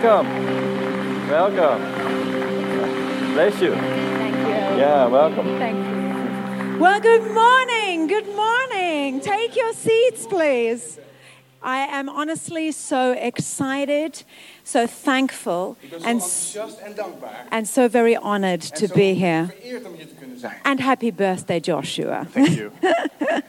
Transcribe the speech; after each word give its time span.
Welcome. 0.00 1.28
Welcome. 1.28 1.82
Bless 3.34 3.60
you. 3.60 3.74
Thank 3.74 4.36
you. 4.36 4.78
Yeah, 4.78 5.06
welcome. 5.08 5.58
Thank 5.58 5.76
you. 5.76 6.78
Well, 6.78 7.00
good 7.00 7.32
morning. 7.32 8.06
Good 8.06 8.28
morning. 8.36 9.20
Take 9.20 9.56
your 9.56 9.72
seats, 9.72 10.24
please. 10.26 11.00
I 11.60 11.78
am 11.98 12.08
honestly 12.08 12.70
so 12.70 13.10
excited, 13.12 14.22
so 14.62 14.86
thankful, 14.86 15.76
and, 16.04 16.20
s- 16.20 16.54
enthousiast 16.54 16.78
en 16.84 16.94
dankbaar. 16.94 17.48
and 17.50 17.66
so 17.68 17.88
very 17.88 18.14
honored 18.16 18.60
to 18.60 18.86
be 18.94 19.14
here. 19.14 19.48
Vereerd 19.60 19.84
om 19.84 19.94
hier 19.96 20.06
te 20.08 20.14
kunnen 20.14 20.38
zijn. 20.38 20.54
And 20.62 20.78
happy 20.80 21.10
birthday, 21.10 21.58
Joshua. 21.60 22.24
Thank 22.32 22.48
you. 22.50 22.70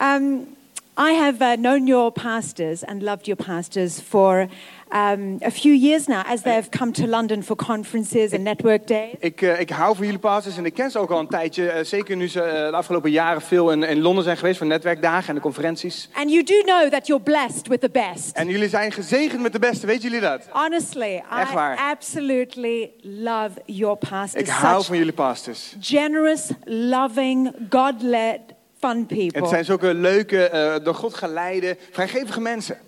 Um, 0.00 0.48
I 0.96 1.12
have 1.12 1.40
uh, 1.42 1.56
known 1.56 1.86
your 1.88 2.12
pastors 2.12 2.84
and 2.84 3.02
loved 3.02 3.26
your 3.26 3.36
pastors 3.36 3.98
for 4.00 4.48
um, 4.92 5.38
a 5.42 5.50
few 5.50 5.72
years 5.74 6.06
now 6.06 6.22
as 6.26 6.42
they 6.42 6.52
have 6.54 6.68
come 6.78 6.92
to 6.92 7.06
London 7.06 7.42
for 7.42 7.56
conferences 7.56 8.32
and 8.32 8.42
network 8.42 8.86
days. 8.86 9.14
ik, 9.18 9.42
eh, 9.42 9.60
ik 9.60 9.70
hou 9.70 9.96
van 9.96 10.04
jullie 10.04 10.20
pastors 10.20 10.56
en 10.56 10.64
ik 10.66 10.74
ken 10.74 10.90
ze 10.90 10.98
ook 10.98 11.10
al 11.10 11.18
een 11.18 11.28
tijdje. 11.28 11.68
eh, 11.70 11.84
zeker 11.84 12.16
nu 12.16 12.28
ze 12.28 12.40
eh, 12.42 12.70
de 12.70 12.76
afgelopen 12.76 13.10
jaren 13.10 13.42
veel 13.42 13.72
in, 13.72 13.82
in 13.82 14.00
Londen 14.00 14.24
zijn 14.24 14.36
geweest 14.36 14.58
voor 14.58 14.66
netwerkdagen 14.66 15.28
en 15.28 15.34
de 15.34 15.40
conferenties. 15.40 16.08
And 16.14 16.30
you 16.30 16.42
do 16.42 16.60
know 16.62 16.90
that 16.90 17.06
you're 17.06 17.22
blessed 17.22 17.68
with 17.68 17.80
the 17.80 17.90
best. 17.92 18.36
En 18.36 18.48
jullie 18.48 18.68
zijn 18.68 18.92
gezegend 18.92 19.42
met 19.42 19.52
de 19.52 19.58
beste, 19.58 19.86
weten 19.86 20.02
jullie 20.02 20.20
dat? 20.20 20.48
Honestly, 20.50 21.22
Echt 21.30 21.50
I 21.50 21.54
waar. 21.54 21.76
absolutely 21.78 22.90
love 23.02 23.50
your 23.66 23.96
pastors. 23.96 24.42
Ik 24.42 24.48
hou 24.48 24.84
van 24.84 24.96
jullie 24.96 25.12
pastors. 25.12 25.76
generous, 25.80 26.48
loving, 26.64 27.52
God-led, 27.70 28.40
fun 28.78 28.98
Het 28.98 29.06
people. 29.08 29.48
zijn 29.48 29.64
zulke 29.64 29.94
leuke, 29.94 30.80
door 30.84 30.94
God 30.94 31.14
geleide, 31.14 31.76
vrijgevige 31.90 32.40
mensen. 32.40 32.78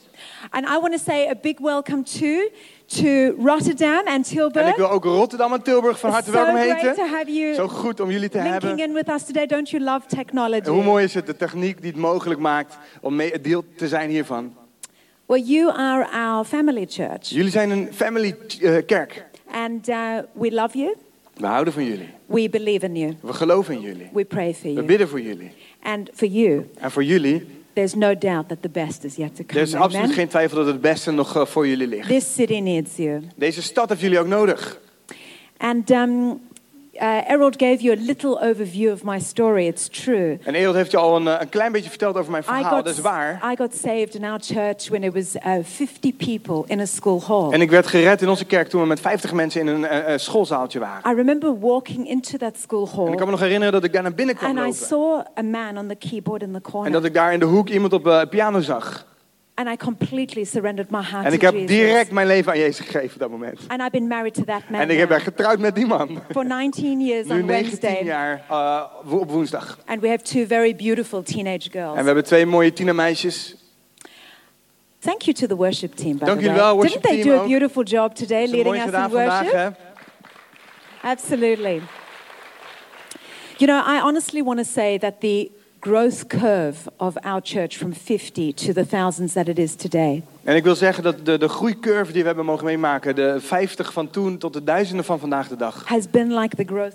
And 0.50 0.64
I 0.66 0.78
want 0.80 0.92
to 0.92 0.98
say 0.98 1.28
a 1.28 1.34
big 1.42 1.58
welcome 1.60 2.02
to 2.02 2.50
to 2.86 3.34
Rotterdam 3.44 3.96
and 3.98 4.06
En 4.06 4.22
Tilburg. 4.22 4.68
ik 4.68 4.76
wil 4.76 4.90
ook 4.90 5.04
Rotterdam 5.04 5.52
en 5.52 5.62
Tilburg 5.62 5.98
van 5.98 6.10
harte 6.10 6.30
so 6.30 6.32
welkom 6.36 6.54
great 6.56 6.80
to 6.80 6.86
heten. 6.88 7.08
have 7.08 7.32
you 7.32 7.54
Zo 7.54 7.68
goed 7.68 8.00
om 8.00 8.10
jullie 8.10 8.28
te 8.28 8.36
linking 8.42 8.62
hebben. 8.62 8.78
in 8.88 8.92
with 8.92 9.08
us 9.08 9.24
today. 9.24 9.46
Don't 9.46 9.70
you 9.70 9.82
love 9.82 10.06
technology? 10.06 10.60
En 10.66 10.72
hoe 10.72 10.82
mooi 10.84 11.04
is 11.04 11.14
het, 11.14 11.26
de 11.26 11.36
techniek 11.36 11.80
die 11.82 11.90
het 11.90 12.00
mogelijk 12.00 12.40
maakt 12.40 12.78
om 13.00 13.16
mee, 13.16 13.40
deel 13.40 13.64
te 13.76 13.88
zijn 13.88 14.10
hiervan. 14.10 14.54
Well, 15.26 15.40
you 15.40 15.72
are 15.76 16.06
our 16.12 16.44
family 16.44 16.86
church, 16.88 17.28
Jullie 17.28 17.50
zijn 17.50 17.70
een 17.70 17.88
family 17.92 18.36
eh, 18.62 18.76
kerk. 18.86 19.24
and 19.50 19.88
uh, 19.88 20.18
we 20.32 20.52
love 20.52 20.78
you. 20.78 20.94
We 21.36 21.46
houden 21.46 21.72
van 21.72 21.84
jullie. 21.84 22.08
We 22.26 22.48
believe 22.50 22.84
in 22.86 22.96
you. 22.96 23.16
We 23.20 23.32
geloven 23.32 23.74
in 23.74 23.80
jullie. 23.80 24.08
We 24.12 24.24
pray 24.24 24.54
for 24.54 24.62
We 24.62 24.72
you. 24.72 24.86
bidden 24.86 25.08
voor 25.08 25.20
jullie. 25.20 25.50
And 25.82 26.10
for 26.14 26.28
you, 26.28 26.70
En 26.78 26.90
voor 26.90 27.04
jullie, 27.04 27.46
there's 27.76 27.94
no 27.94 28.14
doubt 28.14 28.48
that 28.48 28.62
the 28.62 28.68
best 28.68 29.04
is 29.04 29.16
yet 29.16 29.34
to 29.36 29.42
er 29.42 29.46
come. 29.46 29.60
is 29.60 29.74
absoluut 29.74 30.02
Amen? 30.04 30.16
geen 30.16 30.28
twijfel 30.28 30.56
dat 30.56 30.66
het 30.66 30.80
beste 30.80 31.10
nog 31.10 31.36
eh, 31.36 31.46
voor 31.46 31.66
jullie 31.68 31.86
ligt. 31.86 32.08
This 32.08 32.34
city 32.34 32.58
needs 32.60 32.96
you. 32.96 33.22
Deze 33.36 33.62
stad 33.62 33.88
heeft 33.88 34.00
jullie 34.00 34.18
ook 34.18 34.26
nodig. 34.26 34.80
And 35.56 35.90
um, 35.90 36.40
uh, 37.00 37.30
Errol 37.30 37.50
gave 37.56 37.76
you 37.80 37.96
a 37.96 38.00
little 38.00 38.38
overview 38.42 38.92
of 38.92 39.02
my 39.04 39.18
story. 39.20 39.66
It's 39.66 39.88
true. 39.88 40.38
En 40.44 40.54
Erod 40.54 40.74
heeft 40.74 40.90
je 40.90 40.96
al 40.96 41.16
een, 41.16 41.28
eh, 41.28 41.34
een 41.40 41.48
klein 41.48 41.72
beetje 41.72 41.88
verteld 41.88 42.16
over 42.16 42.30
mijn 42.30 42.42
I 42.42 42.46
verhaal, 42.46 42.74
got, 42.74 42.84
dat 42.84 42.94
is 42.94 43.00
waar. 43.00 43.42
I 43.52 43.56
got 43.56 43.74
saved 43.74 44.14
in 44.14 44.24
our 44.24 44.40
church 44.42 44.88
when 44.88 45.02
it 45.02 45.12
was 45.14 45.34
uh, 45.46 45.52
50 45.62 46.16
people 46.16 46.62
in 46.66 46.80
a 46.80 46.84
school 46.86 47.22
hall. 47.26 47.50
En 47.52 47.60
ik 47.60 47.70
werd 47.70 47.86
gered 47.86 48.22
in 48.22 48.28
onze 48.28 48.44
kerk 48.44 48.68
toen 48.68 48.80
we 48.80 48.86
met 48.86 49.00
50 49.00 49.32
mensen 49.32 49.60
in 49.60 49.66
een 49.66 49.84
eh, 49.84 50.18
schoolzaaltje 50.18 50.78
waren. 50.78 51.10
I 51.12 51.14
remember 51.14 51.58
walking 51.60 52.08
into 52.08 52.38
that 52.38 52.56
school 52.58 52.86
En 52.86 52.90
ik 52.90 52.94
kan 52.96 53.16
hall 53.16 53.24
me 53.24 53.30
nog 53.30 53.40
herinneren 53.40 53.72
dat 53.72 53.84
ik 53.84 53.92
daar 53.92 54.02
naar 54.02 54.14
binnen 54.14 54.34
kwam 54.36 54.50
and 54.50 54.58
I 54.58 54.62
lopen. 54.62 54.74
saw 54.86 55.20
a 55.38 55.42
man 55.42 55.78
on 55.78 55.86
the 55.86 55.94
keyboard 56.08 56.42
in 56.42 56.48
the 56.48 56.54
En 56.54 56.62
corner. 56.62 56.92
dat 56.92 57.04
ik 57.04 57.14
daar 57.14 57.32
in 57.32 57.38
de 57.38 57.44
hoek 57.44 57.68
iemand 57.68 57.92
op 57.92 58.04
de 58.04 58.26
piano 58.30 58.60
zag. 58.60 59.06
And 59.58 59.68
I 59.68 59.76
completely 59.76 60.44
surrendered 60.44 60.90
my 60.90 61.02
heart 61.02 61.26
En 61.26 61.32
ik 61.32 61.38
to 61.40 61.44
heb 61.46 61.54
Jesus. 61.54 61.70
direct 61.76 62.10
mijn 62.10 62.26
leven 62.26 62.52
aan 62.52 62.58
Jezus 62.58 62.86
gegeven 62.86 63.12
op 63.12 63.18
dat 63.18 63.30
moment. 63.30 63.60
And 63.68 63.80
I've 63.80 63.90
been 63.90 64.06
married 64.08 64.34
to 64.34 64.44
that 64.44 64.62
man 64.70 64.80
En 64.80 64.90
ik 64.90 64.98
now 64.98 65.08
daar 65.08 65.20
getrouwd 65.20 65.58
met 65.58 65.74
die 65.74 65.86
man. 65.86 66.20
for 66.30 66.44
19 66.46 67.00
years 67.00 67.26
Nu 67.26 67.40
on 67.40 67.46
19 67.46 67.46
Wednesday. 67.46 68.04
jaar 68.04 68.44
eh, 68.50 68.82
wo- 69.04 69.18
op 69.18 69.30
woensdag. 69.30 69.78
And 69.86 70.00
we 70.00 70.08
have 70.08 70.22
two 70.22 70.46
very 70.46 70.74
beautiful 70.74 71.22
teenage 71.22 71.70
En 71.70 71.80
girls. 71.80 71.98
we 71.98 72.02
hebben 72.04 72.24
twee 72.24 72.46
mooie 72.46 72.72
tienermeisjes. 72.72 73.56
Thank 74.98 75.22
you 75.22 75.36
to 75.36 75.46
the 75.46 75.56
worship 75.56 75.94
team, 75.94 76.18
by 76.18 76.24
Dank 76.24 76.40
the 76.40 76.46
way. 76.46 76.56
wel, 76.56 76.80
Didn't 76.80 77.02
they 77.02 77.22
do 77.22 77.32
a 77.40 77.44
beautiful 77.46 77.82
job 77.84 78.14
today 78.14 78.46
leading 78.46 78.74
us 78.76 78.84
in 78.92 79.10
worship? 79.10 79.48
vandaag. 79.50 79.72
Absolutely. 81.02 81.80
You 83.58 83.66
know, 83.66 83.78
I 83.86 84.00
honestly 84.00 84.42
want 84.42 84.58
to 84.58 84.64
say 84.64 84.98
that 84.98 85.20
the 85.20 85.50
growth 85.86 86.26
curve 86.26 86.76
of 86.96 87.16
our 87.24 87.40
church 87.42 87.76
from 87.76 87.92
50 87.94 88.52
to 88.54 88.72
the 88.72 88.86
thousands 88.86 89.32
that 89.32 89.48
it 89.48 89.58
is 89.58 89.74
today 89.74 90.22
En 90.44 90.56
ik 90.56 90.64
wil 90.64 90.74
zeggen 90.74 91.02
dat 91.02 91.26
de, 91.26 91.38
de 91.38 91.48
groeicurve 91.48 92.12
die 92.12 92.20
we 92.20 92.26
hebben 92.26 92.44
mogen 92.44 92.64
meemaken, 92.64 93.14
de 93.14 93.36
50 93.40 93.92
van 93.92 94.10
toen 94.10 94.38
tot 94.38 94.52
de 94.52 94.64
duizenden 94.64 95.04
van 95.04 95.18
vandaag 95.18 95.48
de 95.48 95.56
dag. 95.56 95.82
has 95.84 96.10
been 96.10 96.38
like 96.38 96.56
the 96.56 96.64
growth 96.64 96.94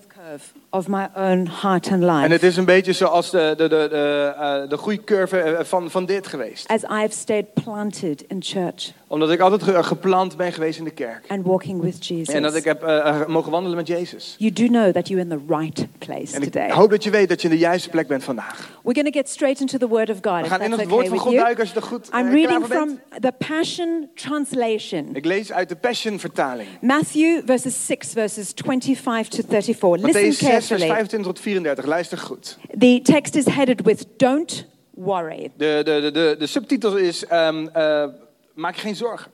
of 0.69 0.87
my 0.87 1.07
own 1.15 1.47
heart 1.61 1.91
and 1.91 2.03
life. 2.03 2.23
En 2.23 2.31
het 2.31 2.43
is 2.43 2.57
een 2.57 2.65
beetje 2.65 2.93
zoals 2.93 3.29
de, 3.29 3.53
de, 3.57 3.67
de, 3.67 3.87
de, 3.89 4.33
eh, 4.39 4.69
de 4.69 4.77
groeicurve 4.77 5.39
eh, 5.39 5.63
van, 5.63 5.91
van 5.91 6.05
dit 6.05 6.27
geweest. 6.27 6.67
As 6.67 6.83
I've 6.83 7.09
stayed 7.09 7.53
planted 7.53 8.23
in 8.27 8.37
church 8.39 8.91
Omdat 9.07 9.31
ik 9.31 9.39
altijd 9.39 9.63
ge- 9.63 9.83
geplant 9.83 10.37
ben 10.37 10.53
geweest 10.53 10.79
in 10.79 10.83
de 10.83 10.91
kerk. 10.91 11.25
and 11.27 11.45
walking 11.45 11.81
with 11.81 12.07
Jesus. 12.07 12.33
En 12.35 12.41
dat 12.41 12.55
ik 12.55 12.63
heb 12.63 12.83
eh, 12.83 13.25
mogen 13.25 13.51
wandelen 13.51 13.77
met 13.77 13.87
Jezus. 13.87 14.35
You 14.37 14.51
do 14.53 14.65
know 14.67 14.93
that 14.93 15.07
you're 15.07 15.23
in 15.23 15.29
the 15.29 15.55
right 15.55 15.87
place 15.97 16.35
En 16.35 16.41
ik 16.41 16.51
today. 16.51 16.71
hoop 16.71 16.89
dat 16.89 17.03
je 17.03 17.09
weet 17.09 17.29
dat 17.29 17.41
je 17.41 17.47
in 17.47 17.53
de 17.53 17.59
juiste 17.59 17.89
plek 17.89 18.07
bent 18.07 18.23
vandaag. 18.23 18.69
We're 18.83 18.93
going 18.93 19.13
to 19.13 19.19
get 19.19 19.29
straight 19.29 19.59
into 19.59 19.77
the 19.77 19.87
Word 19.87 20.09
of 20.09 20.17
God. 20.21 20.41
We 20.41 20.47
gaan 20.47 20.61
in 20.61 20.71
het 20.71 20.87
woord 20.89 21.05
okay 21.05 21.17
van 21.17 21.27
God 21.27 21.35
duiken 21.35 21.59
als 21.59 21.69
je 21.69 21.75
er 21.75 21.81
goed 21.81 22.05
I'm 22.05 22.11
klaar 22.11 22.31
reading 22.31 22.65
from 22.65 22.99
the 23.19 23.33
Passion 23.47 24.09
Translation. 24.15 25.09
Ik 25.13 25.25
lees 25.25 25.51
uit 25.51 25.69
de 25.69 25.75
Passion 25.75 26.19
vertaling. 26.19 26.67
Matthew 26.81 27.41
verses 27.45 27.85
6 27.85 28.11
verses 28.13 28.53
25 28.55 29.27
to 29.29 29.43
34. 29.47 30.10
Matthäus 30.13 30.27
Listen 30.27 30.33
6, 30.33 30.51
vers 30.51 30.67
carefully. 30.67 30.87
25 30.87 31.23
tot 31.23 31.39
34. 31.39 31.87
Luister 31.87 32.17
goed. 32.17 32.57
The 32.77 32.99
text 33.03 33.35
is 33.35 33.45
headed 33.45 33.81
with 33.85 34.05
Don't 34.17 34.65
worry. 34.89 35.51
De, 35.57 35.81
de, 35.83 36.01
de, 36.01 36.11
de, 36.11 36.35
de 36.39 36.47
subtitel 36.47 36.97
is 36.97 37.25
ehm, 37.25 37.67
eh, 37.73 38.05
Maak 38.53 38.75
je 38.75 38.81
geen 38.81 38.95
zorgen. 38.95 39.31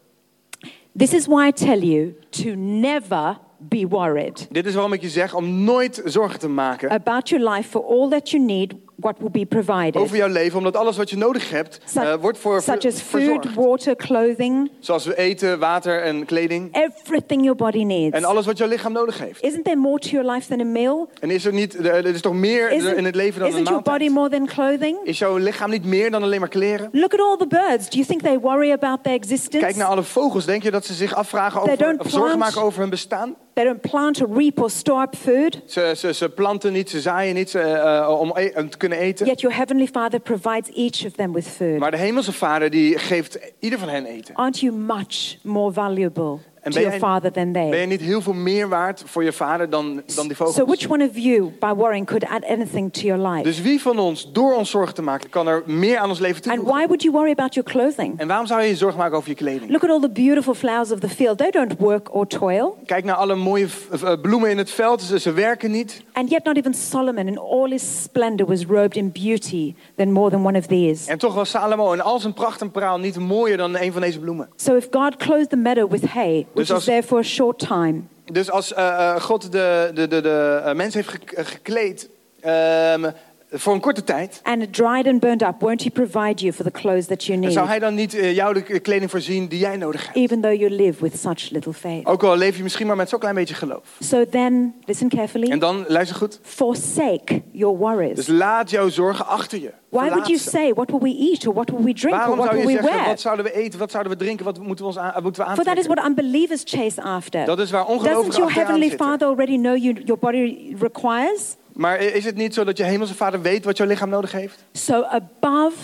This 0.97 1.13
is 1.13 1.25
why 1.27 1.47
I 1.47 1.51
tell 1.51 1.79
you 1.79 2.15
to 2.29 2.55
never 2.55 3.37
be 3.59 3.87
worried 3.87 4.47
Dit 4.51 4.65
is 4.65 4.73
waarom 4.73 4.93
ik 4.93 5.01
je 5.01 5.09
zeg 5.09 5.33
om 5.33 5.63
nooit 5.63 6.01
zorgen 6.05 6.39
te 6.39 6.47
maken 6.47 6.89
about 6.89 7.29
your 7.29 7.49
life 7.49 7.69
for 7.69 7.85
all 7.85 8.09
that 8.09 8.29
you 8.29 8.43
need, 8.43 8.73
what 8.97 9.15
will 9.19 9.31
be 9.31 9.45
provided. 9.45 9.95
over 9.95 10.17
jouw 10.17 10.27
leven. 10.27 10.57
Omdat 10.57 10.75
alles 10.75 10.97
wat 10.97 11.09
je 11.09 11.17
nodig 11.17 11.49
hebt, 11.49 11.79
Such, 11.85 12.03
eh, 12.03 12.13
wordt 12.21 12.37
voor, 12.37 12.61
such 12.61 12.85
as 12.85 13.01
food, 13.01 13.21
verzorgd. 13.21 13.53
water, 13.53 13.95
clothing, 13.95 14.71
Zoals 14.79 15.05
we 15.05 15.17
eten, 15.17 15.59
water 15.59 16.01
en 16.01 16.25
kleding. 16.25 16.75
everything 16.75 17.41
your 17.41 17.55
body 17.57 17.83
needs. 17.83 18.15
En 18.15 18.23
alles 18.23 18.45
wat 18.45 18.57
jouw 18.57 18.67
lichaam 18.67 18.91
nodig 18.91 19.19
heeft. 19.19 19.43
Isn't 19.43 19.63
there 19.63 19.77
more 19.77 19.99
to 19.99 20.09
your 20.09 20.31
life 20.31 20.47
than 20.47 20.59
a 20.59 20.63
meal? 20.63 21.09
En 21.19 21.29
is 21.31 21.45
er 21.45 21.53
niet, 21.53 21.85
er 21.85 22.05
is 22.05 22.21
toch 22.21 22.33
meer 22.33 22.71
Isn't, 22.71 22.97
in 22.97 23.05
het 23.05 23.15
leven 23.15 23.39
dan 23.39 23.47
een 23.47 23.53
isn't 23.53 23.67
your 23.67 23.83
body 23.83 24.09
maaltijd? 24.09 24.13
more 24.13 24.29
than 24.29 24.65
clothing? 24.65 24.97
Is 25.03 25.19
jouw 25.19 25.37
lichaam 25.37 25.69
niet 25.69 25.85
meer 25.85 26.11
dan 26.11 26.23
alleen 26.23 26.39
maar 26.39 26.49
kleren? 26.49 26.89
Look 26.91 27.13
at 27.13 27.19
all 27.19 27.37
the 27.37 27.47
birds. 27.47 27.89
Do 27.89 27.95
you 27.97 28.05
think 28.07 28.21
they 28.21 28.39
worry 28.39 28.71
about 28.71 29.03
their 29.03 29.15
existence? 29.15 29.65
Kijk 29.65 29.75
naar 29.75 29.87
alle 29.87 30.03
vogels. 30.03 30.45
Denk 30.45 30.63
je 30.63 30.71
dat 30.71 30.85
ze 30.85 30.93
zich 30.93 31.15
afvragen 31.15 31.61
over, 31.61 31.95
of 31.97 32.09
zorgen 32.09 32.37
maken 32.37 32.61
over 32.61 32.79
hun 32.79 32.89
bestaan? 32.89 33.35
They 33.53 33.65
don't 33.65 33.81
plant 33.81 34.21
or 34.21 34.37
reap 34.37 34.61
or 34.61 34.69
store 34.69 35.03
up 35.03 35.15
food. 35.15 35.61
Ze, 35.65 35.93
ze, 35.97 36.13
ze 36.13 36.29
planten 36.29 36.73
niet, 36.73 36.89
ze 36.89 37.01
zaaien 37.01 37.35
niet 37.35 37.49
ze, 37.49 37.59
eh, 37.59 38.19
om 38.19 38.31
e- 38.35 38.51
om 38.55 38.69
te 38.69 38.77
kunnen 38.77 38.86
eten. 38.91 39.25
Yet 39.25 39.41
your 39.41 39.55
heavenly 39.55 39.87
Father 39.87 40.19
provides 40.19 40.69
each 40.69 41.05
of 41.05 41.13
them 41.13 41.33
with 41.33 41.47
food. 41.47 41.77
Maar 41.77 41.91
de 41.91 41.97
hemelse 41.97 42.31
vader 42.31 42.69
die 42.69 42.97
geeft 42.97 43.39
ieder 43.59 43.79
van 43.79 43.89
hen 43.89 44.05
eten. 44.05 44.35
Aren't 44.35 44.59
you 44.59 44.73
much 44.73 45.37
more 45.43 45.71
valuable 45.73 46.39
En 46.67 46.73
to 46.73 46.79
ben 46.79 46.89
your 46.89 46.99
Father 47.05 47.31
than 47.31 47.51
Ben 47.51 47.65
je 47.65 47.71
they? 47.71 47.85
niet 47.85 48.01
heel 48.01 48.21
veel 48.21 48.33
meer 48.33 48.69
waard 48.69 49.03
voor 49.05 49.23
je 49.23 49.31
vader 49.33 49.69
dan, 49.69 50.01
dan 50.15 50.27
die 50.27 50.35
vogels? 50.35 50.55
So 50.55 50.65
which 50.65 50.89
one 50.89 51.03
of 51.09 51.17
you, 51.17 51.51
by 51.59 51.73
worrying, 51.75 52.05
could 52.05 52.25
add 52.25 52.45
anything 52.45 52.93
to 52.93 53.01
your 53.01 53.27
life? 53.27 53.43
Dus 53.43 53.61
wie 53.61 53.81
van 53.81 53.99
ons, 53.99 54.31
door 54.31 54.55
ons 54.55 54.69
zorgen 54.69 54.93
te 54.95 55.01
maken, 55.01 55.29
kan 55.29 55.47
er 55.47 55.63
meer 55.65 55.97
aan 55.97 56.09
ons 56.09 56.19
leven 56.19 56.35
And 56.35 56.43
toevoegen? 56.43 56.73
why 56.75 56.85
would 56.85 57.01
you 57.01 57.13
worry 57.15 57.31
about 57.31 57.53
your 57.53 57.69
clothing? 57.69 58.19
En 58.19 58.27
waarom 58.27 58.45
zou 58.47 58.61
je 58.61 58.67
je 58.67 58.75
zorgen 58.75 58.99
maken 58.99 59.17
over 59.17 59.29
je 59.29 59.35
kleding? 59.35 59.71
Look 59.71 59.83
at 59.83 59.89
all 59.89 59.99
the 59.99 60.09
beautiful 60.09 60.53
flowers 60.53 60.91
of 60.91 60.99
the 60.99 61.09
field. 61.09 61.37
They 61.37 61.51
don't 61.51 61.75
work 61.79 62.15
or 62.15 62.27
toil. 62.27 62.77
Kijk 62.85 63.03
naar 63.03 63.15
alle 63.15 63.35
mooie 63.35 63.67
v- 63.69 64.15
bloemen 64.21 64.49
in 64.49 64.57
het 64.57 64.71
veld. 64.71 65.01
Ze, 65.01 65.19
ze 65.19 65.31
werken 65.31 65.71
niet. 65.71 66.01
And 66.13 66.29
yet 66.29 66.43
not 66.43 66.57
even 66.57 66.73
Solomon 66.73 67.27
in 67.27 67.37
all 67.39 67.69
his 67.69 68.01
splendor 68.03 68.45
was 68.47 68.65
robed 68.65 68.95
in 68.95 69.11
beauty 69.11 69.75
than 69.95 70.11
more 70.11 70.29
than 70.29 70.45
one 70.45 70.57
of 70.57 70.65
these. 70.65 71.11
En 71.11 71.17
toch 71.17 71.33
was 71.33 71.49
Salomo 71.49 71.91
in 71.93 72.01
al 72.01 72.19
zijn 72.19 72.33
pracht 72.33 72.61
en 72.61 72.71
praal 72.71 72.97
niet 72.99 73.19
mooier 73.19 73.57
dan 73.57 73.77
een 73.77 73.91
van 73.91 74.01
deze 74.01 74.19
bloemen. 74.19 74.49
So 74.55 74.75
if 74.75 74.87
God 74.91 75.15
clothed 75.15 75.49
the 75.49 75.55
meadow 75.55 75.91
with 75.91 76.05
hay, 76.05 76.45
which 76.57 76.67
Dus 76.67 76.69
is 76.69 76.71
als- 76.71 76.83
there 76.85 77.03
for 77.03 77.19
a 77.19 77.23
short 77.23 77.59
time, 77.59 78.01
Dus 78.31 78.51
als 78.51 78.73
eh, 78.73 79.15
God 79.21 79.51
de, 79.51 79.91
de, 79.93 80.07
de, 80.07 80.21
de 80.21 80.61
eh, 80.65 80.73
mens 80.73 80.93
heeft 80.93 81.09
ge- 81.09 81.43
gekleed, 81.43 82.09
ehm, 82.39 83.11
voor 83.51 83.73
een 83.73 83.79
korte 83.79 84.03
tijd. 84.03 84.39
and 84.43 84.61
it 84.61 84.73
dried 84.73 85.07
and 85.07 85.19
burned 85.19 85.41
up, 85.41 85.55
won't 85.59 85.83
He 85.83 85.89
provide 85.89 86.41
you 86.43 86.53
for 86.53 86.63
the 86.65 86.71
clothes 86.71 87.05
that 87.07 87.23
you 87.23 87.33
En 87.37 87.43
need, 87.43 87.53
zou 87.53 87.67
hij 87.67 87.79
dan 87.79 87.93
niet 87.95 88.13
eh, 88.13 88.35
jou 88.35 88.53
de 88.53 88.79
kleding 88.79 89.11
voorzien 89.11 89.47
die 89.47 89.59
jij 89.59 89.77
nodig 89.77 90.03
hebt? 90.05 90.17
even 90.17 90.41
though 90.41 90.59
you 90.59 90.69
live 90.71 91.01
with 91.03 91.19
such 91.19 91.49
little 91.49 91.73
faith? 91.73 92.05
Ook 92.05 92.23
al 92.23 92.37
leef 92.37 92.57
je 92.57 92.63
misschien 92.63 92.87
maar 92.87 92.95
met 92.95 93.09
zo'n 93.09 93.19
klein 93.19 93.35
beetje 93.35 93.55
geloof. 93.55 93.81
So 93.99 94.25
then, 94.29 94.73
listen 94.85 95.09
carefully, 95.09 95.49
En 95.51 95.59
dan, 95.59 95.85
luister 95.87 96.15
goed. 96.17 96.39
forsake 96.43 97.41
your 97.51 97.77
worries. 97.77 98.15
Dus 98.15 98.27
laat 98.27 98.69
jouw 98.69 98.89
zorgen 98.89 99.25
achter 99.27 99.59
je. 99.61 99.71
Why 99.89 100.09
would 100.09 100.27
you 100.27 100.37
say, 100.39 100.73
What 100.73 100.89
will 100.91 100.99
we 100.99 101.29
eat, 101.31 101.47
or 101.47 101.53
what 101.53 101.69
will 101.69 101.83
we 101.83 101.93
drink, 101.93 102.13
or 102.15 102.19
Waarom 102.19 102.37
what 102.37 102.47
zou 102.51 102.57
will 102.59 102.69
je 102.69 102.75
we 102.75 102.81
zeggen, 102.81 102.99
wear? 102.99 103.07
wat 103.09 103.19
zouden 103.21 103.45
we 103.45 103.53
eten, 103.53 103.79
wat 103.79 103.91
zouden 103.91 104.11
we 104.11 104.17
drinken, 104.17 104.45
wat 104.45 104.59
moeten 104.59 104.85
we, 104.85 104.91
ons 104.91 104.97
aan, 104.99 105.23
moeten 105.23 105.43
we 105.45 105.49
For 105.55 105.63
that 105.63 105.77
is 105.77 105.87
aantrekken? 105.87 105.95
what 105.95 106.05
unbelievers 106.19 106.61
chase 106.65 107.01
after. 107.01 107.45
Dat 107.45 107.59
is 107.59 107.71
waar 107.71 107.85
Doesn't 107.85 107.99
ongelovigen 107.99 108.31
your 108.37 108.45
achteraan 108.47 108.67
heavenly. 108.81 108.95
Father 108.97 109.27
already 109.27 109.55
know 109.57 109.77
you, 109.77 109.93
your 110.05 110.19
body 110.19 110.75
requires? 110.79 111.55
Maar 111.77 111.99
is 111.99 112.25
het 112.25 112.35
niet 112.35 112.53
zo 112.53 112.63
dat 112.63 112.77
je 112.77 112.83
hemelse 112.83 113.15
vader 113.15 113.41
weet 113.41 113.65
wat 113.65 113.77
jouw 113.77 113.87
lichaam 113.87 114.09
nodig 114.09 114.31
heeft? 114.31 114.63
So, 114.71 115.03
above 115.03 115.75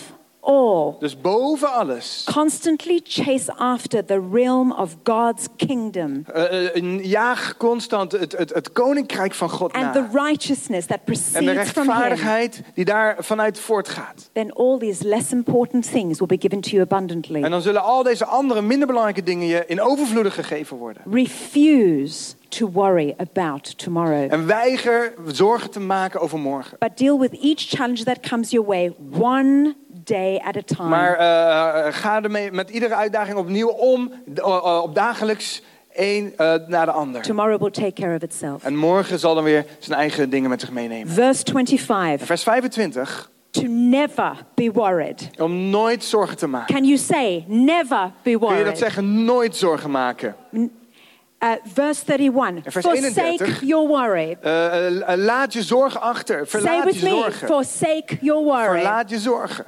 all, 0.44 0.94
Dus 0.98 1.20
boven 1.20 1.72
alles. 1.72 2.28
constantly 2.32 3.00
chase 3.04 3.52
after 3.56 4.04
the 4.04 4.28
realm 4.32 4.72
of 4.72 4.96
God's 5.02 5.46
kingdom 5.56 6.24
eh, 6.32 7.04
jaag 7.04 7.56
constant 7.56 8.12
het, 8.12 8.32
het, 8.38 8.54
het 8.54 8.72
koninkrijk 8.72 9.34
van 9.34 9.50
God 9.50 9.72
and 9.72 9.92
the 9.92 10.06
righteousness 10.12 10.86
that 10.86 10.98
En 11.04 11.04
de 11.04 11.12
proceeds 11.12 11.30
from 11.30 11.46
Him. 11.46 11.54
rechtvaardigheid 11.54 12.62
die 12.74 12.84
daar 12.84 13.16
vanuit 13.18 13.58
voortgaat. 13.58 14.30
Then 14.32 14.52
all 14.52 14.78
these 14.78 15.08
less 15.08 15.32
important 15.32 15.90
things 15.90 16.18
will 16.18 16.28
be 16.28 16.38
given 16.40 16.60
to 16.60 16.70
you 16.70 16.82
abundantly. 16.82 17.42
En 17.42 17.50
dan 17.50 17.62
zullen 17.62 17.82
al 17.82 18.02
deze 18.02 18.24
andere 18.24 18.62
minder 18.62 18.86
belangrijke 18.86 19.22
dingen 19.22 19.46
je 19.46 19.64
in 19.66 19.80
overvloeden 19.80 20.32
gegeven 20.32 20.76
worden. 20.76 21.02
Refuse 21.10 22.34
to 22.48 22.70
worry 22.70 23.14
about 23.16 23.78
tomorrow. 23.78 24.32
En 24.32 24.46
weiger 24.46 25.14
zorgen 25.26 25.70
te 25.70 25.80
maken 25.80 26.20
over 26.20 26.38
morgen. 26.38 26.76
But 26.78 26.98
deal 26.98 27.18
with 27.18 27.32
each 27.42 27.68
challenge 27.68 28.04
that 28.04 28.20
comes 28.28 28.50
your 28.50 28.66
way 28.66 28.94
one 29.18 29.74
day 30.04 30.38
at 30.44 30.56
a 30.56 30.62
time. 30.76 30.88
Maar 30.88 31.16
eh, 31.16 31.92
ga 31.92 32.22
ermee 32.22 32.52
met 32.52 32.70
iedere 32.70 32.94
uitdaging 32.94 33.36
opnieuw 33.36 33.68
om, 33.68 34.12
eh, 34.34 34.80
op 34.82 34.94
dagelijks 34.94 35.62
één 35.92 36.32
eh, 36.36 36.54
naar 36.66 36.86
de 36.86 36.92
ander. 36.92 37.22
Tomorrow 37.22 37.60
will 37.60 37.70
take 37.70 37.92
care 37.92 38.16
of 38.16 38.22
itself. 38.22 38.64
En 38.64 38.76
morgen 38.76 39.18
zal 39.18 39.34
dan 39.34 39.44
weer 39.44 39.64
zijn 39.78 39.98
eigen 39.98 40.30
dingen 40.30 40.50
met 40.50 40.60
zich 40.60 40.70
meenemen. 40.70 41.12
Verse 41.12 41.42
25 41.52 42.26
Vers 42.26 42.42
25, 42.42 43.30
to 43.50 43.62
never 43.66 44.32
be 44.54 44.70
worried. 44.72 45.30
om 45.38 45.70
nooit 45.70 46.04
zorgen 46.04 46.36
te 46.36 46.46
maken. 46.46 46.74
Can 46.74 46.84
you 46.84 46.96
say, 46.98 47.44
never 47.46 47.98
be 47.98 48.10
Kun 48.22 48.30
je 48.30 48.38
dat 48.38 48.48
worried? 48.48 48.78
zeggen? 48.78 49.24
Nooit 49.24 49.56
zorgen 49.56 49.90
maken. 49.90 50.36
Uh, 50.52 51.50
verse 51.74 52.02
31 52.06 52.64
En 52.64 52.72
vers 52.72 52.86
forsake 52.86 53.06
31. 53.44 53.60
your 53.64 53.88
worry. 53.88 54.36
Eh, 54.40 55.14
laat 55.16 55.52
je 55.52 55.62
zorgen 55.62 56.00
achter. 56.00 56.36
Say 56.36 56.60
Verlaat 56.60 56.84
with 56.84 56.98
je 56.98 57.04
me, 57.04 57.10
zorgen. 57.10 57.46
forsake 57.46 58.18
your 58.20 58.44
worry. 58.44 58.80
Verlaat 58.80 59.10
je 59.10 59.18
zorgen. 59.18 59.64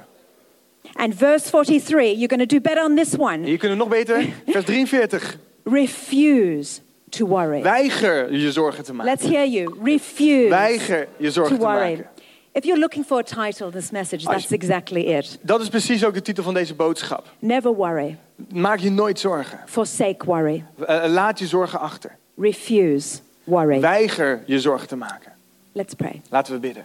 And 0.93 1.13
verse 1.15 1.49
43, 1.49 2.13
you're 2.13 2.27
going 2.27 2.49
to 2.49 2.55
do 2.55 2.61
better 2.61 2.83
on 2.83 2.95
this 2.95 3.15
one. 3.17 3.45
je 3.45 3.57
kunt 3.57 3.71
het 3.71 3.77
nog 3.77 3.87
beter. 3.87 4.25
Vers 4.47 4.65
43. 4.65 5.37
Refuse 5.63 6.79
to 7.09 7.27
worry. 7.27 7.61
Weiger 7.61 8.33
je 8.33 8.51
zorgen 8.51 8.83
te 8.83 8.93
maken. 8.93 9.11
Let's 9.11 9.27
hear 9.27 9.47
you. 9.47 9.75
Refuse 9.83 10.49
Weiger 10.49 11.07
je 11.17 11.31
zorgen 11.31 11.57
te 11.57 11.63
maken. 11.63 12.05
If 12.51 12.63
you're 12.63 12.79
looking 12.79 13.05
for 13.05 13.19
a 13.19 13.23
title 13.23 13.71
this 13.71 13.91
message, 13.91 14.23
that's 14.23 14.51
exactly 14.51 15.01
it. 15.01 15.37
Dat 15.41 15.61
is 15.61 15.69
precies 15.69 16.05
ook 16.05 16.13
de 16.13 16.21
titel 16.21 16.43
van 16.43 16.53
deze 16.53 16.73
boodschap. 16.73 17.25
Never 17.39 17.73
worry. 17.73 18.17
Maak 18.49 18.79
je 18.79 18.91
nooit 18.91 19.19
zorgen. 19.19 19.59
Forsake 19.65 20.25
worry. 20.25 20.63
Eh, 20.85 21.03
laat 21.07 21.39
je 21.39 21.47
zorgen 21.47 21.79
achter. 21.79 22.17
Refuse 22.37 23.19
worry. 23.43 23.79
Weiger 23.79 24.43
je 24.45 24.59
zorgen 24.59 24.87
te 24.87 24.95
maken. 24.95 25.31
Let's 25.71 25.93
pray. 25.93 26.21
Laten 26.29 26.53
we 26.53 26.59
bidden. 26.59 26.83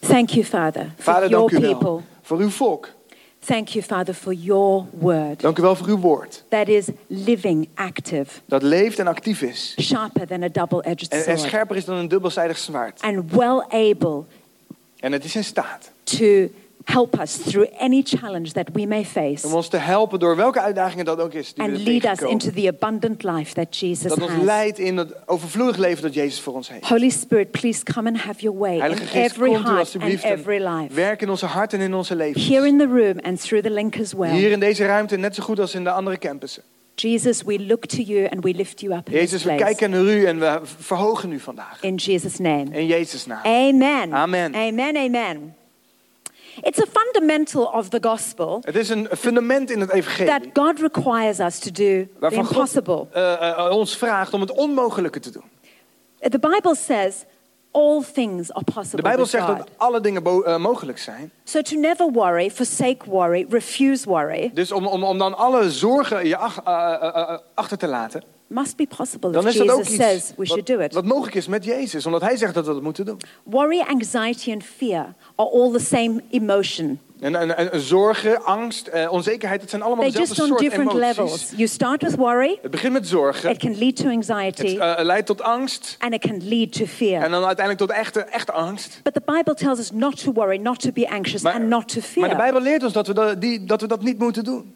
Thank 0.00 0.30
you, 0.30 0.44
Father, 0.44 0.90
for 0.98 1.12
Vader, 1.12 1.28
your 1.28 1.60
people. 1.60 2.02
Voor 2.22 2.38
uw 2.38 2.50
volk. 2.50 2.88
Thank 3.46 3.68
you, 3.68 3.84
Father, 3.84 4.14
for 4.14 4.32
your 4.32 4.84
word 4.90 5.40
Dank 5.40 5.58
u 5.58 5.62
wel 5.62 5.76
voor 5.76 5.86
uw 5.86 5.98
woord. 5.98 6.44
that 6.48 6.68
is 6.68 6.86
living, 7.06 7.68
active, 7.74 8.26
Dat 8.46 8.62
leeft 8.62 8.98
en 8.98 9.06
actief 9.06 9.42
is. 9.42 9.74
sharper 9.80 10.26
than 10.26 10.42
a 10.42 10.48
double 10.48 10.82
edged 10.84 11.08
En, 11.12 11.18
en 11.18 11.24
sword, 11.24 11.40
scherper 11.40 11.76
is 11.76 11.84
dan 11.84 11.96
een 11.96 12.08
dubbelzijdig 12.08 12.58
zwaard. 12.58 13.00
and 13.00 13.32
well 13.32 13.64
able 13.90 14.22
En 15.00 15.12
het 15.12 15.24
is 15.24 15.36
in 15.36 15.44
staat 15.44 15.90
to 16.04 16.48
help 16.84 17.18
us 17.20 17.36
through 17.36 17.68
any 17.78 18.02
challenge 18.02 18.52
that 18.52 18.68
we 18.72 18.86
may 18.86 19.04
face 19.04 19.46
om 19.46 19.54
ons 19.54 19.68
te 19.68 19.76
helpen 19.76 20.18
door 20.18 20.36
welke 20.36 20.60
uitdagingen 20.60 21.04
dat 21.04 21.20
ook 21.20 21.32
is. 21.32 21.54
Die 21.54 21.64
and 21.64 21.78
lead 21.78 22.04
us 22.04 22.20
into 22.20 22.50
the 22.50 22.68
abundant 22.68 23.22
life 23.22 23.54
that 23.54 23.78
Jesus 23.78 24.08
Dat 24.08 24.20
ons 24.20 24.30
has. 24.32 24.44
leidt 24.44 24.78
in 24.78 24.96
het 24.96 25.28
overvloedig 25.28 25.76
leven 25.76 26.02
dat 26.02 26.14
Jezus 26.14 26.40
voor 26.40 26.54
ons 26.54 26.68
heeft. 26.68 26.88
Holy 26.88 27.08
Spirit, 27.08 27.50
please 27.50 27.82
come 27.82 28.08
and 28.08 28.18
have 28.20 28.40
your 28.40 28.58
way 28.58 28.78
Heilige 28.78 29.02
in 29.02 29.08
Geest, 29.08 29.30
every 29.30 29.50
komt 29.52 29.68
heart 29.68 29.96
and 30.00 30.24
every 30.24 30.66
life. 30.66 30.94
werk 30.94 31.22
in 31.22 31.30
onze 31.30 31.46
harten 31.46 31.78
en 31.78 31.84
in 31.84 31.94
onze 31.94 32.14
levens. 32.16 32.48
Here 32.48 32.66
in 32.66 32.78
the 32.78 32.86
room 32.86 33.18
and 33.22 33.40
through 33.40 33.64
the 33.64 33.70
link 33.70 33.98
as 34.00 34.12
well. 34.12 34.32
Hier 34.32 34.50
in 34.50 34.60
deze 34.60 34.86
ruimte, 34.86 35.16
net 35.16 35.34
zo 35.34 35.42
goed 35.42 35.60
als 35.60 35.74
in 35.74 35.84
de 35.84 35.90
andere 35.90 36.18
campussen. 36.18 36.62
Jesus, 36.94 37.42
we 37.42 37.66
look 37.66 37.86
to 37.86 38.02
you 38.02 38.28
and 38.28 38.44
we 38.44 38.54
lift 38.54 38.80
you 38.80 38.94
up 38.94 39.08
in 39.08 39.14
Jezus, 39.14 39.44
we 39.44 39.54
kijken 39.54 39.90
naar 39.90 40.00
u 40.00 40.24
en 40.24 40.38
we 40.38 40.60
verhogen 40.62 41.32
u 41.32 41.38
vandaag. 41.38 41.78
In 41.80 41.94
Jesus' 41.94 42.38
name. 42.38 42.66
In 42.70 42.86
Jezus' 42.86 43.26
naam. 43.26 43.44
Amen. 43.44 44.12
Amen. 44.12 44.54
Amen. 44.54 44.96
Amen. 44.96 45.54
It's 46.62 46.80
a 46.80 46.86
fundamental 46.92 47.64
of 47.64 47.88
the 47.88 47.98
gospel 48.00 48.58
Het 48.64 48.76
is 48.76 48.88
een 48.88 49.08
fundament 49.18 49.70
in 49.70 49.80
het 49.80 49.88
that 49.88 49.98
evangelie. 49.98 50.50
God 50.52 50.80
requires 50.80 51.38
us 51.38 51.58
to 51.58 51.70
do 51.70 51.74
the 51.74 52.08
Waarvan 52.18 52.44
God 52.44 52.52
impossible. 52.56 53.06
eh, 53.12 53.48
eh, 53.58 53.70
ons 53.70 53.96
vraagt 53.96 54.32
om 54.34 54.40
het 54.40 54.50
onmogelijke 54.52 55.20
te 55.20 55.30
doen. 55.30 55.44
The 56.18 56.38
Bible 56.38 56.74
says 56.74 57.24
all 57.72 58.02
things 58.12 58.52
are 58.52 58.64
De 58.64 58.72
possible 58.72 59.02
Bijbel 59.02 59.20
with 59.20 59.30
zegt 59.30 59.44
God. 59.46 59.56
dat 59.58 59.68
alle 59.76 60.00
dingen 60.00 60.24
eh, 60.44 60.56
mogelijk 60.56 60.98
zijn. 60.98 61.32
So 61.44 61.62
to 61.62 61.76
never 61.76 62.10
worry, 62.12 62.50
forsake 62.50 63.04
worry, 63.10 63.46
refuse 63.48 64.08
worry, 64.08 64.50
Dus 64.54 64.72
om, 64.72 64.86
om, 64.86 65.04
om 65.04 65.18
dan 65.18 65.36
alle 65.36 65.70
zorgen 65.70 66.26
je 66.26 66.36
ach- 66.36 66.64
achter 67.54 67.78
te 67.78 67.86
laten, 67.86 68.22
must 68.50 68.76
be 68.76 68.86
possible 68.96 69.30
dan 69.30 69.42
if 69.46 69.48
is 69.52 69.56
dat 69.56 69.70
ook 69.70 69.78
Jesus 69.84 69.96
says 69.96 70.32
we 70.36 70.46
should 70.46 70.66
do 70.66 70.78
it. 70.78 70.94
wat 70.94 71.04
mogelijk 71.04 71.34
is 71.34 71.46
met 71.46 71.64
Jezus. 71.64 72.06
Omdat 72.06 72.20
hij 72.20 72.36
zegt 72.36 72.54
dat 72.54 72.66
we 72.66 72.72
dat 72.72 72.82
moeten 72.82 73.04
doen. 73.04 73.18
Worry, 73.44 73.80
anxiety, 73.80 74.52
and 74.52 74.64
fear 74.64 75.14
are 75.36 75.50
all 75.50 75.70
the 75.72 75.78
same 75.84 76.22
emotion. 76.30 77.00
En, 77.20 77.34
en, 77.36 77.56
en 77.72 77.80
zorgen, 77.80 78.44
angst, 78.44 78.86
eh, 78.86 79.12
onzekerheid, 79.12 79.60
het 79.60 79.70
zijn 79.70 79.82
allemaal 79.82 80.04
They're 80.10 80.18
dezelfde 80.18 80.42
just 80.42 80.52
on 80.52 80.58
soort 80.58 80.70
different 80.70 80.90
emoties. 81.02 81.16
levels. 81.16 81.50
You 81.56 81.68
start 81.68 82.02
with 82.02 82.14
worry, 82.16 82.58
Het 82.62 82.70
begint 82.70 82.92
met 82.92 83.08
zorgen. 83.08 83.50
it 83.50 83.58
can 83.58 83.78
lead 83.78 83.96
to 83.96 84.04
Het 84.08 84.12
anxiety, 84.30 84.78
eh, 84.78 85.04
leidt 85.04 85.26
tot 85.26 85.42
angst. 85.42 85.96
and 85.98 86.12
it 86.14 86.20
can 86.20 86.40
lead 86.48 86.72
to 86.72 86.84
fear. 86.86 87.22
En 87.22 87.30
dan 87.30 87.44
uiteindelijk 87.44 87.78
tot 87.88 87.90
echte, 87.98 88.20
echte 88.20 88.52
angst. 88.52 89.00
But 89.02 89.14
the 89.14 89.22
Bible 89.24 89.54
tells 89.54 89.78
us 89.78 89.90
not 89.92 90.22
to 90.22 90.32
worry, 90.32 90.56
not 90.56 90.80
to 90.80 90.92
be 90.92 91.08
anxious, 91.10 91.42
Maar, 91.42 91.54
and 91.54 91.68
not 91.68 91.88
to 91.88 91.94
maar 92.00 92.08
fear. 92.08 92.28
de 92.28 92.36
Bijbel 92.36 92.60
leert 92.60 92.82
ons 92.84 92.92
dat 92.92 93.06
we 93.06 93.12
dat, 93.14 93.40
die, 93.40 93.64
dat 93.64 93.80
we 93.80 93.86
dat 93.86 94.02
niet 94.02 94.18
moeten 94.18 94.44
doen. 94.44 94.74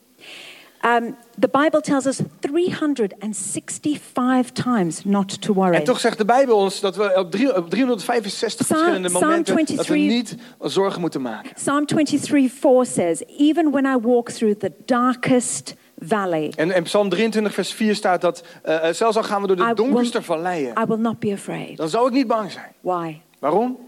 Um, 0.87 1.17
the 1.39 1.49
Bible 1.49 1.81
tells 1.81 2.07
us 2.07 2.21
365 2.41 4.51
times 4.53 5.05
not 5.05 5.41
to 5.41 5.53
worry. 5.55 5.75
En 5.77 5.85
toch 5.85 6.01
zegt 6.01 6.19
de 6.19 6.25
Bijbel 6.25 6.57
ons 6.57 6.81
dat 6.81 6.97
we 6.97 7.13
op, 7.17 7.31
drie, 7.31 7.57
op 7.57 7.71
365 7.71 8.67
Psalm- 8.67 8.81
verschillende 8.81 9.09
momenten 9.19 9.57
dat 9.57 9.65
we 9.87 9.95
23 9.95 10.09
niet 10.09 10.37
zorgen 10.73 11.01
moeten 11.01 11.23
maken. 11.23 11.53
Psalm 11.55 11.87
23 11.87 12.53
4 12.53 12.85
says, 12.87 13.23
Even 13.39 13.71
when 13.71 13.85
I 13.85 13.97
walk 14.01 14.31
through 14.31 14.59
the 14.59 14.73
darkest 14.85 15.75
valley, 15.99 16.53
En 16.57 16.71
in 16.75 16.83
Psalm 16.83 17.09
23 17.09 17.55
vers 17.55 17.73
4 17.73 17.95
staat 17.95 18.21
dat 18.21 18.45
eh, 18.63 18.89
zelfs 18.93 19.17
al 19.17 19.23
gaan 19.23 19.41
we 19.41 19.47
door 19.47 19.57
I 19.57 19.61
de 19.61 19.65
will- 19.67 19.75
donkerste 19.75 20.23
valleien, 20.23 20.73
I 20.83 20.85
will 20.87 20.99
not 20.99 21.19
be 21.19 21.33
afraid. 21.33 21.77
dan 21.77 21.89
zou 21.89 22.07
ik 22.07 22.13
niet 22.13 22.27
bang 22.27 22.51
zijn. 22.53 22.73
Why? 22.81 23.21
Waarom? 23.39 23.79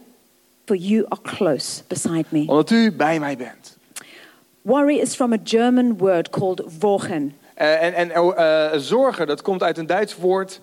For 0.64 0.76
you 0.76 1.04
are 1.08 1.20
close 1.22 1.82
beside 1.86 2.24
me. 2.28 2.40
Omdat 2.40 2.70
u 2.70 2.92
bij 2.92 3.20
mij 3.20 3.36
bent. 3.36 3.75
Worry 4.66 4.98
is 4.98 5.14
from 5.14 5.32
a 5.32 5.38
German 5.44 5.96
word 5.98 6.30
called 6.30 6.62
Wochen. 6.80 7.34
Eh, 7.54 7.82
en 7.82 7.94
en 7.94 8.20
oh, 8.20 8.38
eh, 8.38 8.78
zorgen, 8.78 9.26
dat 9.26 9.42
komt 9.42 9.62
uit 9.62 9.78
een 9.78 9.86
Duits 9.86 10.16
woord. 10.16 10.60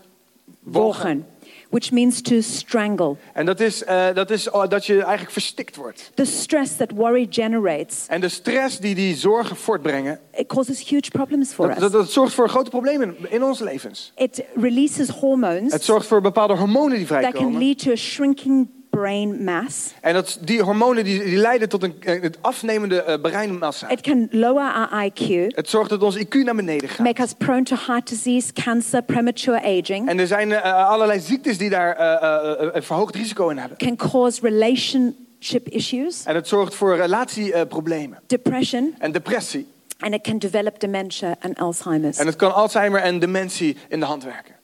Wochen, 0.59 1.25
which 1.69 1.91
means 1.91 2.21
to 2.21 2.41
strangle. 2.41 3.15
En 3.33 3.45
dat 3.45 3.59
is, 3.59 3.83
eh, 3.83 4.13
dat 4.13 4.29
is 4.29 4.49
oh, 4.49 4.69
dat 4.69 4.85
je 4.85 4.93
eigenlijk 4.93 5.31
verstikt 5.31 5.75
wordt. 5.75 6.11
The 6.13 6.25
stress 6.25 6.75
that 6.75 6.91
worry 6.91 7.27
generates, 7.29 8.05
En 8.07 8.21
de 8.21 8.29
stress 8.29 8.79
die 8.79 8.95
die 8.95 9.15
zorgen 9.15 9.55
voortbrengen, 9.55 10.19
it 10.37 10.47
causes 10.47 10.89
huge 10.89 11.11
problems 11.11 11.53
for 11.53 11.67
dat, 11.67 11.83
us. 11.83 11.91
dat 11.91 12.11
zorgt 12.11 12.33
voor 12.33 12.49
grote 12.49 12.69
problemen 12.69 13.15
in 13.29 13.43
onze 13.43 13.63
levens. 13.63 14.11
It 14.15 14.43
releases 14.55 15.07
Het 15.07 15.15
hormones 15.15 15.85
zorgt 15.85 16.07
voor 16.07 16.21
bepaalde 16.21 16.55
hormonen 16.55 16.97
die 16.97 17.07
that 17.07 17.21
can 17.21 17.31
vrijkomen. 17.31 17.59
lead 17.59 17.77
to 17.77 17.91
a 17.91 17.95
shrinking 17.95 18.67
brain 18.99 19.43
mass. 19.43 19.93
En 20.01 20.13
dat, 20.13 20.37
die 20.41 20.61
hormonen 20.61 21.03
die, 21.03 21.23
die 21.23 21.37
leiden 21.37 21.69
tot 21.69 21.83
een, 21.83 21.95
eh, 21.99 22.21
het 22.21 22.37
afnemende 22.41 23.01
eh, 23.03 23.21
breinmassa. 23.21 23.89
It 23.89 24.01
can 24.01 24.27
lower 24.31 24.73
our 24.73 25.05
IQ, 25.05 25.27
Het 25.55 25.69
zorgt 25.69 25.89
dat 25.89 26.03
ons 26.03 26.17
IQ 26.17 26.33
naar 26.43 26.55
beneden 26.55 26.89
gaat. 26.89 26.99
make 27.05 27.21
us 27.21 27.33
prone 27.37 27.63
to 27.63 27.75
heart 27.87 28.09
disease, 28.09 28.53
cancer, 28.53 29.01
premature 29.03 29.61
aging, 29.61 30.09
En 30.09 30.19
er 30.19 30.27
zijn 30.27 30.51
eh, 30.51 30.87
allerlei 30.89 31.19
ziektes 31.19 31.57
die 31.57 31.69
daar 31.69 31.95
eh, 31.95 32.69
een 32.73 32.83
verhoogd 32.83 33.15
risico 33.15 33.49
in 33.49 33.57
hebben. 33.57 33.77
can 33.77 33.95
cause 33.95 34.39
relationship 34.41 35.67
issues, 35.69 36.23
En 36.25 36.35
het 36.35 36.47
zorgt 36.47 36.75
voor 36.75 36.95
relatieproblemen 36.95 38.19
depression, 38.27 38.95
en 38.99 39.11
depressie. 39.11 39.67
and 39.99 40.13
it 40.13 40.21
can 40.21 40.37
develop 40.37 40.79
dementia 40.79 41.35
and 41.39 41.59
Alzheimer's. 41.59 42.17
En 42.17 42.25
het 42.25 42.35
kan 42.35 42.53
Alzheimer 42.53 43.01
en 43.01 43.19
dementie 43.19 43.77
in 43.89 43.99
de 43.99 44.05
hand 44.05 44.23
werken. 44.23 44.55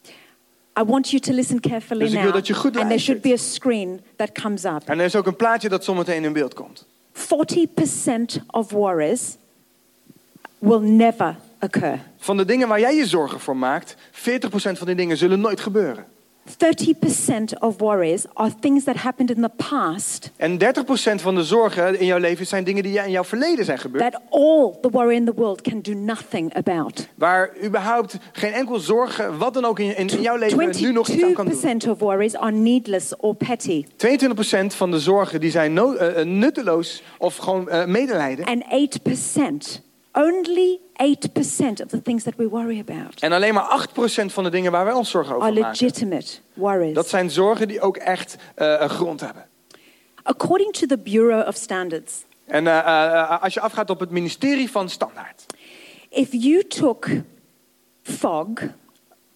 I 0.80 0.84
want 0.84 1.10
you 1.10 1.22
to 1.22 1.34
listen 1.34 1.60
carefully 1.60 2.00
Dus 2.00 2.12
ik 2.14 2.18
wil 2.18 2.26
now. 2.26 2.34
dat 2.34 2.48
je 2.48 2.54
goed 2.54 2.78
and 2.78 2.88
there 2.88 3.00
should 3.00 3.22
be 3.22 3.32
a 3.34 3.38
screen 3.38 4.02
that 4.16 4.32
comes 4.32 4.64
up. 4.64 4.82
En 4.86 5.00
er 5.00 5.06
is 5.06 5.16
ook 5.16 5.28
een 5.28 5.36
plaatje 5.36 5.70
dat 5.70 5.84
zometeen 5.84 6.24
in 6.24 6.34
beeld 6.34 6.54
komt. 6.54 6.86
40% 7.14 7.22
of 8.48 8.72
worries 8.72 9.38
will 10.60 10.80
never 10.80 11.36
occur. 11.60 12.00
Van 12.18 12.38
de 12.38 12.46
dingen 12.46 12.68
waar 12.68 12.80
jij 12.80 12.96
je 12.96 13.08
zorgen 13.08 13.40
voor 13.40 13.58
maakt, 13.58 13.96
40% 13.96 13.98
van 14.52 14.88
die 14.88 14.96
dingen 14.96 15.18
zullen 15.18 15.40
nooit 15.40 15.60
gebeuren. 15.60 16.06
30% 16.58 17.60
of 17.60 17.76
worries 17.78 18.26
are 18.34 18.52
things 18.60 18.84
that 18.84 18.96
happened 18.96 19.30
in 19.32 19.42
the 19.42 19.52
past 19.70 20.32
En 20.36 20.58
30% 20.60 21.22
van 21.22 21.36
de 21.36 21.44
zorgen 21.44 22.00
in 22.00 22.06
jouw 22.06 22.18
leven 22.18 22.48
zijn 22.48 22.64
dingen 22.64 22.84
die 22.84 23.00
in 23.04 23.12
jouw 23.12 23.24
verleden 23.24 23.66
zijn 23.66 23.78
gebeurd. 23.80 24.12
that 24.12 24.22
all 24.30 24.74
the 24.82 24.90
worry 24.90 25.16
in 25.16 25.26
the 25.26 25.34
world 25.36 25.62
can 25.62 25.82
do 25.82 25.94
nothing 25.94 26.54
about. 26.56 27.08
Waar 27.16 27.50
überhaupt 27.64 28.18
geen 28.32 28.52
enkel 28.52 28.80
zorgen, 28.80 29.38
wat 29.38 29.54
dan 29.54 29.66
ook 29.66 29.80
in, 29.80 29.98
in, 29.98 30.08
in 30.08 30.22
jouw 30.22 30.36
leven 30.36 30.82
nu 30.82 30.92
nog 30.92 31.08
iets 31.08 31.24
aan 31.24 31.34
kan 31.34 31.46
doen. 31.48 31.82
22% 31.86 31.90
of 31.90 32.00
worries 32.00 32.36
are 32.36 32.52
needless 32.52 33.16
or 33.18 33.36
petty. 33.36 33.86
22% 33.86 33.88
van 34.68 34.92
de 34.92 35.00
zorgen 35.00 35.40
die 35.40 35.52
zijn 35.52 35.74
no- 35.74 35.94
eh, 35.96 36.26
nutteloos 36.26 37.04
of 37.18 37.36
gewoon 37.36 37.70
eh, 37.70 37.86
medelijden. 37.86 38.46
And 38.46 38.64
8%, 38.64 39.82
only 40.20 40.80
8% 40.94 41.82
of 41.82 41.88
the 41.88 42.02
things 42.02 42.24
that 42.24 42.34
we 42.38 42.50
worry 42.50 42.80
about 42.80 43.20
En 43.22 43.32
alleen 43.32 43.54
maar 43.54 43.88
8% 43.90 44.26
van 44.26 44.44
de 44.44 44.50
dingen 44.50 44.72
waar 44.72 44.86
wij 44.86 44.94
ons 44.94 45.10
zorgen 45.10 45.34
are 45.34 45.42
over 45.42 45.62
maken. 45.62 45.80
legitimate 45.80 46.32
worries. 46.54 46.94
Dat 46.94 47.10
zijn 47.10 47.30
zorgen 47.30 47.68
die 47.68 47.82
ook 47.82 47.98
echt 47.98 48.36
eh, 48.56 48.76
een 48.80 48.90
grond 48.90 49.20
hebben. 49.20 49.46
According 50.24 50.74
to 50.74 50.86
the 50.88 50.98
Bureau 50.98 51.48
of 51.48 51.56
Standards, 51.56 52.24
En 52.46 52.68
eh, 52.68 52.78
eh, 52.78 53.44
als 53.44 53.54
je 53.54 53.60
afgaat 53.60 53.90
op 53.90 54.00
het 54.00 54.10
ministerie 54.10 54.72
van 54.72 54.90
Standaard. 54.90 55.46
if 56.10 56.28
you 56.32 56.68
took 56.68 57.08
fog 58.04 58.48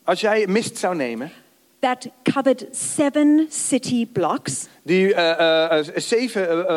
Als 0.04 0.22
jij 0.22 0.48
mist 0.48 0.78
zou 0.78 0.96
nemen, 0.96 1.32
that 1.80 2.08
covered 2.24 2.68
seven 2.72 3.46
city 3.50 4.08
blocks 4.08 4.68
die 4.84 5.14
eh, 5.14 5.32
eh, 5.72 5.80
eh, 5.80 5.94
zeven 5.96 6.68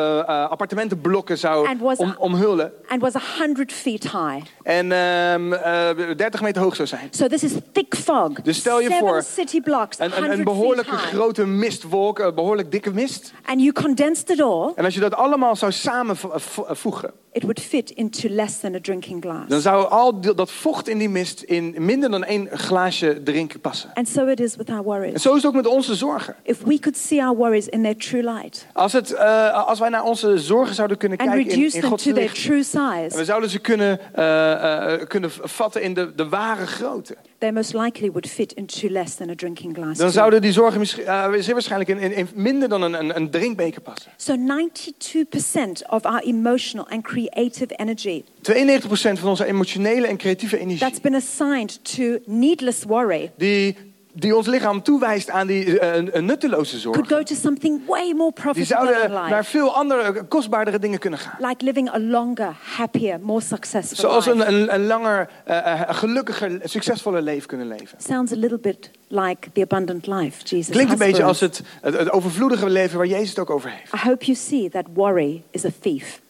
appartementenblokken 0.50 1.38
zou 1.38 1.68
om, 1.96 2.14
omhullen. 2.18 2.72
and 2.88 3.00
was 3.00 3.12
100 3.38 3.72
feet 3.72 4.02
high. 4.02 4.44
En 4.62 4.92
ehm, 4.92 5.52
eh, 5.52 6.16
30 6.16 6.40
meter 6.42 6.62
hoog 6.62 6.76
zou 6.76 6.88
zijn. 6.88 7.08
So 7.10 7.26
this 7.26 7.42
is 7.42 7.52
thick 7.72 7.94
fog. 7.96 8.32
Dus 8.42 8.56
stel 8.56 8.80
je 8.80 8.88
seven 8.88 8.98
voor, 9.08 9.22
city 9.22 9.60
blocks, 9.60 9.98
Een, 9.98 10.04
een, 10.06 10.12
100 10.12 10.38
een 10.38 10.44
behoorlijke 10.44 10.96
grote 10.96 11.46
mistwolk, 11.46 12.18
een 12.18 12.34
behoorlijk 12.34 12.70
dikke 12.70 12.90
mist. 12.90 13.32
And 13.44 13.60
you 13.60 13.72
condensed 13.72 14.30
it 14.30 14.40
all, 14.40 14.72
En 14.74 14.84
als 14.84 14.94
je 14.94 15.00
dat 15.00 15.14
allemaal 15.14 15.56
zou 15.56 15.72
samenvoegen, 15.72 17.10
it 17.32 17.42
would 17.42 17.60
fit 17.60 17.90
into 17.90 18.28
less 18.28 18.60
than 18.60 18.74
a 18.74 18.80
drinking 18.80 19.22
glass. 19.22 19.48
dan 19.48 19.60
zou 19.60 19.88
al 19.88 20.20
dat 20.20 20.50
vocht 20.50 20.88
in 20.88 20.98
die 20.98 21.08
mist 21.08 21.42
in 21.42 21.74
minder 21.78 22.10
dan 22.10 22.24
één 22.24 22.48
glaasje 22.52 23.22
drinken 23.22 23.60
passen. 23.60 23.90
And 23.94 24.08
so 24.08 24.26
it 24.26 24.40
is 24.40 24.56
with 24.56 24.68
our 24.70 24.78
En 24.78 24.84
worries. 24.84 25.22
zo 25.22 25.28
is 25.30 25.36
het 25.36 25.46
ook 25.46 25.54
met 25.54 25.66
onze 25.66 25.94
zorgen. 25.94 26.36
If 26.42 26.62
we 26.62 26.78
could 26.78 26.98
see 26.98 27.22
our 27.22 27.36
worries 27.36 27.68
in 27.68 27.82
their 27.82 27.95
true 27.96 28.22
light 28.22 28.66
Als, 28.72 28.92
het, 28.92 29.12
eh, 29.12 29.66
als 29.66 29.78
wij 29.78 29.88
naar 29.88 30.02
onze 30.02 30.38
zorgen 30.38 30.74
zouden 30.74 30.96
kunnen 30.96 31.18
and 31.18 31.30
kijken 31.30 31.52
in, 31.52 31.72
in 31.72 31.82
Gods 31.82 32.04
licht. 32.04 32.42
true 32.44 32.64
En 32.82 33.16
we 33.16 33.24
zouden 33.24 33.50
ze 33.50 33.58
kunnen, 33.58 34.14
eh, 34.14 34.92
eh, 34.92 35.08
kunnen 35.08 35.30
vatten 35.30 35.82
in 35.82 35.94
de, 35.94 36.14
de 36.14 36.28
ware 36.28 36.66
grootte. 36.66 37.16
they 37.38 37.52
most 37.52 37.74
likely 37.74 38.10
would 38.10 38.28
fit 38.28 38.52
into 38.52 38.88
less 38.88 39.14
than 39.14 39.30
a 39.30 39.34
drinking 39.34 39.74
glass. 39.74 39.98
Dan 39.98 40.10
zouden 40.10 40.42
die 40.42 40.52
zorgen 40.52 40.78
misschien, 40.78 41.04
zeer 41.38 41.52
waarschijnlijk 41.52 41.90
in, 41.90 41.98
in, 41.98 42.12
in 42.12 42.28
minder 42.34 42.68
dan 42.68 42.82
een, 42.82 42.94
een, 42.94 43.16
een 43.16 43.30
drinkbeker 43.30 43.80
passen. 43.80 44.12
So 44.16 44.36
92% 44.36 45.88
of 45.88 46.04
our 46.04 46.20
emotional 46.20 46.86
and 46.88 47.02
creative 47.02 47.74
energy 47.76 48.24
92% 48.42 49.18
van 49.18 49.28
onze 49.28 49.44
emotionele 49.44 50.06
en 50.06 50.16
creatieve 50.16 50.58
energie. 50.58 50.80
that's 50.80 51.00
been 51.00 51.14
assigned 51.14 51.84
to 51.96 52.18
needless 52.24 52.84
worry 52.84 53.30
Die, 53.36 53.76
die 54.18 54.36
ons 54.36 54.46
lichaam 54.46 54.82
toewijst 54.82 55.30
aan 55.30 55.46
die 55.46 55.78
eh, 55.78 55.96
een, 55.96 56.16
een 56.16 56.24
nutteloze 56.24 56.70
could 56.70 56.82
zorgen. 56.82 57.06
go 57.16 57.22
to 57.22 57.34
something 57.34 57.80
way 57.86 58.12
more 58.12 58.32
Die 58.34 58.42
profitable 58.44 58.86
zouden 58.86 59.10
naar 59.12 59.38
life. 59.38 59.50
veel 59.50 59.74
andere, 59.74 60.22
kostbaardere 60.22 60.78
dingen 60.78 60.98
kunnen 60.98 61.18
gaan. 61.18 61.34
Like 61.38 61.64
living 61.64 61.88
a 61.94 62.00
longer, 62.00 62.56
happier, 62.76 63.18
more 63.20 63.40
successful 63.40 63.96
Zoals 63.96 64.26
life. 64.26 64.44
een, 64.44 64.54
een, 64.54 64.74
een 64.74 64.86
langer, 64.86 65.28
eh, 65.44 65.80
eh, 65.80 65.94
gelukkiger, 65.96 66.60
succesvoller 66.64 67.22
leven 67.22 67.48
kunnen 67.48 67.68
leven. 67.68 67.98
Sounds 68.06 68.32
a 68.32 68.36
little 68.36 68.58
bit 68.58 68.90
like 69.08 69.50
the 69.52 69.62
abundant 69.62 70.06
life 70.06 70.42
Jesus 70.44 70.68
Klinkt 70.68 70.92
een 70.92 70.98
has 70.98 71.06
beetje 71.06 71.16
for 71.22 71.24
als 71.24 71.40
het, 71.40 71.62
het, 71.80 71.98
het 71.98 72.10
overvloedige 72.10 72.68
leven 72.70 72.96
waar 72.98 73.06
Jezus 73.06 73.28
het 73.28 73.38
ook 73.38 73.50
over 73.50 73.70
heeft. 73.70 73.94
I 73.94 74.08
hope 74.08 74.24
you 74.24 74.36
see 74.36 74.70
that 74.70 74.84
worry 74.94 75.42
is 75.50 75.64
a 75.64 75.70
thief. 75.80 76.20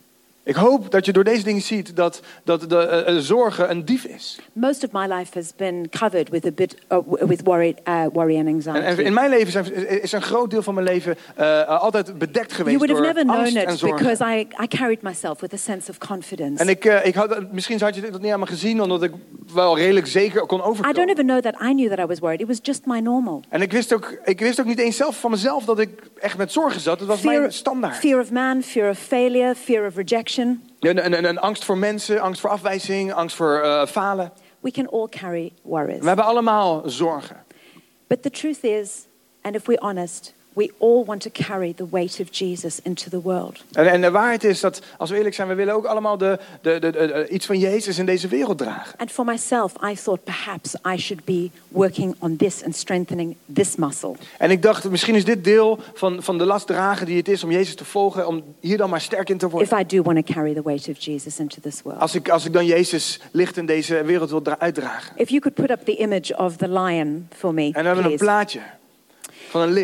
Ik 0.47 0.55
hoop 0.55 0.91
dat 0.91 1.05
je 1.07 1.13
door 1.13 1.25
deze 1.25 1.45
dingen 1.45 1.63
ziet 1.63 1.97
dat, 1.97 2.21
dat 2.45 2.71
de 2.71 2.79
eh, 2.79 3.17
zorgen 3.17 3.71
een 3.71 3.85
dief 3.85 4.05
is. 4.05 4.39
Most 4.53 4.85
of 4.85 4.93
my 4.93 5.07
life 5.15 5.39
has 5.39 5.53
been 5.57 5.89
covered 5.91 6.29
with 6.29 6.47
a 6.47 6.51
bit 6.51 6.77
uh, 6.93 6.99
with 7.09 7.41
worry, 7.45 7.77
uh, 7.89 8.05
worry 8.13 8.39
and 8.39 8.47
anxiety. 8.47 8.79
en 8.79 9.05
in 9.05 9.13
mijn 9.13 9.31
leven 9.31 9.53
zijn, 9.53 9.75
is 10.03 10.13
een 10.13 10.23
groot 10.23 10.51
deel 10.51 10.63
van 10.63 10.75
mijn 10.75 10.87
leven 10.87 11.17
eh, 11.35 11.69
altijd 11.81 12.19
bedekt 12.19 12.51
you 12.51 12.55
geweest 12.55 12.79
would 12.79 12.91
have 12.91 13.03
door 13.03 13.15
never 13.15 13.23
known 13.25 13.57
en 13.57 13.73
it 13.73 13.79
zorgen. 13.79 13.99
because 13.99 14.25
I, 14.25 14.47
I 14.63 14.67
carried 14.67 15.03
myself 15.03 15.41
with 15.41 15.53
a 15.53 15.57
sense 15.57 15.91
of 15.91 15.99
confidence. 15.99 16.63
En 16.63 16.69
ik, 16.69 16.85
ik 16.85 17.15
had, 17.15 17.53
misschien 17.53 17.81
had 17.81 17.95
je 17.95 18.01
dit 18.01 18.21
niet 18.21 18.33
aan 18.33 18.41
me 18.41 18.47
gezien, 18.47 18.81
omdat 18.81 19.03
ik 19.03 19.13
wel 19.55 19.77
redelijk 19.77 20.07
zeker 20.07 20.47
kon 20.47 20.59
I 20.59 20.63
don't 20.63 20.71
overkomen. 20.71 21.09
even 21.09 21.27
know 21.27 21.41
that 21.41 21.55
I 21.55 21.73
knew 21.75 21.89
that 21.89 21.99
I 21.99 22.07
was 22.07 22.19
worried. 22.19 22.41
It 22.41 22.47
was 22.47 22.59
just 22.63 22.87
my 22.87 22.99
normal. 22.99 23.43
En 23.49 23.63
ik 23.63 23.73
wist, 23.73 23.95
ook, 23.95 24.19
ik 24.25 24.41
wist 24.41 24.61
ook 24.61 24.67
niet 24.67 24.79
eens 24.79 24.97
zelf 24.97 25.21
van 25.21 25.31
mezelf 25.31 25.65
dat 25.65 25.79
ik 25.79 25.91
echt 26.21 26.37
met 26.37 26.53
zorgen 26.53 26.81
zat. 26.81 26.99
Het 26.99 27.09
was 27.09 27.23
mijn 27.23 27.53
standaard. 27.53 27.97
fear 27.97 28.21
of 28.21 28.31
man, 28.31 28.63
fear 28.63 28.91
of 28.91 28.99
failure, 28.99 29.55
fear 29.55 29.87
of 29.87 29.97
rejection. 29.97 30.35
Een, 30.37 30.61
een, 30.81 31.17
een, 31.17 31.25
een 31.25 31.39
angst 31.39 31.65
voor 31.65 31.79
mensen, 31.79 32.21
angst 32.21 32.41
voor 32.41 32.51
afwijzing, 32.51 33.13
angst 33.13 33.37
voor 33.37 33.61
eh, 33.61 33.87
falen. 33.87 34.33
We 34.61 34.71
can 34.71 34.91
all 34.91 35.09
carry 35.09 35.53
worries. 35.63 36.01
We 36.01 36.07
hebben 36.07 36.25
allemaal 36.25 36.83
zorgen. 36.91 37.45
But 38.07 38.23
the 38.23 38.31
truth 38.31 38.65
is, 38.65 39.07
and 39.43 39.55
if 39.55 39.67
we're 39.67 39.81
honest, 39.81 40.35
we 40.57 40.73
all 40.79 41.05
want 41.05 41.21
to 41.21 41.31
carry 41.33 41.73
the 41.75 41.87
weight 41.91 42.21
of 42.21 42.29
Jesus 42.31 42.81
into 42.83 43.11
the 43.11 43.21
world. 43.21 43.65
En, 43.73 43.87
en 43.91 44.01
de 44.01 44.11
waarheid 44.11 44.45
is 44.45 44.61
dat, 44.61 44.81
als 44.99 45.11
we 45.11 45.17
eerlijk 45.17 45.35
zijn, 45.35 45.49
we 45.49 45.55
willen 45.55 45.75
ook 45.75 45.85
allemaal 45.85 46.19
de, 46.19 46.39
de, 46.61 46.79
de, 46.79 46.91
de- 46.91 47.27
iets 47.31 47.47
van 47.47 47.59
Jezus 47.59 47.99
in 47.99 48.07
deze 48.07 48.29
wereld 48.29 48.59
dragen. 48.59 48.99
And 48.99 49.11
for 49.11 49.25
myself, 49.25 49.73
I 49.91 49.95
thought 49.95 50.25
perhaps 50.25 50.75
I 50.95 50.97
should 50.99 51.25
be 51.25 51.51
working 51.69 52.15
on 52.19 52.37
this 52.37 52.65
and 52.65 52.77
strengthening 52.77 53.37
this 53.53 53.77
muscle. 53.77 54.15
En 54.39 54.51
ik 54.51 54.63
dacht, 54.63 54.91
misschien 54.91 55.15
is 55.15 55.25
dit 55.25 55.45
deel 55.45 55.79
van, 55.95 56.23
van 56.23 56.39
de 56.39 56.45
last 56.45 56.67
dragen 56.67 57.07
die 57.07 57.17
het 57.17 57.29
is 57.29 57.45
om 57.45 57.51
Jezus 57.51 57.75
te 57.75 57.85
volgen, 57.85 58.27
om 58.27 58.43
hier 58.61 58.77
dan 58.77 58.91
maar 58.91 59.01
sterk 59.01 59.29
in 59.29 59.39
te 59.39 59.49
worden. 59.49 59.73
If 59.73 59.81
I 59.81 59.97
do 59.97 60.03
want 60.03 60.27
to 60.27 60.33
carry 60.33 60.55
the 60.55 60.63
weight 60.63 60.89
of 60.89 60.99
Jesus 60.99 61.39
into 61.39 61.57
this 61.61 61.83
world. 61.83 62.01
Als 62.01 62.15
ik, 62.15 62.29
als 62.29 62.45
ik 62.45 62.53
dan 62.53 62.67
Jezus 62.67 63.21
licht 63.31 63.57
in 63.57 63.67
deze 63.67 64.03
wereld 64.05 64.31
wil 64.31 64.43
dra- 64.43 64.57
uitdragen. 64.59 65.13
If 65.17 65.29
you 65.29 65.41
could 65.41 65.55
put 65.57 65.71
up 65.71 65.85
the 65.85 65.97
image 65.97 66.37
of 66.37 66.57
the 66.57 66.69
lion 66.69 67.29
for 67.37 67.55
me, 67.55 67.65
En 67.65 67.73
we 67.73 67.87
hebben 67.87 68.05
een 68.05 68.17
plaatje 68.17 68.59
van 68.59 68.67
een 68.67 68.67
leeuw. 68.67 68.85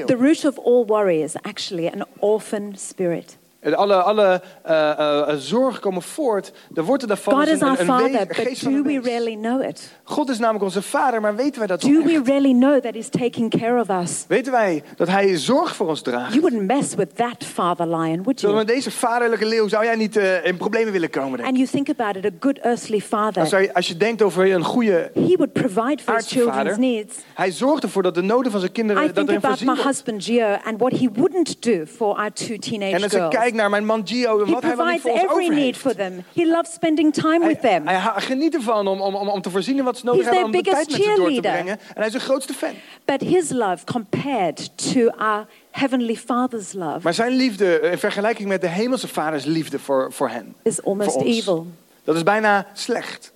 The 0.07 0.17
root 0.17 0.45
of 0.45 0.59
all 0.59 0.85
worry 0.85 1.23
is 1.23 1.37
actually 1.45 1.87
an 1.87 2.05
orphan 2.21 2.76
spirit. 2.76 3.37
Alle, 3.71 3.95
alle 3.95 4.42
eh, 4.62 4.90
eh, 4.90 5.35
zorgen 5.37 5.81
komen 5.81 6.02
voort. 6.02 6.52
De 6.69 6.83
wortel 6.83 7.09
daarvan 7.09 7.35
God 7.35 7.47
is 7.47 7.52
is 7.52 7.61
een, 7.61 7.66
our 7.69 7.81
een, 7.81 7.88
een 7.88 7.92
father, 7.95 8.11
wees- 8.45 8.62
een 8.62 8.73
but 8.73 8.85
do 8.85 8.90
we 8.92 9.00
really 9.11 9.35
know 9.37 9.62
it? 9.69 9.92
God 10.04 10.28
is 10.28 10.38
namelijk 10.38 10.64
onze 10.64 10.83
vader, 10.83 11.21
maar 11.21 11.37
weten 11.37 11.59
wij 11.59 11.66
dat 11.66 11.81
Do 11.81 12.02
we 12.02 12.12
echt? 12.14 12.26
really 12.28 12.52
know 12.52 12.81
that 12.81 12.95
He's 12.95 13.09
taking 13.09 13.50
care 13.61 13.81
of 13.81 13.88
us? 14.02 14.25
Weten 14.28 14.52
wij 14.52 14.83
dat 14.97 15.09
hij 15.09 15.37
zorg 15.37 15.76
voor 15.76 15.88
ons 15.88 16.02
draagt? 16.02 16.28
You 16.35 16.40
wouldn't 16.40 16.66
mess 16.66 16.95
with 16.95 17.16
that 17.16 17.45
father 17.45 17.87
lion, 17.87 18.23
would 18.23 18.40
you? 18.40 18.54
met 18.54 18.66
deze 18.66 18.90
vaderlijke 18.90 19.47
leeuw 19.47 19.69
zou 19.69 19.85
jij 19.85 19.97
niet 19.97 20.16
eh, 20.16 20.45
in 20.47 20.57
problemen 20.57 20.92
willen 20.92 21.11
komen. 21.11 21.37
Denk. 21.37 21.49
And 21.49 21.57
you 21.57 21.69
think 21.69 21.88
about 22.00 22.16
it, 22.16 22.25
a 22.25 22.37
good 22.40 22.59
earthly 22.59 22.95
Als, 22.95 23.04
father, 23.04 23.50
hij- 23.50 23.73
als 23.73 23.88
je 23.88 23.97
denkt 23.97 24.23
over 24.23 24.52
een 24.52 24.64
goede 24.64 25.11
he 25.14 25.35
would 25.37 25.52
provide 25.52 26.02
for 26.02 26.14
his 26.14 26.23
aardse 26.25 26.38
vader, 26.38 26.52
children's 26.52 26.78
needs. 26.78 27.16
hij 27.35 27.50
zorgt 27.50 27.83
ervoor 27.83 28.02
dat 28.02 28.14
de 28.14 28.23
noden 28.23 28.50
van 28.52 28.61
zijn 28.61 28.73
kinderen 28.73 29.02
I 29.02 29.07
dat 29.07 29.14
think 29.14 29.45
about 29.45 29.61
my 29.61 29.83
husband 29.83 30.25
Gio 30.25 30.57
and 30.64 30.78
what 30.78 30.92
he 30.92 31.09
wouldn't 31.14 31.62
do 31.62 31.85
for 31.87 32.14
our 32.16 32.33
two 32.33 32.57
teenage 32.59 32.92
als 33.02 33.12
girls. 33.12 33.35
Kijk 33.53 33.71
naar 33.71 33.71
mijn 33.71 33.85
man 33.85 34.07
Gio 34.07 34.45
en 34.45 34.53
wat 34.53 34.63
hij 34.63 34.77
wel 34.77 34.87
niet 34.87 35.01
voor 35.01 35.11
ons 35.11 35.23
every 35.23 35.45
over 35.45 35.55
need 35.55 35.77
for 35.77 35.95
them. 35.95 36.25
He 36.35 36.47
loves 36.47 36.73
spending 36.73 37.15
time 37.15 37.39
Hij, 37.39 37.49
with 37.49 37.61
them. 37.61 37.87
hij 37.87 38.13
geniet 38.17 38.55
ervan 38.55 38.87
om, 38.87 39.01
om, 39.01 39.15
om, 39.15 39.29
om 39.29 39.43
te 39.43 39.51
voorzien 39.51 39.79
in 39.79 39.85
wat 39.85 39.99
ze 39.99 40.05
nodig 40.05 40.25
He's 40.25 40.35
hebben, 40.35 40.55
om 40.55 40.63
de 40.63 40.71
tijd 40.71 40.91
met 40.91 41.03
ze 41.03 41.15
door 41.17 41.33
te 41.33 41.41
brengen. 41.41 41.79
En 41.79 41.95
hij 41.95 42.07
is 42.07 42.13
hun 42.13 42.23
grootste 42.23 42.55
fan. 42.55 42.75
But 43.05 43.21
his 43.21 43.51
love 43.51 43.85
compared 43.85 44.71
to 44.93 45.09
our 45.09 45.47
heavenly 45.71 46.17
father's 46.17 46.73
love 46.73 46.99
Maar 47.03 47.15
zijn 47.15 47.33
liefde 47.33 47.79
eh, 47.79 47.91
in 47.91 47.99
vergelijking 47.99 48.49
met 48.49 48.61
de 48.61 48.69
hemelse 48.69 49.09
vaders 49.09 49.45
liefde 49.45 49.79
voor, 49.79 50.13
voor 50.13 50.29
hen, 50.29 50.55
is 50.63 50.85
almost 50.85 51.21
evil. 51.21 51.67
dat 52.05 52.17
is 52.17 52.23
bijna 52.23 52.67
slecht. 52.73 53.33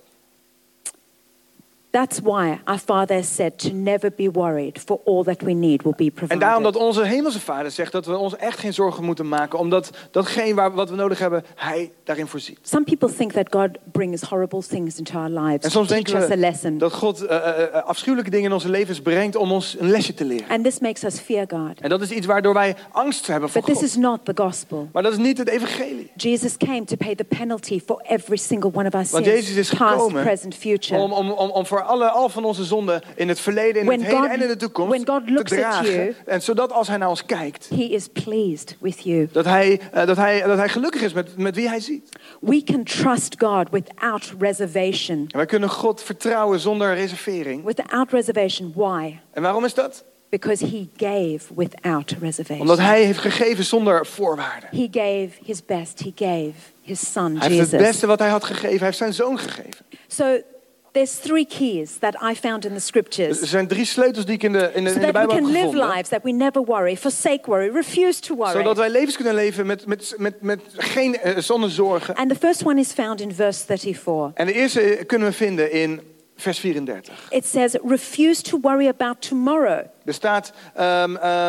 That's 1.91 2.19
why 2.23 2.59
our 2.65 2.77
Father 2.77 3.23
said 3.23 3.57
to 3.59 3.69
never 3.73 4.11
be 4.15 4.29
worried, 4.31 4.79
for 4.85 4.99
all 5.05 5.23
that 5.23 5.41
we 5.41 5.51
need 5.53 5.83
will 5.83 5.93
be 5.95 6.03
En 6.03 6.11
provided. 6.13 6.41
daarom 6.41 6.63
dat 6.63 6.75
onze 6.75 7.03
hemelse 7.03 7.39
vader 7.39 7.71
zegt 7.71 7.91
dat 7.91 8.05
we 8.05 8.17
ons 8.17 8.35
echt 8.35 8.59
geen 8.59 8.73
zorgen 8.73 9.03
moeten 9.03 9.27
maken, 9.27 9.59
omdat 9.59 9.89
datgene 10.11 10.53
waar, 10.53 10.73
wat 10.73 10.89
we 10.89 10.95
nodig 10.95 11.19
hebben, 11.19 11.43
hij 11.55 11.91
daarin 12.03 12.27
voorziet. 12.27 12.59
Some 12.61 12.83
people 12.83 13.13
think 13.13 13.31
that 13.31 13.47
God 13.49 13.69
brings 13.91 14.21
horrible 14.21 14.61
things 14.67 14.97
into 14.97 15.19
our 15.19 15.29
lives 15.29 15.63
En 15.63 15.71
soms 15.71 15.87
denken 15.87 16.27
we 16.29 16.37
lesson. 16.37 16.77
dat 16.77 16.93
God 16.93 17.21
eh, 17.25 17.63
eh, 17.63 17.83
afschuwelijke 17.83 18.29
dingen 18.31 18.45
in 18.45 18.53
onze 18.53 18.69
levens 18.69 19.01
brengt 19.01 19.35
om 19.35 19.51
ons 19.51 19.75
een 19.79 19.89
lesje 19.89 20.13
te 20.13 20.25
leren. 20.25 20.49
And 20.49 20.63
this 20.63 20.79
makes 20.79 21.03
us 21.03 21.19
fear 21.19 21.45
God. 21.49 21.79
En 21.79 21.89
dat 21.89 22.01
is 22.01 22.11
iets 22.11 22.25
waardoor 22.25 22.53
wij 22.53 22.75
angst 22.91 23.27
hebben 23.27 23.49
voor 23.49 23.61
But 23.61 23.69
this 23.69 23.79
God. 23.79 23.89
is 23.89 23.95
not 23.95 24.19
the 24.25 24.33
gospel. 24.35 24.89
Maar 24.93 25.03
dat 25.03 25.11
is 25.11 25.17
niet 25.17 25.37
het 25.37 25.49
evangelie. 25.49 26.11
Jesus 26.15 26.57
came 26.57 26.83
to 26.83 26.95
pay 26.95 27.15
the 27.15 27.23
penalty 27.23 27.79
for 27.85 28.01
every 28.07 28.37
single 28.37 28.69
one 28.73 28.87
of 28.87 28.93
our 28.93 29.05
Want 29.11 29.25
sins, 29.25 29.27
Jezus 29.27 29.55
is 29.55 29.69
past, 29.69 29.91
gekomen 29.91 30.23
present, 30.23 30.55
future. 30.55 31.01
Om, 31.01 31.11
om, 31.13 31.31
om, 31.31 31.49
om 31.49 31.65
voor 31.65 31.76
voor 31.77 31.85
alle, 31.85 32.09
al 32.09 32.29
van 32.29 32.43
onze 32.45 32.63
zonden 32.63 33.01
in 33.15 33.27
het 33.29 33.39
verleden, 33.39 33.81
in 33.81 33.87
When 33.87 33.99
het 33.99 34.07
heden 34.07 34.21
God- 34.23 34.31
en 34.37 34.41
in 34.41 34.47
de 34.47 34.55
toekomst 34.55 35.03
when 35.03 35.07
God 35.35 35.47
te 35.47 35.55
dragen. 35.55 35.93
you- 35.93 36.13
en 36.25 36.41
zodat 36.41 36.71
als 36.71 36.87
hij 36.87 36.97
naar 36.97 37.09
ons 37.09 37.25
kijkt, 37.25 37.69
He 37.69 37.83
is 37.83 38.07
pleased 38.07 38.75
with 38.79 39.03
you. 39.03 39.27
dat 39.31 39.45
hij, 39.45 39.79
eh, 39.91 40.05
dat 40.05 40.17
hij, 40.17 40.41
dat 40.41 40.57
hij 40.57 40.69
gelukkig 40.69 41.01
is 41.01 41.13
met, 41.13 41.37
met 41.37 41.55
wie 41.55 41.67
hij 41.67 41.79
ziet. 41.79 42.09
We 42.41 42.63
can 42.63 42.83
trust 42.83 43.35
God 43.37 43.69
without 43.71 44.33
reservation. 44.39 45.17
En 45.17 45.37
wij 45.37 45.45
kunnen 45.45 45.69
God 45.69 46.03
vertrouwen 46.03 46.59
zonder 46.59 46.95
reservering. 46.95 47.63
Without 47.63 48.11
reservation. 48.11 48.71
Why? 48.75 49.19
En 49.33 49.41
waarom 49.41 49.65
is 49.65 49.73
dat? 49.73 50.03
Because 50.29 50.65
He 50.65 50.87
gave 50.97 51.39
without 51.55 52.15
reservation. 52.21 52.61
Omdat 52.61 52.77
hij 52.79 53.03
heeft 53.03 53.19
gegeven 53.19 53.63
zonder 53.63 54.05
voorwaarden. 54.05 54.69
He 54.71 54.87
gave 54.91 55.29
His 55.45 55.65
best. 55.65 55.99
He 55.99 56.11
gave 56.15 56.51
His 56.81 57.11
Son, 57.11 57.37
Hij 57.37 57.47
heeft 57.49 57.59
het 57.61 57.71
Jesus. 57.71 57.87
beste 57.87 58.07
wat 58.07 58.19
hij 58.19 58.29
had 58.29 58.43
gegeven. 58.43 58.77
Hij 58.77 58.85
heeft 58.85 58.97
zijn 58.97 59.13
zoon 59.13 59.39
gegeven. 59.39 59.85
So 60.07 60.37
there's 60.97 61.19
three 61.19 61.45
keys 61.45 61.97
that 61.99 62.15
I 62.31 62.35
found 62.35 62.65
in 62.65 62.73
the 62.73 62.79
scriptures. 62.79 63.41
Er 63.41 63.47
zijn 63.47 63.67
drie 63.67 63.85
sleutels 63.85 64.25
die 64.25 64.35
ik 64.35 64.43
in 64.43 64.51
de, 64.51 64.71
in 64.73 64.83
de, 64.83 64.89
So 64.89 64.95
in 64.95 65.01
de 65.05 65.05
that 65.05 65.05
we 65.05 65.11
Bijbel 65.11 65.35
heb 65.35 65.43
can 65.43 65.51
live 65.51 65.63
gevonden. 65.65 65.95
lives 65.95 66.09
that 66.09 66.23
we 66.23 66.31
never 66.31 66.63
worry, 66.63 66.97
forsake 66.97 67.45
worry, 67.45 67.69
refuse 67.73 68.19
to 68.19 68.35
worry. 68.35 68.51
Zodat 68.51 68.77
wij 68.77 68.89
levens 68.89 69.15
kunnen 69.15 69.33
leven 69.33 69.65
met, 69.65 69.85
met, 69.85 70.13
met, 70.17 70.41
met 70.41 70.59
geen, 70.77 71.17
eh, 71.17 71.37
zonder 71.37 71.69
zorgen. 71.69 72.15
And 72.15 72.29
the 72.29 72.35
first 72.35 72.65
one 72.65 72.79
is 72.79 72.91
found 72.91 73.21
in 73.21 73.33
verse 73.33 73.65
34. 73.65 74.31
En 74.33 74.45
de 74.45 74.53
eerste 74.53 75.03
kunnen 75.07 75.27
we 75.27 75.33
vinden 75.33 75.71
in 75.71 76.01
vers 76.35 76.59
34. 76.59 77.27
It 77.29 77.45
says, 77.45 77.75
refuse 77.85 78.41
to 78.41 78.59
worry 78.61 78.87
about 78.87 79.21
tomorrow, 79.21 79.85
Er 80.05 80.13
staat, 80.13 80.53
ehm, 80.75 81.15
eh, 81.15 81.47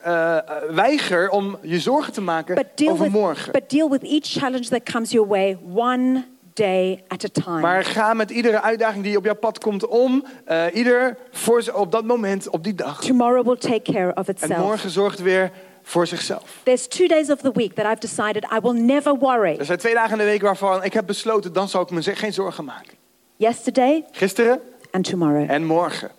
eh, 0.00 0.38
weiger 0.70 1.28
om 1.30 1.58
je 1.62 1.80
zorgen 1.80 2.12
te 2.12 2.20
maken 2.20 2.54
but 2.54 2.66
deal, 2.74 2.92
over 2.92 3.04
with, 3.04 3.12
morgen. 3.12 3.52
but 3.52 3.70
deal 3.70 3.90
with 3.90 4.02
each 4.02 4.32
challenge 4.38 4.68
that 4.68 4.82
comes 4.82 5.10
your 5.10 5.28
way 5.28 5.58
one 5.74 6.24
day 6.54 7.02
at 7.08 7.24
a 7.24 7.28
time. 7.42 7.60
Maar 7.60 7.84
ga 7.84 8.14
met 8.14 8.30
iedere 8.30 8.60
uitdaging 8.62 9.04
die 9.04 9.16
op 9.16 9.24
jouw 9.24 9.34
pad 9.34 9.58
komt 9.58 9.86
om. 9.86 10.24
eh, 10.44 10.64
ieder 10.72 11.16
voor, 11.30 11.64
op 11.74 11.92
dat 11.92 12.04
moment, 12.04 12.48
op 12.48 12.64
die 12.64 12.74
dag. 12.74 13.00
Tomorrow 13.00 13.44
will 13.46 13.56
take 13.56 13.92
care 13.92 14.14
of 14.14 14.28
En 14.28 14.34
itself. 14.34 14.58
morgen 14.60 14.90
zorgt 14.90 15.18
weer 15.22 15.50
voor 15.82 16.06
zichzelf. 16.06 16.42
There's 16.62 16.88
two 16.88 17.06
days 17.06 17.30
of 17.30 17.40
the 17.40 17.50
week 17.54 17.74
that 17.74 17.84
I've 17.86 18.00
decided 18.00 18.44
I 18.52 18.58
will 18.62 18.80
never 18.82 19.18
worry. 19.18 19.56
Er 19.58 19.64
zijn 19.64 19.78
twee 19.78 19.94
dagen 19.94 20.12
in 20.12 20.18
de 20.18 20.24
week 20.24 20.42
waarvan 20.42 20.84
ik 20.84 20.92
heb 20.92 21.06
besloten, 21.06 21.52
dan 21.52 21.68
zal 21.68 21.82
ik 21.82 21.90
me 21.90 22.02
geen 22.02 22.32
zorgen 22.32 22.64
maken. 22.64 22.92
Yesterday 23.36 24.04
Gisteren 24.10 24.60
and 24.90 25.04
tomorrow. 25.04 25.50
en 25.50 25.64
morgen. 25.64 26.10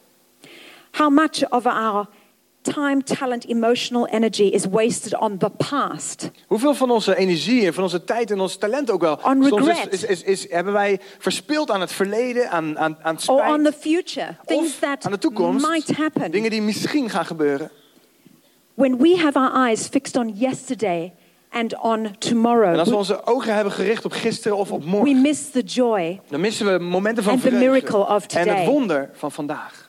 How 0.92 1.10
much 1.12 1.50
of 1.50 1.66
our 1.66 2.08
time, 2.74 3.04
talent, 3.04 3.46
emotional 3.48 4.08
energy 4.08 4.44
is 4.44 4.66
wasted 4.70 5.16
on 5.20 5.38
the 5.38 5.50
past? 5.70 6.32
Hoeveel 6.48 6.74
van 6.74 6.92
onze 6.92 7.16
energie 7.18 7.66
en 7.66 7.74
van 7.74 7.84
onze 7.84 8.04
tijd 8.04 8.32
en 8.32 8.40
ons 8.40 8.58
talent 8.58 8.92
ook 8.92 9.02
wel 9.02 9.20
On 9.24 9.44
soms 9.44 9.68
regret. 9.68 9.94
is, 9.94 10.04
is, 10.04 10.24
is, 10.24 10.52
hebben 10.52 10.74
wij 10.74 11.00
verspild 11.20 11.72
aan 11.72 11.82
het 11.82 11.92
verleden, 11.92 12.50
aan, 12.50 12.80
aan, 12.80 12.98
aan 13.02 13.18
Or 13.28 13.46
on 13.46 13.64
the 13.64 13.74
spijt, 13.78 13.96
future? 13.96 14.36
Things 14.46 14.80
that 14.80 15.06
aan 15.06 15.12
de 15.12 15.18
toekomst. 15.18 15.68
might 15.70 15.98
happen. 15.98 16.32
Dingen 16.32 16.50
die 16.50 16.62
misschien 16.62 17.10
gaan 17.10 17.26
gebeuren. 17.26 17.72
When 18.74 18.98
we 18.98 19.18
have 19.18 19.40
our 19.40 19.68
eyes 19.68 19.88
fixed 19.88 20.16
on 20.16 20.30
yesterday 20.36 21.14
and 21.50 21.78
on 21.82 22.06
En 22.06 22.16
tomorrow, 22.20 22.78
als 22.78 22.84
we 22.88 22.94
we, 22.94 22.98
onze 23.00 23.26
ogen 23.26 23.56
hebben 23.56 23.74
gericht 23.74 24.06
op 24.06 24.12
gisteren 24.12 24.58
of 24.58 24.72
op 24.72 24.84
we 24.84 24.90
morgen, 24.90 25.22
miss 25.22 25.50
the 25.52 25.62
joy. 25.62 26.20
dan 26.30 26.40
missen 26.40 26.66
we 26.74 26.80
momenten 26.84 27.24
van 27.24 27.34
And 27.34 27.42
the 27.42 27.48
vreugde 27.48 27.70
miracle 27.72 28.16
of 28.16 28.22
en 28.24 28.28
today. 28.28 28.56
het 28.58 28.66
wonder 28.66 29.10
van 29.14 29.32
vandaag. 29.32 29.85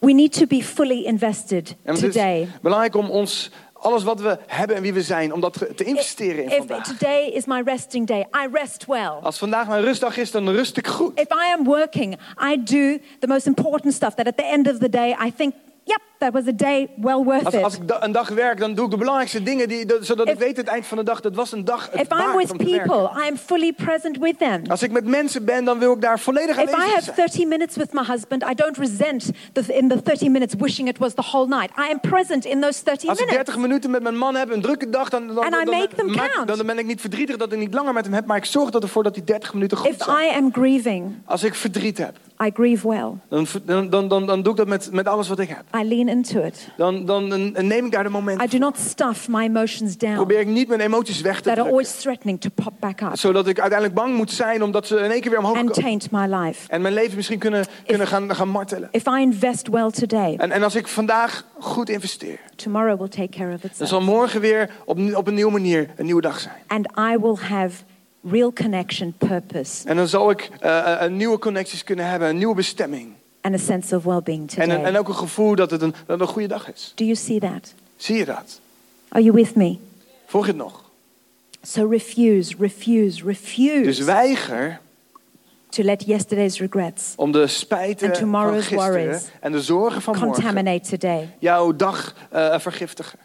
We 0.00 0.12
need 0.12 0.32
to 0.38 0.46
be 0.46 0.62
fully 0.62 1.04
invested 1.04 1.76
En 1.82 1.92
het 1.94 2.00
today. 2.12 2.40
is 2.40 2.48
belangrijk 2.62 2.94
om 2.96 3.10
ons 3.10 3.50
alles 3.72 4.02
wat 4.02 4.20
we 4.20 4.38
hebben 4.46 4.76
en 4.76 4.82
wie 4.82 4.92
we 4.92 5.02
zijn, 5.02 5.32
om 5.32 5.40
dat 5.40 5.66
te 5.76 5.84
investeren 5.84 6.44
in 6.44 6.50
If 6.50 6.56
vandaag. 6.56 6.86
today 6.86 7.26
is 7.28 7.44
my 7.46 7.62
resting 7.64 8.06
day, 8.06 8.20
I 8.20 8.48
rest 8.52 8.84
well. 8.86 9.08
Als 9.22 9.38
vandaag 9.38 9.68
mijn 9.68 9.82
rustdag 9.82 10.16
is, 10.16 10.30
dan 10.30 10.48
rust 10.50 10.76
ik 10.76 10.86
goed. 10.86 11.18
If 11.20 11.26
I 11.28 11.52
am 11.58 11.64
working, 11.64 12.18
I 12.52 12.56
do 12.64 12.98
the 13.18 13.26
most 13.26 13.46
important 13.46 13.94
stuff 13.94 14.14
that 14.14 14.26
at 14.26 14.36
the 14.36 14.44
end 14.44 14.68
of 14.70 14.78
the 14.78 14.88
day 14.88 15.16
I 15.26 15.32
think, 15.36 15.54
yep, 15.84 16.00
that 16.18 16.32
was 16.32 16.46
a 16.46 16.52
day 16.56 16.88
well 16.96 17.22
worth 17.24 17.44
Als, 17.44 17.54
als 17.62 17.74
it. 17.74 17.80
ik 17.80 17.88
da- 17.88 18.04
een 18.04 18.12
dag 18.12 18.28
werk, 18.28 18.58
dan 18.58 18.74
doe 18.74 18.84
ik 18.84 18.90
de 18.90 18.96
belangrijkste 18.96 19.42
dingen, 19.42 19.68
die, 19.68 19.86
dat- 19.86 20.06
zodat 20.06 20.26
ik 20.28 20.32
If- 20.32 20.38
weet 20.38 20.56
het 20.56 20.66
eind 20.66 20.86
van 20.86 20.98
de 20.98 21.04
dag, 21.04 21.20
dat 21.20 21.34
was 21.34 21.52
een 21.52 21.64
dag 21.64 21.88
het 21.90 22.00
If 22.00 22.08
I'm 22.20 22.36
with 22.36 22.56
people, 22.56 23.22
I 23.24 23.28
am 23.30 23.36
fully 23.36 23.72
present 23.72 24.18
with 24.18 24.38
them. 24.38 24.62
Als 24.68 24.82
ik 24.82 24.90
met 24.90 25.04
mensen 25.06 25.44
ben, 25.44 25.64
dan 25.64 25.78
wil 25.78 25.92
ik 25.92 26.00
daar 26.00 26.18
volledig 26.20 26.56
If 26.58 26.68
I 26.70 26.72
aanwezig 26.72 26.92
have 26.94 27.04
zijn. 27.04 27.16
30 27.16 27.46
minutes 27.46 27.76
with 27.76 27.92
my 27.92 28.02
husband, 28.04 28.42
I 28.50 28.54
don't 28.54 28.76
resent 28.76 29.30
the, 29.52 29.74
in 29.76 29.88
the 29.88 30.00
30 30.02 30.28
minutes 30.28 30.54
wishing 30.58 30.88
it 30.88 30.98
was 30.98 31.14
the 31.14 31.22
whole 31.22 31.46
night. 31.46 31.70
I 31.78 31.90
am 31.92 32.00
present 32.00 32.44
in 32.44 32.60
those 32.60 32.82
30 32.82 33.08
Als 33.08 33.18
ik 33.18 33.24
minutes. 33.26 33.34
30 33.46 33.56
minuten 33.62 33.90
met 33.90 34.02
mijn 34.02 34.16
man 34.18 34.34
heb, 34.34 34.50
een 34.52 34.60
drukke 34.62 34.90
dag, 34.90 35.08
dan, 35.08 35.26
dan, 35.26 35.34
dan, 35.34 35.50
them 35.96 36.10
maak- 36.14 36.42
dan, 36.46 36.56
dan 36.56 36.66
ben 36.66 36.78
ik 36.78 36.86
niet 36.86 37.00
verdrietig 37.00 37.36
dat 37.36 37.52
ik 37.52 37.58
niet 37.58 37.74
langer 37.74 37.92
met 37.92 38.04
hem 38.04 38.14
heb, 38.14 38.26
maar 38.26 38.36
ik 38.36 38.44
zorg 38.44 38.70
dat 38.70 38.82
ervoor 38.82 39.02
dat 39.02 39.14
die 39.14 39.24
30 39.24 39.52
minuten 39.54 39.76
goed 39.76 39.88
If 39.90 40.02
zijn. 40.04 40.26
I 40.26 40.36
am 40.36 40.52
grieving, 40.52 41.14
Als 41.24 41.42
ik 41.42 41.54
verdriet 41.54 41.98
heb, 41.98 42.16
I 42.42 42.50
grieve 42.54 42.88
well. 42.88 43.10
dan, 43.28 43.46
dan, 43.64 43.90
dan, 43.90 44.08
dan, 44.08 44.26
dan 44.26 44.42
doe 44.42 44.52
ik 44.52 44.58
dat 44.58 44.66
met, 44.68 44.88
met 44.92 45.06
alles 45.06 45.28
wat 45.28 45.38
ik 45.38 45.48
heb. 45.48 45.62
I 45.76 45.88
lean 45.88 46.08
into 46.08 46.40
it. 46.40 46.68
Dan, 46.76 47.04
dan, 47.06 47.28
dan 47.28 47.66
neem 47.66 47.84
ik 47.84 47.92
daar 47.92 48.02
de 48.02 48.08
I 48.08 48.12
momenten 48.12 48.50
do 48.50 48.58
not 48.58 48.78
stuff 48.78 49.28
my 49.28 49.44
emotions 49.44 49.96
down 49.96 50.14
Probeer 50.14 50.40
ik 50.40 50.46
niet 50.46 50.68
mijn 50.68 50.80
emoties 50.80 51.20
weg 51.20 51.36
te 51.36 51.42
that 51.42 51.46
are 51.46 51.54
drukken. 51.54 51.72
always 51.72 52.00
threatening 52.00 52.40
to 52.40 52.50
pop 52.54 52.72
back 52.80 53.00
up 53.00 53.16
Zodat 53.16 53.46
ik 53.46 53.60
uiteindelijk 53.60 54.00
bang 54.00 54.16
moet 54.16 54.30
zijn 54.30 54.62
omdat 54.62 54.86
ze 54.86 54.96
in 54.96 55.10
één 55.10 55.20
keer 55.20 55.30
weer 55.30 55.38
omhoog 55.38 55.56
and 55.56 55.74
taint 55.74 56.10
my 56.10 56.26
life. 56.34 56.68
En 56.68 56.80
mijn 56.80 56.94
leven 56.94 57.16
misschien 57.16 57.38
kunnen, 57.38 57.64
kunnen 57.86 58.06
gaan, 58.06 58.34
gaan 58.34 58.48
martelen. 58.48 58.88
If 58.92 59.06
I 59.06 59.20
invest 59.20 59.68
well 59.68 59.90
today, 59.90 60.34
En, 60.36 60.50
en 60.50 60.62
als 60.62 60.74
ik 60.74 60.88
vandaag 60.88 61.44
goed 61.58 61.88
investeer, 61.88 62.38
tomorrow 62.56 62.98
will 62.98 63.08
take 63.08 63.28
care 63.28 63.54
of 63.54 63.60
dan 63.60 63.70
itself. 63.70 63.88
zal 63.88 64.00
morgen 64.00 64.40
weer 64.40 64.70
op, 64.84 64.98
op 65.14 65.26
een 65.26 65.34
nieuwe 65.34 65.52
manier 65.52 65.88
een 65.96 66.04
nieuwe 66.04 66.20
dag 66.20 66.40
zijn. 66.40 66.56
And 66.66 66.86
I 66.98 67.18
will 67.18 67.36
have 67.40 67.82
real 68.30 68.52
connection, 68.52 69.14
purpose, 69.18 69.88
En 69.88 69.96
dan 69.96 70.08
zal 70.08 70.30
ik 70.30 70.50
eh, 70.60 71.06
nieuwe 71.06 71.38
connecties 71.38 71.84
kunnen 71.84 72.06
hebben, 72.06 72.28
een 72.28 72.36
nieuwe 72.36 72.54
bestemming. 72.54 73.12
and 73.42 73.54
a 73.54 73.58
sense 73.58 73.96
of 73.96 74.04
well-being 74.04 74.50
En, 74.52 74.62
een- 74.62 74.70
en 74.70 74.76
today. 74.82 74.98
ook 74.98 75.08
een 75.08 75.14
gevoel 75.14 75.54
dat 75.54 75.70
het 75.70 75.82
een, 75.82 75.90
dat 75.90 76.18
het 76.18 76.20
een 76.20 76.26
goede 76.34 76.48
dag 76.48 76.72
is. 76.72 76.92
Do 76.94 77.04
you 77.04 77.16
see 77.16 77.38
that? 77.40 77.74
Zie 77.96 78.16
je 78.16 78.24
dat? 78.24 78.60
Are 79.08 79.22
you 79.24 79.34
with 79.36 79.54
me? 79.54 79.76
Volg 80.26 80.46
het 80.46 80.56
nog? 80.56 80.84
So 81.62 81.88
refuse, 81.88 82.54
refuse, 82.58 83.22
Dus 83.24 83.24
refuse 83.24 84.04
weiger 84.04 84.80
to 85.68 85.82
let 85.82 86.04
yesterday's 86.06 86.58
regrets 86.58 87.12
om 87.16 87.32
de 87.32 87.46
spijten 87.46 88.08
And 88.08 88.16
van 88.18 88.26
tomorrow's 88.30 88.66
gisteren 88.66 89.02
worries 89.04 89.22
en 89.40 89.52
de 89.52 89.62
zorgen 89.62 90.02
van 90.02 90.14
morgen 90.18 90.32
contaminate 90.34 90.88
today. 90.88 91.34
jouw 91.38 91.76
dag 91.76 92.14
eh, 92.30 92.58
vergiftigen. 92.58 93.18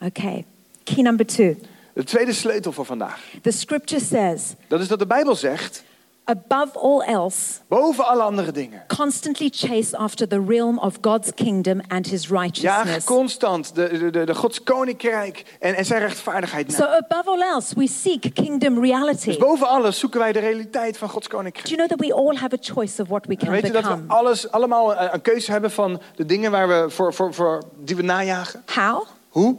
Okay. 0.00 0.44
Key 0.84 1.02
number 1.02 1.26
two. 1.26 1.56
De 1.92 2.04
tweede 2.04 2.32
sleutel 2.32 2.72
voor 2.72 2.84
vandaag. 2.84 3.20
The 3.42 3.50
scripture 3.50 4.00
says, 4.04 4.42
Dat 4.68 4.80
is 4.80 4.88
dat 4.88 4.98
de 4.98 5.06
Bijbel 5.06 5.34
zegt, 5.36 5.82
above 6.24 6.78
all 6.78 7.00
else, 7.00 7.58
boven 7.68 8.06
alle 8.06 8.22
andere 8.22 8.52
dingen. 8.52 8.82
constantly 8.96 9.48
chase 9.52 9.96
after 9.96 10.28
the 10.28 10.44
realm 10.48 10.78
of 10.78 10.94
God's 11.00 11.30
kingdom 11.34 11.80
and 11.88 12.06
his 12.06 12.28
righteousness. 12.28 13.04
constant 13.04 13.74
de, 13.74 14.10
de, 14.10 14.24
de, 14.24 14.34
Gods 14.34 14.62
koninkrijk 14.62 15.56
en, 15.60 15.74
en 15.74 15.84
zijn 15.84 16.00
rechtvaardigheid 16.00 16.68
na. 16.68 16.74
So, 16.74 16.84
above 16.84 17.30
all 17.30 17.40
else, 17.42 17.74
we 17.74 17.88
seek 17.88 18.30
kingdom 18.34 18.80
reality. 18.84 19.26
Dus 19.26 19.36
boven 19.36 19.68
alles 19.68 19.98
zoeken 19.98 20.20
wij 20.20 20.32
de 20.32 20.38
realiteit 20.38 20.96
van 20.98 21.08
Gods 21.08 21.28
Do 21.28 21.36
koninkrijk. 21.36 21.68
you 21.68 21.76
know 21.78 21.98
that 21.98 22.08
we 22.08 22.14
all 22.14 22.36
have 22.36 22.54
a 22.54 22.58
choice 22.60 23.02
of 23.02 23.08
what 23.08 23.26
we 23.26 23.32
En 23.32 23.38
can 23.38 23.50
weet 23.50 23.66
je 23.66 23.72
dat 23.72 23.82
we 23.82 23.88
become? 23.88 24.12
alles, 24.12 24.50
allemaal 24.50 24.96
een, 25.00 25.14
een 25.14 25.22
keuze 25.22 25.50
hebben 25.50 25.70
van 25.70 26.00
de 26.16 26.26
dingen 26.26 26.50
waar 26.50 26.68
we 26.68 26.90
voor, 26.90 27.14
voor, 27.14 27.34
voor, 27.34 27.62
die 27.78 27.96
we 27.96 28.02
najagen? 28.02 28.62
How? 28.74 29.06
Hoe? 29.28 29.56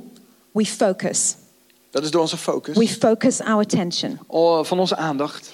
We 0.51 0.65
focus. 0.65 1.35
Dat 1.93 2.03
is 2.03 2.11
door 2.11 2.21
onze 2.21 2.37
focus, 2.37 2.77
We 2.77 2.87
focus 2.87 3.39
our 3.41 3.59
attention. 3.61 4.19
o- 4.27 4.63
van 4.63 4.79
onze 4.79 4.95
aandacht. 4.95 5.53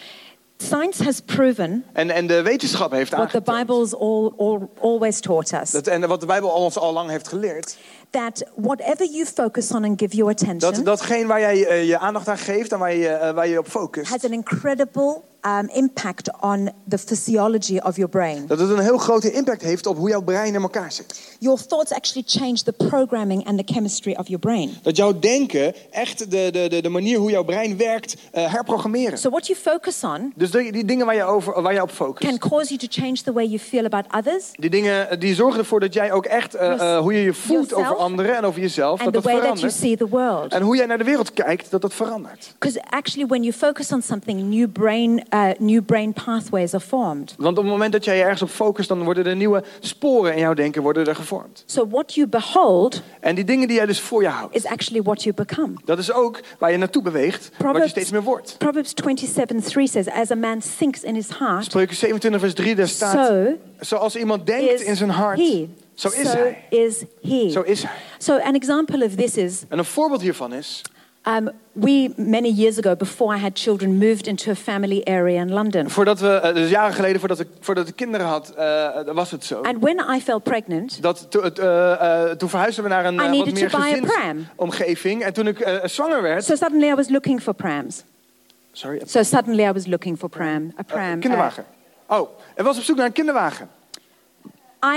Science 0.57 1.03
has 1.03 1.19
proven 1.25 1.85
En, 1.93 2.09
en 2.09 2.27
de 2.27 2.41
wetenschap 2.41 2.91
heeft 2.91 3.11
what 3.11 3.29
the 3.31 3.41
Bible's 3.41 3.93
all, 3.93 4.31
all, 4.37 4.59
always 4.81 5.19
taught 5.19 5.51
us 5.53 5.71
dat, 5.71 5.87
en 5.87 6.07
wat 6.07 6.19
de 6.19 6.25
Bijbel 6.25 6.49
ons 6.49 6.77
al 6.77 6.93
lang 6.93 7.09
heeft 7.09 7.27
geleerd, 7.27 7.77
that 8.09 8.43
whatever 8.55 9.05
you 9.11 9.25
focus 9.25 9.71
on 9.71 9.83
and 9.83 9.99
give 10.01 10.15
your 10.15 10.31
attention 10.31 10.73
dat 10.73 10.85
datgene 10.85 11.25
waar 11.27 11.39
jij 11.39 11.65
eh, 11.67 11.87
je 11.87 11.97
aandacht 11.99 12.27
aan 12.27 12.37
geeft 12.37 12.71
en 12.71 12.79
waar 12.79 12.95
je, 12.95 13.07
eh, 13.07 13.33
waar 13.33 13.47
je 13.47 13.57
op 13.59 13.67
focust, 13.67 14.09
has 14.11 14.23
an 14.23 14.31
incredible 14.31 15.21
um, 15.45 15.69
impact 15.73 16.29
on 16.41 16.69
the 16.89 16.97
physiology 16.97 17.77
of 17.77 17.95
your 17.95 18.09
brain. 18.09 18.47
dat 18.47 18.59
het 18.59 18.69
een 18.69 18.79
heel 18.79 18.97
grote 18.97 19.31
impact 19.31 19.61
heeft 19.61 19.85
op 19.85 19.97
hoe 19.97 20.09
jouw 20.09 20.21
brein 20.21 20.53
in 20.53 20.61
elkaar 20.61 20.91
zit. 20.91 21.35
Your 21.39 21.65
thoughts 21.67 21.91
actually 21.91 22.23
change 22.27 22.63
the 22.63 22.71
programming 22.71 23.45
and 23.47 23.57
the 23.67 23.73
chemistry 23.73 24.13
of 24.19 24.27
your 24.27 24.39
brain. 24.39 24.71
Dat 24.81 24.95
jouw 24.95 25.19
denken 25.19 25.73
echt 25.91 26.31
de, 26.31 26.49
de, 26.51 26.67
de, 26.69 26.81
de 26.81 26.89
manier 26.89 27.17
hoe 27.17 27.31
jouw 27.31 27.43
brein 27.43 27.77
werkt 27.77 28.15
eh, 28.31 28.53
herprogrammeren. 28.53 29.17
So, 29.17 29.29
what 29.29 29.47
you 29.47 29.59
focus 29.59 30.03
on 30.03 30.33
Dus 30.35 30.51
die, 30.51 30.71
die 30.71 30.85
dingen 30.85 31.05
waar 31.05 31.15
je, 31.15 31.23
over, 31.23 31.61
waar 31.61 31.73
je 31.73 31.81
op 31.81 31.91
focust. 31.91 32.27
can 32.29 32.49
cause 32.49 32.67
you 32.75 32.77
to 32.79 33.01
change 33.01 33.15
the 33.23 33.33
way 33.33 33.45
you 33.45 33.59
feel 33.59 33.85
about 33.85 34.05
others, 34.15 34.43
Die 34.51 34.69
dingen 34.69 35.09
eh, 35.09 35.19
die 35.19 35.35
zorgen 35.35 35.59
ervoor 35.59 35.79
dat 35.79 35.93
jij 35.93 36.11
ook 36.11 36.25
echt 36.25 36.55
eh, 36.55 36.71
eh, 36.95 36.99
hoe 37.01 37.13
je 37.13 37.21
je 37.23 37.33
voelt 37.33 37.69
Yourself. 37.69 37.91
over 37.91 38.03
anderen 38.03 38.35
en 38.35 38.43
over 38.43 38.61
jezelf, 38.61 39.01
and 39.01 39.13
dat 39.13 39.23
the 39.23 39.29
dat 39.29 39.39
way 39.39 39.49
that 39.49 39.59
you 39.59 39.71
see 39.71 39.97
the 39.97 40.07
world. 40.07 40.53
En 40.53 40.61
hoe 40.61 40.75
jij 40.75 40.85
naar 40.85 40.97
de 40.97 41.03
wereld 41.03 41.33
kijkt, 41.33 41.71
dat 41.71 41.81
dat 41.81 41.93
verandert. 41.93 42.53
Because 42.59 42.81
actually, 42.89 43.27
when 43.27 43.43
you 43.43 43.53
focus 43.53 43.91
on 43.91 44.01
something, 44.01 44.41
new 44.49 44.71
brain, 44.71 45.23
uh, 45.33 45.49
new 45.57 45.85
brain 45.85 46.13
pathways 46.13 46.73
are 46.73 46.83
formed. 46.83 47.35
Want 47.37 47.57
op 47.57 47.63
het 47.63 47.71
moment 47.71 47.91
dat 47.91 48.05
jij 48.05 48.15
je 48.17 48.21
ergens 48.21 48.41
op 48.41 48.49
focust, 48.49 48.87
dan 48.87 49.03
worden 49.03 49.25
er 49.25 49.35
nieuwe 49.35 49.63
sporen 49.79 50.33
in 50.33 50.39
jouw 50.39 50.53
denken 50.53 50.81
worden 50.81 51.05
er 51.05 51.15
gevormd. 51.15 51.63
So 51.65 51.87
what 51.87 52.13
you 52.13 52.27
behold 52.27 53.01
En 53.19 53.35
die 53.35 53.43
dingen 53.43 53.67
die 53.67 53.77
jij 53.77 53.85
dus 53.85 53.99
voor 53.99 54.21
je 54.21 54.27
houdt, 54.27 54.55
is 54.55 54.65
actually 54.65 55.01
what 55.01 55.23
you 55.23 55.35
become. 55.35 55.73
dat 55.85 55.99
is 55.99 56.11
ook 56.11 56.39
waar 56.59 56.71
je 56.71 56.77
naartoe 56.77 57.01
beweegt, 57.01 57.43
wat 57.43 57.57
je 57.57 57.63
Proverbs, 57.63 57.89
steeds 57.89 58.11
meer 58.11 58.23
wordt. 58.23 58.55
Proverbs 58.57 58.93
27:3 58.93 59.83
says, 59.83 60.09
"As 60.09 60.31
a 60.31 60.35
man 60.35 60.61
thinks 60.77 61.03
in 61.03 61.15
his 61.15 61.27
heart, 61.39 61.63
Spreuken 61.63 61.95
27 61.95 62.41
vers 62.41 62.53
3, 62.53 62.75
daar 62.75 62.87
staat, 62.87 63.27
so 63.27 63.57
zoals 63.79 64.15
iemand 64.15 64.45
denkt 64.45 64.81
in 64.81 64.95
zijn 64.95 65.09
hart, 65.09 65.37
he." 65.37 65.69
zo 65.93 66.07
is 66.07 66.29
so 66.29 66.37
hij. 66.37 66.67
is 66.69 67.03
he. 67.21 67.49
Zo 67.49 67.61
is 67.61 67.83
hij. 67.83 67.91
So 68.17 68.37
an 68.37 68.55
example 68.55 69.05
of 69.05 69.15
this 69.15 69.37
is 69.37 69.63
En 69.67 69.77
een 69.77 69.85
voorbeeld 69.85 70.21
hiervan 70.21 70.53
is, 70.53 70.81
um, 71.29 71.49
we 71.71 72.13
many 72.15 72.49
years 72.49 72.77
ago, 72.77 72.95
before 72.95 73.35
I 73.35 73.39
had 73.39 73.57
children, 73.57 73.97
moved 73.97 74.27
into 74.27 74.51
a 74.51 74.55
family 74.55 75.01
area 75.03 75.41
in 75.41 75.51
London. 75.51 75.89
voordat 75.89 76.19
we, 76.19 76.27
eh, 76.29 76.53
dus 76.53 76.69
jaren 76.69 76.93
geleden, 76.93 77.19
voordat 77.19 77.39
ik, 77.39 77.47
voordat 77.59 77.87
ik 77.87 77.95
kinderen 77.95 78.27
had, 78.27 78.49
eh, 78.57 78.87
was 79.13 79.31
het 79.31 79.45
zo. 79.45 79.61
And 79.61 79.77
when 79.79 79.99
I 80.15 80.21
fell 80.21 80.39
pregnant, 80.39 81.01
Dat, 81.01 81.25
to- 81.29 81.51
toen 82.37 82.49
verhuisden 82.49 82.83
we 82.83 82.89
naar 82.89 83.05
een 83.05 83.19
eh, 83.19 83.37
wat 83.37 83.51
meer 83.51 83.69
gezinsomgeving. 83.69 85.21
En 85.23 85.33
toen 85.33 85.47
ik 85.47 85.79
zwanger 85.83 86.21
werd... 86.21 86.43
so 86.43 86.55
suddenly 86.55 86.87
I 86.91 86.93
was 86.95 87.09
looking 87.09 87.41
for 87.41 87.53
prams. 87.53 88.03
Sorry, 88.71 89.01
So 89.05 89.23
suddenly 89.23 89.63
I 89.63 89.71
was 89.71 89.85
looking 89.85 90.17
for 90.17 90.29
pram, 90.29 90.73
a 90.79 90.83
pram. 90.83 91.13
uh, 91.13 91.19
kinderwagen. 91.19 91.65
Oh, 92.07 92.29
en 92.55 92.63
was 92.63 92.77
op 92.77 92.83
zoek 92.83 92.95
naar 92.97 93.05
een 93.05 93.11
kinderwagen. 93.11 93.69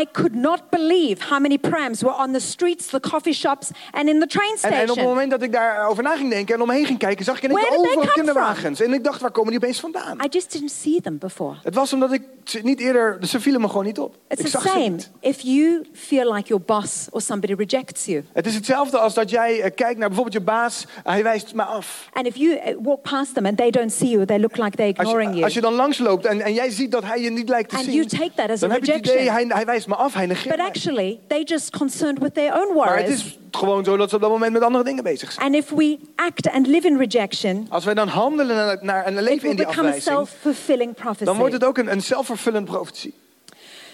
I 0.00 0.06
could 0.12 0.34
not 0.34 0.62
believe 0.70 1.28
how 1.28 1.40
many 1.40 1.58
prams 1.58 2.02
were 2.02 2.14
on 2.16 2.32
the 2.32 2.40
streets, 2.40 2.86
the 2.86 3.00
coffee 3.00 3.32
shops, 3.32 3.70
and 3.90 4.08
in 4.08 4.20
the 4.20 4.26
train 4.26 4.50
En, 4.52 4.58
station. 4.58 4.78
en 4.80 4.90
op 4.90 4.96
het 4.96 5.06
moment 5.06 5.30
dat 5.30 5.42
ik 5.42 5.52
daarover 5.52 6.02
na 6.02 6.16
ging 6.16 6.30
denken 6.30 6.54
en 6.54 6.60
omheen 6.62 6.86
ging 6.86 6.98
kijken, 6.98 7.24
zag 7.24 7.36
ik 7.36 7.42
in 7.42 7.50
één 7.50 7.58
Where 7.58 7.70
keer 7.70 7.82
did 7.82 7.90
they 7.92 7.98
overal 8.02 8.14
kinderwagens. 8.24 8.80
En 8.80 8.92
ik 8.92 9.04
dacht, 9.04 9.20
waar 9.20 9.30
komen 9.30 9.50
die 9.50 9.60
opeens 9.60 9.80
vandaan? 9.80 10.18
I 10.24 10.28
just 10.30 10.52
didn't 10.52 10.70
see 10.70 11.00
them 11.00 11.18
before. 11.18 11.54
Het 11.62 11.74
was 11.74 11.92
omdat 11.92 12.12
ik 12.12 12.22
niet 12.62 12.80
eerder, 12.80 13.18
ze 13.26 13.40
vielen 13.40 13.60
me 13.60 13.68
gewoon 13.68 13.84
niet 13.84 13.98
op. 13.98 14.14
It's 14.28 14.40
ik 14.40 14.46
the 14.46 14.50
zag 14.52 14.62
same 14.68 14.96
if 15.20 15.40
you 15.40 15.86
feel 15.92 16.32
like 16.34 16.48
your 16.48 16.62
boss 16.64 17.06
or 17.10 17.20
somebody 17.20 17.54
rejects 17.54 18.04
you. 18.04 18.24
Het 18.32 18.46
is 18.46 18.54
hetzelfde 18.54 18.98
als 18.98 19.14
dat 19.14 19.30
jij 19.30 19.60
eh, 19.60 19.70
kijkt 19.74 19.98
naar 19.98 20.08
bijvoorbeeld 20.08 20.36
je 20.36 20.40
baas, 20.40 20.86
hij 21.04 21.22
wijst 21.22 21.54
me 21.54 21.62
af. 21.62 22.08
And 22.12 22.26
if 22.26 22.36
you 22.36 22.50
uh, 22.54 22.76
walk 22.82 23.02
past 23.02 23.34
them 23.34 23.46
and 23.46 23.56
they 23.56 23.70
don't 23.70 23.92
see 23.92 24.08
you, 24.08 24.24
they 24.26 24.38
look 24.40 24.56
like 24.56 24.76
they're 24.76 24.92
Als 24.96 25.06
ignoring 25.06 25.28
je, 25.30 25.34
you. 25.34 25.44
als 25.44 25.54
je 25.54 25.60
dan 25.60 25.74
langsloopt 25.74 26.24
en, 26.26 26.40
en 26.40 26.52
jij 26.54 26.70
ziet 26.70 26.90
dat 26.90 27.04
hij 27.04 27.20
je 27.20 27.30
niet 27.30 27.48
lijkt 27.48 27.68
te 27.70 27.76
And 27.76 27.84
zien, 27.84 27.94
you 27.94 28.06
take 28.06 28.30
that 28.34 28.50
as 28.50 28.56
a 28.62 28.66
dan 28.66 28.70
heb 28.70 28.84
je 28.84 28.92
het 28.92 29.00
idee, 29.06 29.14
rejection. 29.16 29.50
hij, 29.50 29.64
hij 29.64 29.71
wijst 29.72 29.86
me 29.88 29.94
af, 29.94 30.14
hij 30.14 30.26
negeert 30.26 30.48
But 30.48 30.56
mij. 30.56 30.66
actually, 30.66 31.18
they're 31.28 31.44
just 31.44 31.70
concerned 31.76 32.18
with 32.18 32.34
their 32.34 32.52
own 32.52 32.76
Maar 32.76 32.96
het 32.96 33.06
worries. 33.06 33.24
is 33.24 33.38
gewoon 33.50 33.84
zo 33.84 33.96
dat 33.96 34.08
ze 34.08 34.14
op 34.14 34.20
dat 34.20 34.30
moment 34.30 34.52
met 34.52 34.62
andere 34.62 34.84
dingen 34.84 35.04
bezig 35.04 35.32
zijn. 35.32 35.46
And 35.46 35.54
if 35.54 35.70
we 35.70 35.98
act 36.16 36.50
and 36.50 36.66
live 36.66 36.86
in 36.86 36.96
rejection, 36.96 37.66
Als 37.68 37.84
wij 37.84 37.94
dan 37.94 38.08
handelen 38.08 38.56
naar, 38.56 38.78
naar 38.80 39.04
en 39.04 39.14
it 39.14 39.20
leven 39.20 39.40
will 39.40 39.50
in 39.50 39.56
die 39.56 39.66
become 39.66 39.88
a 39.88 39.90
afwijzing, 39.90 40.14
self-fulfilling 40.16 40.94
dan 40.96 41.04
wordt 41.04 41.18
prophecy. 41.28 41.52
het 41.52 41.64
ook 41.64 41.78
een, 41.78 41.92
een 41.92 42.02
zelfvervullend 42.02 42.64
profetie. 42.64 43.14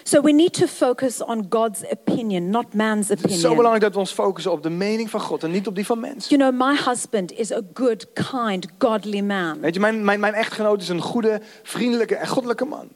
So 0.03 0.21
we 0.21 0.31
need 0.31 0.53
to 0.53 0.65
focus 0.65 1.23
on 1.23 1.45
God's 1.49 1.81
opinion, 1.91 2.49
not 2.49 2.73
man's 2.73 3.07
Het 3.07 3.17
is 3.17 3.23
zo 3.23 3.27
opinion. 3.35 3.55
belangrijk 3.55 3.83
dat 3.83 3.93
we 3.93 3.99
ons 3.99 4.11
focussen 4.11 4.51
op 4.51 4.63
de 4.63 4.69
mening 4.69 5.09
van 5.09 5.19
God 5.21 5.43
en 5.43 5.51
niet 5.51 5.67
op 5.67 5.75
die 5.75 5.85
van 5.85 5.99
mensen. 5.99 6.37
You 6.37 6.51
know, 6.51 6.67
my 6.69 6.77
husband 6.85 7.31
is 7.31 7.51
a 7.53 7.61
good, 7.73 8.05
kind, 8.13 8.67
godly 8.77 9.19
man. 9.21 9.59
Weet 9.59 9.73
je, 9.73 9.79
mijn, 9.79 10.05
mijn, 10.05 10.19
mijn 10.19 10.33
echtgenoot 10.33 10.81
is 10.81 10.89
een 10.89 11.01
goede, 11.01 11.41
vriendelijke 11.63 12.15
en 12.15 12.27
goddelijke 12.27 12.65
man. 12.65 12.87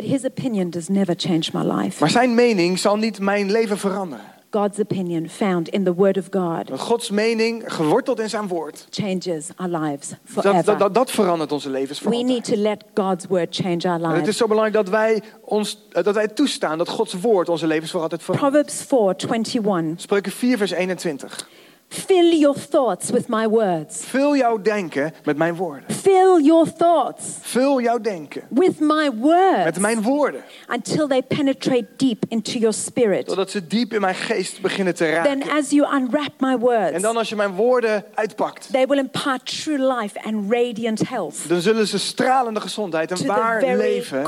But 0.00 0.04
his 0.04 0.24
opinion 0.24 0.70
does 0.70 0.88
never 0.88 1.14
change 1.16 1.48
my 1.52 1.62
life. 1.62 1.96
Maar 2.00 2.10
zijn 2.10 2.34
mening 2.34 2.78
zal 2.78 2.96
niet 2.96 3.18
mijn 3.18 3.50
leven 3.50 3.78
veranderen. 3.78 4.24
God's 4.50 4.78
opinion, 4.78 5.28
found 5.28 5.68
in 5.68 5.84
the 5.84 5.94
Word 5.94 6.18
of 6.18 6.24
God, 6.30 6.68
Want 6.68 6.80
Gods 6.80 7.10
mening, 7.10 7.62
geworteld 7.66 8.20
in 8.20 8.28
zijn 8.28 8.48
woord, 8.48 8.86
changes 8.90 9.48
our 9.56 9.70
lives 9.70 10.08
dat, 10.08 10.18
dat, 10.34 10.44
forever. 10.44 10.78
dat, 10.78 10.94
dat 10.94 11.10
verandert 11.10 11.52
onze 11.52 11.70
levens 11.70 12.00
voor 12.00 12.10
We 12.10 12.16
need 12.16 12.28
altijd. 12.28 12.56
to 12.56 12.62
let 12.62 12.84
God's 12.94 13.26
Word 13.26 13.56
change 13.56 13.88
our 13.88 14.00
En 14.02 14.08
het 14.08 14.12
is 14.12 14.18
lives. 14.18 14.36
zo 14.36 14.46
belangrijk 14.46 14.84
dat 14.84 14.88
wij, 14.88 15.22
ons, 15.40 15.86
eh, 15.92 16.04
dat 16.04 16.14
wij 16.14 16.28
toestaan 16.28 16.78
dat 16.78 16.88
Gods 16.88 17.12
woord 17.12 17.48
onze 17.48 17.66
levens 17.66 17.90
voor 17.90 18.00
altijd 18.00 18.22
verandert. 18.22 18.52
Proverbs 18.52 18.82
4:21. 18.82 20.00
Spreuken 20.00 20.32
4 20.32 20.56
vers 20.56 20.70
21. 20.70 21.48
Fill 21.88 22.32
your 22.38 22.54
thoughts 22.54 23.10
with 23.10 23.28
my 23.28 23.48
words. 23.48 24.04
Vul 24.04 24.36
jouw 24.36 24.62
denken 24.62 25.12
met 25.24 25.36
mijn 25.36 25.54
woorden. 25.54 25.84
Fill 25.94 26.40
your 26.42 26.72
thoughts 26.76 27.24
Vul 27.40 27.80
jouw 27.80 27.98
denken 28.00 28.42
with 28.48 28.80
my 28.80 29.10
met 29.12 29.18
words 29.18 29.78
mijn 29.78 30.02
woorden. 30.02 30.42
until 30.68 31.06
they 31.08 31.22
penetrate 31.22 31.86
deep 31.96 32.24
into 32.28 32.58
your 32.58 32.74
spirit. 32.74 33.26
Totdat 33.26 33.50
ze 33.50 33.66
diep 33.66 33.92
in 33.92 34.00
mijn 34.00 34.14
geest 34.14 34.60
beginnen 34.60 34.94
te 34.94 35.04
Then, 35.24 35.40
raken. 35.40 35.50
as 35.58 35.70
you 35.70 35.96
unwrap 35.96 36.32
my 36.38 36.52
En 36.52 36.58
words, 36.58 37.02
dan 37.02 37.16
als 37.16 37.28
je 37.28 37.36
mijn 37.36 37.52
woorden 37.54 38.04
uitpakt, 38.14 38.68
they 38.72 38.86
will 38.86 38.98
impart 38.98 39.62
true 39.62 39.94
life 39.94 40.22
and 40.24 40.52
radiant 40.52 41.08
health. 41.08 41.48
dan 41.48 41.60
zullen 41.60 41.86
ze 41.86 41.98
stralende 41.98 42.60
gezondheid 42.60 43.10
en 43.10 43.26
waar 43.26 43.76
leven 43.76 44.24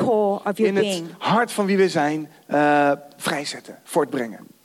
in 0.54 0.76
het 0.76 1.02
hart 1.18 1.52
van 1.52 1.66
wie 1.66 1.76
we 1.76 1.88
zijn 1.88 2.28
eh, 2.46 2.92
vrijzetten, 3.16 3.78
voortbrengen. 3.84 4.56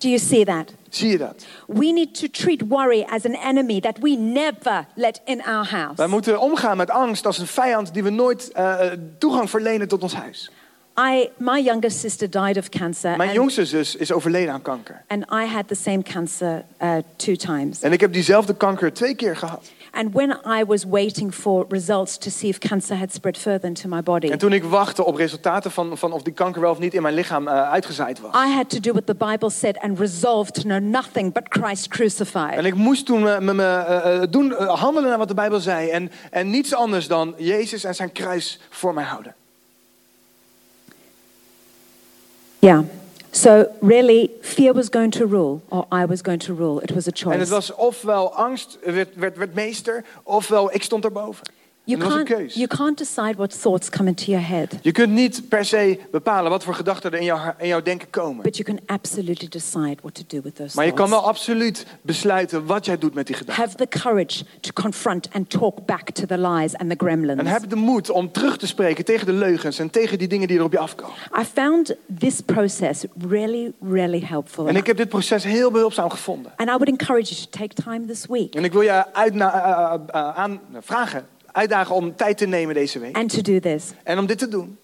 Do 0.00 0.08
you 0.08 0.18
see 0.18 0.44
that? 0.44 0.72
Zie 0.88 1.10
je 1.10 1.18
dat? 1.18 1.44
We 1.66 1.92
need 1.92 2.14
to 2.20 2.26
treat 2.30 2.62
worry 2.68 3.02
as 3.10 3.24
an 3.24 3.34
enemy 3.34 3.80
that 3.80 3.98
we 4.00 4.10
never 4.16 4.86
let 4.94 5.20
in 5.24 5.42
our 5.44 5.68
Wij 5.70 5.80
house. 5.80 6.06
moeten 6.08 6.40
omgaan 6.40 6.76
met 6.76 6.90
angst 6.90 7.26
als 7.26 7.38
een 7.38 7.46
vijand 7.46 7.92
die 7.94 8.02
we 8.02 8.10
nooit 8.10 8.52
eh, 8.52 8.78
toegang 9.18 9.50
verlenen 9.50 9.88
tot 9.88 10.02
ons 10.02 10.14
huis. 10.14 10.50
I, 11.00 11.28
my 11.36 11.60
younger 11.60 11.90
sister 11.90 12.30
died 12.30 12.56
of 12.56 12.68
cancer, 12.68 13.16
Mijn 13.16 13.28
and, 13.28 13.38
jongste 13.38 13.64
zus 13.66 13.96
is 13.96 14.12
overleden 14.12 14.52
aan 14.52 14.62
kanker. 14.62 15.02
and 15.06 15.24
I 15.32 15.44
had 15.46 15.68
the 15.68 15.74
same 15.74 16.02
cancer 16.02 16.64
uh, 16.82 16.96
two 17.16 17.34
times. 17.36 17.80
En 17.80 17.92
ik 17.92 18.00
heb 18.00 18.12
diezelfde 18.12 18.54
kanker 18.54 18.92
twee 18.92 19.14
keer 19.14 19.36
gehad. 19.36 19.70
And 19.90 20.14
when 20.14 20.30
I 20.60 20.64
was 20.64 20.84
waiting 20.84 21.34
for 21.34 21.66
results 21.68 22.18
to 22.18 22.30
see 22.30 22.48
if 22.48 22.58
cancer 22.58 22.96
had 22.96 23.12
spread 23.12 23.38
further 23.38 23.68
into 23.68 23.88
my 23.88 24.02
body, 24.02 24.28
En 24.28 24.38
toen 24.38 24.52
ik 24.52 24.64
wachtte 24.64 25.04
op 25.04 25.14
resultaten 25.14 25.70
van, 25.70 25.98
van 25.98 26.12
of 26.12 26.22
die 26.22 26.32
kanker 26.32 26.60
wel 26.60 26.70
of 26.70 26.78
niet 26.78 26.94
in 26.94 27.02
mijn 27.02 27.14
lichaam 27.14 27.48
eh, 27.48 27.70
uitgezaaid 27.70 28.20
was. 28.20 28.34
I 28.34 28.54
had 28.54 28.70
to 28.70 28.80
do 28.80 28.92
what 28.92 29.06
the 29.06 29.14
Bible 29.14 29.50
said 29.50 29.78
and 29.78 29.98
resolve 29.98 30.50
to 30.52 30.62
know 30.62 30.80
nothing 30.80 31.32
but 31.32 31.42
Christ 31.48 31.84
En 31.84 31.90
crucified. 31.90 32.64
ik 32.64 32.74
moest 32.74 33.06
toen 33.06 33.22
me, 33.22 33.40
me, 33.40 33.54
me, 33.54 33.62
eh, 33.62 34.22
eh, 34.22 34.30
doen, 34.30 34.56
eh, 34.56 34.80
handelen 34.80 35.08
naar 35.08 35.18
wat 35.18 35.28
de 35.28 35.34
Bijbel 35.34 35.60
zei. 35.60 35.88
En, 35.88 36.10
en 36.30 36.50
niets 36.50 36.74
anders 36.74 37.08
dan 37.08 37.34
Jezus 37.36 37.84
en 37.84 37.94
zijn 37.94 38.12
kruis 38.12 38.60
voor 38.70 38.94
mij 38.94 39.04
houden. 39.04 39.34
Yeah. 42.58 42.84
So 43.32 43.66
really, 43.80 44.30
fear 44.40 44.72
was 44.72 44.88
going 44.88 45.12
to 45.12 45.26
rule, 45.26 45.62
or 45.68 45.86
I 45.92 46.06
was 46.06 46.22
going 46.22 46.40
to 46.40 46.54
rule. 46.54 46.80
It 46.80 46.90
was 46.90 47.06
a 47.06 47.10
En 47.10 47.30
het 47.30 47.38
choice. 47.38 47.50
was 47.50 47.74
ofwel 47.74 48.34
angst 48.34 48.78
werd, 48.84 49.14
werd, 49.14 49.36
werd 49.36 49.54
meester, 49.54 50.04
ofwel 50.22 50.74
ik 50.74 50.82
stond 50.82 51.04
erboven. 51.04 51.44
You 51.90 52.02
En 52.02 52.08
dat 52.08 52.18
was 52.18 52.28
een 52.30 52.36
keus. 52.36 52.54
you 52.54 52.66
can't 52.66 52.98
decide 52.98 53.34
what 53.36 53.60
thoughts 53.62 53.88
come 53.90 54.08
into 54.08 54.24
your 54.24 54.46
head, 54.48 54.78
Je 54.82 54.92
kunt 54.92 55.12
niet 55.12 55.48
per 55.48 55.64
se 55.64 55.98
bepalen 56.10 56.50
wat 56.50 56.64
voor 56.64 56.74
gedachten 56.74 57.12
er 57.12 57.18
in, 57.18 57.24
jouw, 57.24 57.54
in 57.58 57.66
jouw 57.68 57.82
denken 57.82 58.10
komen. 58.10 58.42
but 58.42 58.56
you 58.56 58.68
can 58.68 58.78
absolutely 58.96 59.48
decide 59.48 59.96
what 60.02 60.14
to 60.14 60.22
do 60.26 60.40
with 60.42 60.56
those 60.56 60.76
Maar 60.76 60.84
je 60.84 60.92
kan 60.92 61.08
thoughts. 61.08 61.20
wel 61.22 61.28
absoluut 61.30 61.86
besluiten 62.02 62.66
wat 62.66 62.84
jij 62.84 62.98
doet 62.98 63.14
met 63.14 63.26
die 63.26 63.36
gedachten. 63.36 63.64
Have 63.64 63.76
the 63.76 63.86
courage 63.98 64.44
to 64.60 64.70
confront 64.82 65.28
and 65.32 65.50
talk 65.50 65.86
back 65.86 66.10
to 66.10 66.26
the 66.26 66.38
lies 66.38 66.76
and 66.76 66.90
the 66.90 66.96
gremlins. 66.98 67.38
En 67.40 67.46
heb 67.46 67.68
de 67.68 67.76
moed 67.76 68.10
om 68.10 68.32
terug 68.32 68.56
te 68.56 68.66
spreken 68.66 69.04
tegen 69.04 69.26
de 69.26 69.32
leugens 69.32 69.78
en 69.78 69.90
tegen 69.90 70.18
die 70.18 70.28
dingen 70.28 70.48
die 70.48 70.58
er 70.58 70.64
op 70.64 70.72
je 70.72 70.78
afkomen. 70.78 71.14
I 71.40 71.44
found 71.44 71.94
this 72.18 72.40
process 72.40 73.04
really, 73.28 73.72
really 73.90 74.22
helpful. 74.24 74.68
En 74.68 74.76
ik 74.76 74.86
heb 74.86 74.96
dit 74.96 75.08
proces 75.08 75.44
heel 75.44 75.70
behulpzaam 75.70 76.10
gevonden. 76.10 76.52
And 76.56 76.68
I 76.68 76.72
would 76.72 76.88
encourage 76.88 77.34
you 77.34 77.46
to 77.50 77.58
take 77.58 77.82
time 77.82 78.06
this 78.06 78.26
week 78.28 78.54
En 78.54 78.64
ik 78.64 78.72
wil 78.72 78.80
je 78.82 79.14
uitna- 79.14 79.52
eh, 79.54 79.94
eh, 79.94 80.00
eh, 80.28 80.38
aan, 80.38 80.60
vragen, 80.80 81.26
uitdagen 81.52 81.94
om 81.94 82.16
tijd 82.16 82.38
te 82.38 82.46
nemen 82.46 82.74
deze 82.74 82.98
week. 82.98 83.16
and 83.16 83.34
to 83.34 83.42
do 83.52 83.58
this. 83.58 83.92
En 84.02 84.18
om 84.18 84.26
dit 84.26 84.38
te 84.38 84.48
doen. 84.48 84.78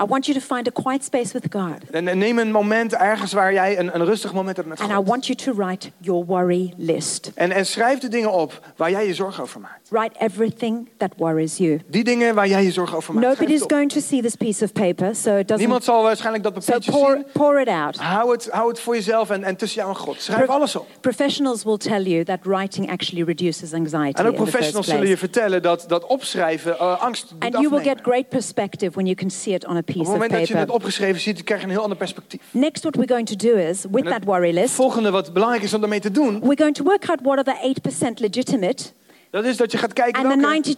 I 0.00 0.04
want 0.06 0.26
you 0.26 0.38
to 0.38 0.54
find 0.54 0.68
a 0.68 0.82
quiet 0.82 1.04
space 1.04 1.32
with 1.32 1.44
God. 1.50 1.90
En, 1.90 2.18
neem 2.18 2.38
een 2.38 2.50
moment 2.50 2.94
ergens 2.94 3.32
waar 3.32 3.52
jij 3.52 3.78
een, 3.78 3.94
een 3.94 4.04
rustig 4.04 4.32
moment 4.32 4.56
hebt 4.56 4.68
met 4.68 4.80
And 4.80 4.90
I 4.90 4.94
God. 4.94 5.08
want 5.08 5.26
you 5.26 5.36
to 5.38 5.54
write 5.64 5.90
your 5.98 6.24
worry 6.24 6.72
list. 6.76 7.30
En, 7.34 7.50
en 7.50 7.66
schrijf 7.66 7.98
de 7.98 8.08
dingen 8.08 8.32
op 8.32 8.60
waar 8.76 8.90
jij 8.90 9.06
je 9.06 9.14
zorgen 9.14 9.42
over 9.42 9.60
maakt. 9.60 9.88
Write 9.90 10.14
everything 10.18 10.88
that 10.96 11.10
worries 11.16 11.56
you. 11.56 11.80
Die 11.86 12.04
dingen 12.04 12.34
waar 12.34 12.48
jij 12.48 12.64
je 12.64 12.72
zorgen 12.72 12.96
over 12.96 13.14
maakt. 13.14 13.38
het 13.38 13.62
op. 13.62 13.70
going 13.72 13.90
to 13.92 14.00
see 14.00 14.22
this 14.22 14.34
piece 14.34 14.64
of 14.64 14.72
paper, 14.72 15.14
so 15.14 15.30
it 15.30 15.48
doesn't. 15.48 15.58
Niemand 15.58 15.84
zal 15.84 16.02
waarschijnlijk 16.02 16.44
dat 16.44 16.52
So 16.64 16.72
papiertje 16.72 16.90
pour, 16.92 17.10
zien. 17.14 17.24
pour 17.32 17.60
it 17.60 17.68
out. 17.68 17.96
Hou 17.96 18.32
het, 18.32 18.48
hou 18.50 18.68
het 18.68 18.80
voor 18.80 18.94
jezelf 18.94 19.30
en, 19.30 19.44
en 19.44 19.56
tussen 19.56 19.80
jou 19.80 19.92
en 19.94 20.00
God. 20.00 20.20
Schrijf 20.20 20.44
Pro- 20.44 20.54
alles 20.54 20.76
op. 20.76 20.86
Professionals 21.00 21.64
will 21.64 21.76
tell 21.76 22.02
you 22.02 22.24
that 22.24 22.38
writing 22.42 22.90
actually 22.90 23.24
reduces 23.24 23.72
anxiety. 23.72 24.20
En 24.20 24.26
ook 24.26 24.34
professionals 24.34 24.86
zullen 24.86 25.08
je 25.08 25.16
vertellen 25.16 25.62
dat, 25.62 25.84
dat 25.88 26.06
opschrijven 26.06 26.78
eh, 26.78 27.02
angst 27.02 27.28
doet 27.28 27.42
And 27.42 27.52
you 27.52 27.68
will 27.68 27.78
afnemen. 27.78 27.96
get 27.96 28.06
great 28.06 28.28
perspective 28.28 28.92
when 28.92 29.04
you 29.06 29.16
can 29.16 29.30
see 29.30 29.54
it 29.54 29.66
on 29.66 29.76
a 29.76 29.81
Op 29.82 29.94
piece 29.94 29.98
het 29.98 30.08
moment 30.12 30.30
dat 30.30 30.48
je 30.48 30.56
het 30.56 30.70
opgeschreven 30.70 31.20
ziet, 31.20 31.42
krijg 31.44 31.60
je 31.60 31.66
een 31.66 31.72
heel 31.72 31.82
ander 31.82 31.98
perspectief. 31.98 32.40
Next, 32.50 32.82
what 32.82 32.94
we're 32.96 33.08
going 33.08 33.26
to 33.28 33.36
do 33.36 33.54
is, 33.54 33.84
with 33.90 34.04
that 34.04 34.24
worry 34.24 34.46
het 34.46 34.54
list, 34.54 34.74
volgende 34.74 35.10
wat 35.10 35.32
belangrijk 35.32 35.62
is 35.62 35.74
om 35.74 35.80
daarmee 35.80 36.00
te 36.00 36.10
doen, 36.10 36.40
we're 36.40 36.56
going 36.56 36.74
to 36.74 36.84
work 36.84 37.08
out 37.08 37.18
what 37.22 37.46
are 37.46 37.58
the 37.58 37.80
8% 38.08 38.12
legitimate 38.20 38.82
Dat 39.30 39.44
is 39.44 39.56
dat 39.56 39.72
je 39.72 39.78
gaat 39.78 39.92
kijken 39.92 40.26
and 40.26 40.40
welke, 40.42 40.74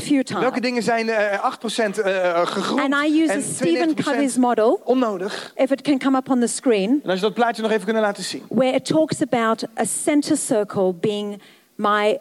92% 0.00 0.02
futile. 0.04 0.40
welke 0.40 0.60
dingen 0.60 0.82
zijn 0.82 1.08
eh 1.08 1.44
8% 1.44 1.98
eh 2.02 2.46
gegrond 2.46 2.80
And 2.80 2.94
I 3.06 3.22
use 3.22 3.32
en 3.32 3.38
a 3.38 3.42
Stephen 3.42 3.88
92% 3.88 3.94
Covey's 4.04 4.36
model, 4.36 4.80
onnodig. 4.84 5.52
if 5.56 5.70
it 5.70 5.80
can 5.82 5.98
come 5.98 6.16
up 6.16 6.30
on 6.30 6.40
the 6.40 6.46
screen, 6.46 7.00
En 7.04 7.10
als 7.10 7.14
je 7.18 7.24
dat 7.24 7.34
plaatje 7.34 7.62
nog 7.62 7.70
even 7.70 7.84
kunnen 7.84 8.02
laten 8.02 8.24
zien. 8.24 8.42
where 8.48 8.74
it 8.74 8.84
talks 8.84 9.22
about 9.22 9.64
a 9.80 9.84
center 9.84 10.36
circle 10.36 10.92
being 11.00 11.40
my 11.74 12.18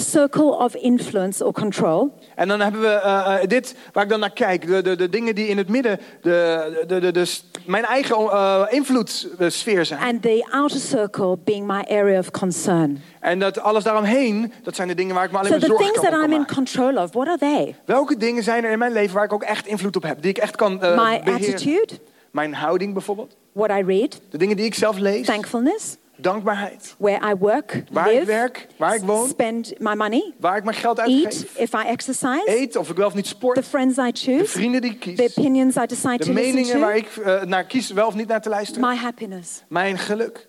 circle 0.00 0.58
of 0.58 0.74
influence 0.74 1.44
or 1.44 1.52
control. 1.52 2.12
En 2.34 2.48
dan 2.48 2.60
hebben 2.60 2.80
we 2.80 2.86
eh, 2.88 3.42
eh, 3.42 3.48
dit 3.48 3.74
waar 3.92 4.04
ik 4.04 4.10
dan 4.10 4.20
naar 4.20 4.32
kijk. 4.32 4.66
De, 4.66 4.82
de, 4.82 4.96
de 4.96 5.08
dingen 5.08 5.34
die 5.34 5.46
in 5.48 5.58
het 5.58 5.68
midden 5.68 6.00
de, 6.22 6.84
de, 6.86 6.98
de, 7.00 7.10
de, 7.12 7.26
mijn 7.66 7.84
eigen 7.84 8.16
eh 8.16 8.62
invloedssfeer 8.68 9.84
zijn. 9.84 10.00
and 10.00 10.22
the 10.22 10.46
outer 10.50 10.78
circle 10.80 11.38
being 11.44 11.66
my 11.66 11.84
area 11.88 12.18
of 12.18 12.30
concern. 12.30 13.02
En 13.20 13.38
dat 13.38 13.60
alles 13.60 13.84
daaromheen, 13.84 14.52
dat 14.62 14.74
zijn 14.76 14.88
de 14.88 14.94
dingen 14.94 15.14
waar 15.14 15.24
ik 15.24 15.30
me 15.32 15.38
alleen 15.38 15.50
So 15.50 15.58
maar 15.58 15.66
the 15.68 15.74
zorgen 15.76 15.92
things 16.00 16.08
kan 16.10 16.22
I'm 16.30 16.32
in 16.32 16.46
control 16.54 16.96
of, 16.96 17.12
what 17.12 17.26
are 17.26 17.38
they? 17.38 17.76
Welke 17.84 18.16
dingen 18.16 18.42
zijn 18.42 18.64
er 18.64 18.70
in 18.70 18.78
mijn 18.78 18.92
leven 18.92 19.14
waar 19.14 19.24
ik 19.24 19.32
ook 19.32 19.42
echt 19.42 19.66
invloed 19.66 19.96
op 19.96 20.02
heb? 20.02 20.22
Die 20.22 20.30
ik 20.30 20.38
echt 20.38 20.56
kan 20.56 20.82
eh 20.82 20.96
My 20.96 21.20
beheren? 21.24 21.54
attitude, 21.54 21.92
Mijn 22.30 22.54
houding 22.54 22.92
bijvoorbeeld. 22.92 23.36
what 23.52 23.70
I 23.70 23.82
read, 23.86 24.20
De 24.30 24.38
dingen 24.38 24.56
die 24.56 24.64
ik 24.66 24.74
zelf 24.74 24.98
lees. 24.98 25.26
thankfulness, 25.26 25.96
Dankbaarheid. 26.20 26.94
where 26.98 27.30
I 27.30 27.34
work, 27.38 27.82
Waar 27.92 28.06
ik 28.12 28.12
live, 28.18 28.24
werk, 28.24 28.66
waar 28.76 28.94
ik 28.94 29.02
woon. 29.02 29.28
spend 29.28 29.72
my 29.78 29.94
money, 29.94 30.32
Waar 30.38 30.56
ik 30.56 30.64
mijn 30.64 30.76
geld 30.76 30.98
eat, 30.98 31.08
uitgeef. 31.08 31.56
if 31.56 31.72
I 31.72 31.86
exercise, 31.86 32.42
Eet 32.46 32.76
of 32.76 32.90
ik 32.90 32.96
wel 32.96 33.06
of 33.06 33.14
niet 33.14 33.24
the 33.24 33.30
sport. 33.30 33.64
friends 33.64 33.98
I 33.98 34.02
De 34.12 34.18
choose, 34.18 34.44
vrienden 34.50 34.80
die 34.80 34.90
ik 34.90 35.00
kies. 35.00 35.16
the 35.16 35.32
opinions 35.36 35.76
I 35.76 35.86
decide 35.86 36.16
De 36.16 36.24
to 36.24 36.32
listen 36.32 36.54
meningen 36.54 36.80
waar 36.80 36.92
to, 36.92 36.98
ik 36.98 37.16
eh, 37.16 37.42
naar 37.42 37.64
kies 37.64 37.90
wel 37.92 38.06
of 38.06 38.14
niet 38.14 38.28
naar 38.28 38.40
te 38.42 38.48
luisteren. 38.48 38.88
my 38.88 38.94
happiness. 38.96 39.62
Mijn 39.68 39.98
geluk. 39.98 40.48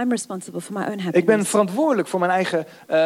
I'm 0.00 0.10
responsible 0.10 0.60
for 0.60 0.72
my 0.74 0.80
own 0.84 0.90
Ik 0.90 0.96
ben 1.02 1.14
happiness. 1.14 1.50
verantwoordelijk 1.50 2.08
voor 2.08 2.20
mijn 2.20 2.30
eigen... 2.32 2.66
eh, 2.86 3.04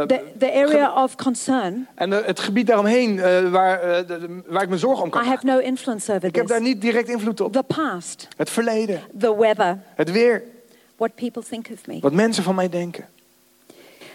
eh, 0.00 0.06
The, 0.06 0.22
the 0.38 0.52
area 0.52 1.02
of 1.02 1.16
concern, 1.16 1.88
en 1.94 2.12
eh, 2.12 2.26
het 2.26 2.40
gebied 2.40 2.66
daaromheen 2.66 3.20
waar, 3.50 3.80
de- 4.06 4.18
de- 4.18 4.42
waar 4.46 4.62
ik 4.62 4.68
me 4.68 4.78
zorgen 4.78 5.04
om 5.04 5.10
kan 5.10 5.22
I 5.24 5.26
have 5.26 5.46
no 5.46 5.58
influence 5.58 6.12
over 6.12 6.28
Ik 6.28 6.34
heb 6.34 6.46
daar 6.46 6.58
this. 6.58 6.66
niet 6.66 6.80
direct 6.80 7.08
invloed 7.08 7.40
op. 7.40 7.52
The 7.52 7.62
past, 7.62 8.28
Het 8.36 8.50
verleden. 8.50 9.00
the 9.18 9.36
weather, 9.36 9.78
Het 9.94 10.10
weer. 10.10 10.42
Wat 12.00 12.12
mensen 12.12 12.42
van 12.44 12.54
mij 12.54 12.68
denken. 12.68 13.08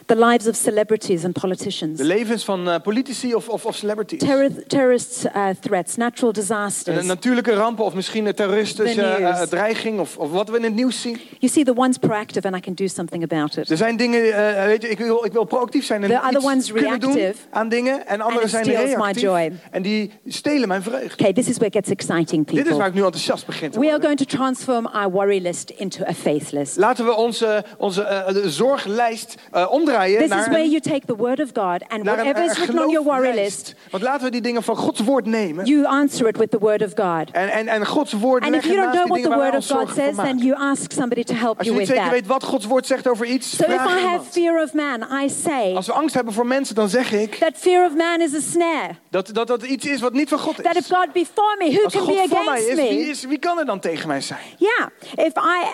The 0.08 0.16
lives 0.26 0.48
of 0.48 0.56
celebrities 0.56 1.24
and 1.24 1.34
politicians. 1.40 1.98
De 1.98 2.04
levens 2.04 2.44
van 2.46 2.70
eh, 2.70 2.76
politici 2.84 3.34
of, 3.36 3.50
of, 3.50 3.66
of 3.66 3.76
celebrities. 3.76 4.20
Terror, 4.20 4.50
terrorist 4.68 5.26
uh, 5.36 5.48
threats, 5.60 5.96
natural 5.96 6.32
Eh, 6.32 6.36
disasters. 6.40 7.06
natuurlijke 7.06 7.54
rampen 7.54 7.86
of 7.86 7.94
misschien 7.94 8.26
een 8.26 8.34
terroristische 8.36 9.02
eh, 9.02 9.42
dreiging 9.42 10.00
of, 10.00 10.18
of 10.18 10.32
wat 10.32 10.50
we 10.50 10.58
in 10.58 10.64
het 10.64 10.74
nieuws 10.76 11.02
zien. 11.02 11.20
You 11.40 11.52
see, 11.54 11.64
the 11.64 11.74
one's 11.76 11.98
proactive 11.98 12.48
and 12.48 12.56
I 12.56 12.60
can 12.60 12.74
do 12.74 12.88
something 12.88 13.24
about 13.24 13.58
it. 13.58 13.70
Er 13.70 13.78
zijn 13.78 13.98
dingen, 13.98 14.34
eh, 14.58 14.66
weet 14.66 14.82
je, 14.82 14.90
ik 14.90 14.98
wil, 14.98 15.26
ik 15.26 15.32
wil 15.32 15.44
proactief 15.44 15.86
zijn 15.86 16.04
en 16.04 16.10
The 16.10 16.16
other 16.18 16.36
iets 16.36 16.46
one's 16.46 16.72
kunnen 16.72 17.00
doen 17.00 17.14
reactive. 17.14 17.42
aan 17.50 17.70
dingen. 17.70 18.08
En 18.08 18.22
anderen 18.22 18.50
zijn 18.50 18.64
steals 18.66 18.90
my 18.90 18.96
reactief. 18.96 19.22
joy. 19.22 19.52
En 19.72 19.82
die 19.82 20.12
stelen 20.28 20.68
mijn 20.68 20.82
vreugde. 20.84 21.14
Okay, 21.20 21.34
this 21.34 21.48
is 21.48 21.58
where 21.58 21.66
it 21.68 21.74
gets 21.74 21.90
exciting, 21.90 22.46
Dit 22.46 22.56
is 22.56 22.62
people. 22.62 22.78
waar 22.78 22.88
ik 22.88 22.94
nu 22.94 23.04
enthousiast 23.04 23.46
begin 23.46 23.72
te 23.72 23.80
We 23.80 23.92
are 23.92 24.02
going 24.02 24.18
to 24.18 24.26
transform 24.26 24.86
our 24.86 25.12
worry 25.12 25.40
list 25.42 25.70
into 25.70 26.04
a 26.06 26.14
faith 26.14 26.52
list. 26.52 26.78
Laten 26.78 27.06
we 27.06 27.16
onze, 27.16 27.64
onze 27.78 28.02
eh, 28.04 28.36
zorglijst 28.46 29.36
eh, 29.52 29.72
omdraaien 29.98 30.20
This 30.20 30.30
naar 30.30 30.40
is 30.40 30.48
where 30.48 30.68
you 30.70 30.80
take 30.80 31.06
the 31.06 31.16
word 31.16 31.40
of 31.40 31.50
God 31.54 31.84
and 31.88 32.04
whatever 32.06 32.44
is 32.44 32.58
written 32.58 32.80
on 32.80 32.90
your 32.90 33.06
worry 33.06 33.36
list, 33.36 33.76
Want 33.92 34.04
laten 34.04 34.24
we 34.26 34.32
die 34.32 34.42
dingen 34.42 34.64
van 34.64 34.76
Gods 34.76 35.00
woord 35.00 35.26
nemen. 35.26 35.66
you 35.66 35.86
answer 35.86 36.28
it 36.28 36.38
with 36.38 36.52
the 36.52 36.60
word 36.60 36.82
of 36.82 36.92
God. 36.96 37.32
En, 37.32 37.50
en, 37.50 37.68
en 37.68 37.86
Gods 37.86 38.14
woord 38.14 38.44
And 38.44 38.56
if 38.56 38.64
you 38.66 38.76
don't 38.76 38.92
know 38.94 39.08
what 39.08 39.22
the 39.24 39.30
word 39.30 39.56
of 39.56 39.68
God 39.68 39.90
says, 39.96 40.16
then 40.16 40.38
you 40.38 40.56
ask 40.56 40.92
somebody 40.92 41.24
to 41.24 41.34
help 41.34 41.58
Als 41.58 41.68
je 41.68 41.74
you 41.74 41.80
niet 41.80 41.88
with 41.90 41.98
zeker 41.98 42.04
that. 42.04 42.12
weet 42.12 42.28
wat 42.28 42.44
Gods 42.44 42.66
woord 42.66 42.86
zegt 42.86 43.08
over 43.08 43.26
iets, 43.26 43.56
So 43.56 43.64
if 43.64 43.74
vraag 43.74 44.00
I 44.00 44.04
have 44.06 44.26
fear 44.32 44.64
of 44.64 44.74
man, 44.74 45.24
I 45.24 45.30
say 45.30 45.76
Als 45.76 45.86
we 45.88 45.94
angst 45.94 46.16
hebben 46.16 46.34
voor 46.34 46.48
mensen, 46.48 46.76
dan 46.76 46.90
zeg 46.90 47.12
ik 47.12 47.36
that 47.36 47.54
fear 47.56 47.86
of 47.86 47.96
man 47.96 48.22
is 48.22 48.34
a 48.34 48.40
snare. 48.40 48.96
dat 49.10 49.30
dat, 49.34 49.48
dat 49.48 49.64
iets 49.64 49.86
is 49.86 50.02
wat 50.02 50.14
niet 50.14 50.30
van 50.30 50.40
God 50.40 50.56
That 50.64 50.76
if 50.76 50.90
is. 50.90 50.96
God 50.98 51.12
be 51.12 51.26
for 51.34 51.56
me, 51.60 51.72
who 51.72 51.84
Als 51.84 51.94
can 51.94 52.02
God 52.02 52.16
be 52.16 52.26
voor 52.30 52.44
mij 52.44 52.54
against 52.54 52.68
is 52.70 52.76
wie, 52.90 53.04
me? 53.04 53.10
is, 53.10 53.24
wie 53.26 53.38
kan 53.40 53.60
er 53.60 53.66
dan 53.66 53.80
tegen 53.80 54.08
mij 54.08 54.22
zijn? 54.22 54.40
Yeah, 54.58 54.90
if 55.28 55.34
I 55.36 55.66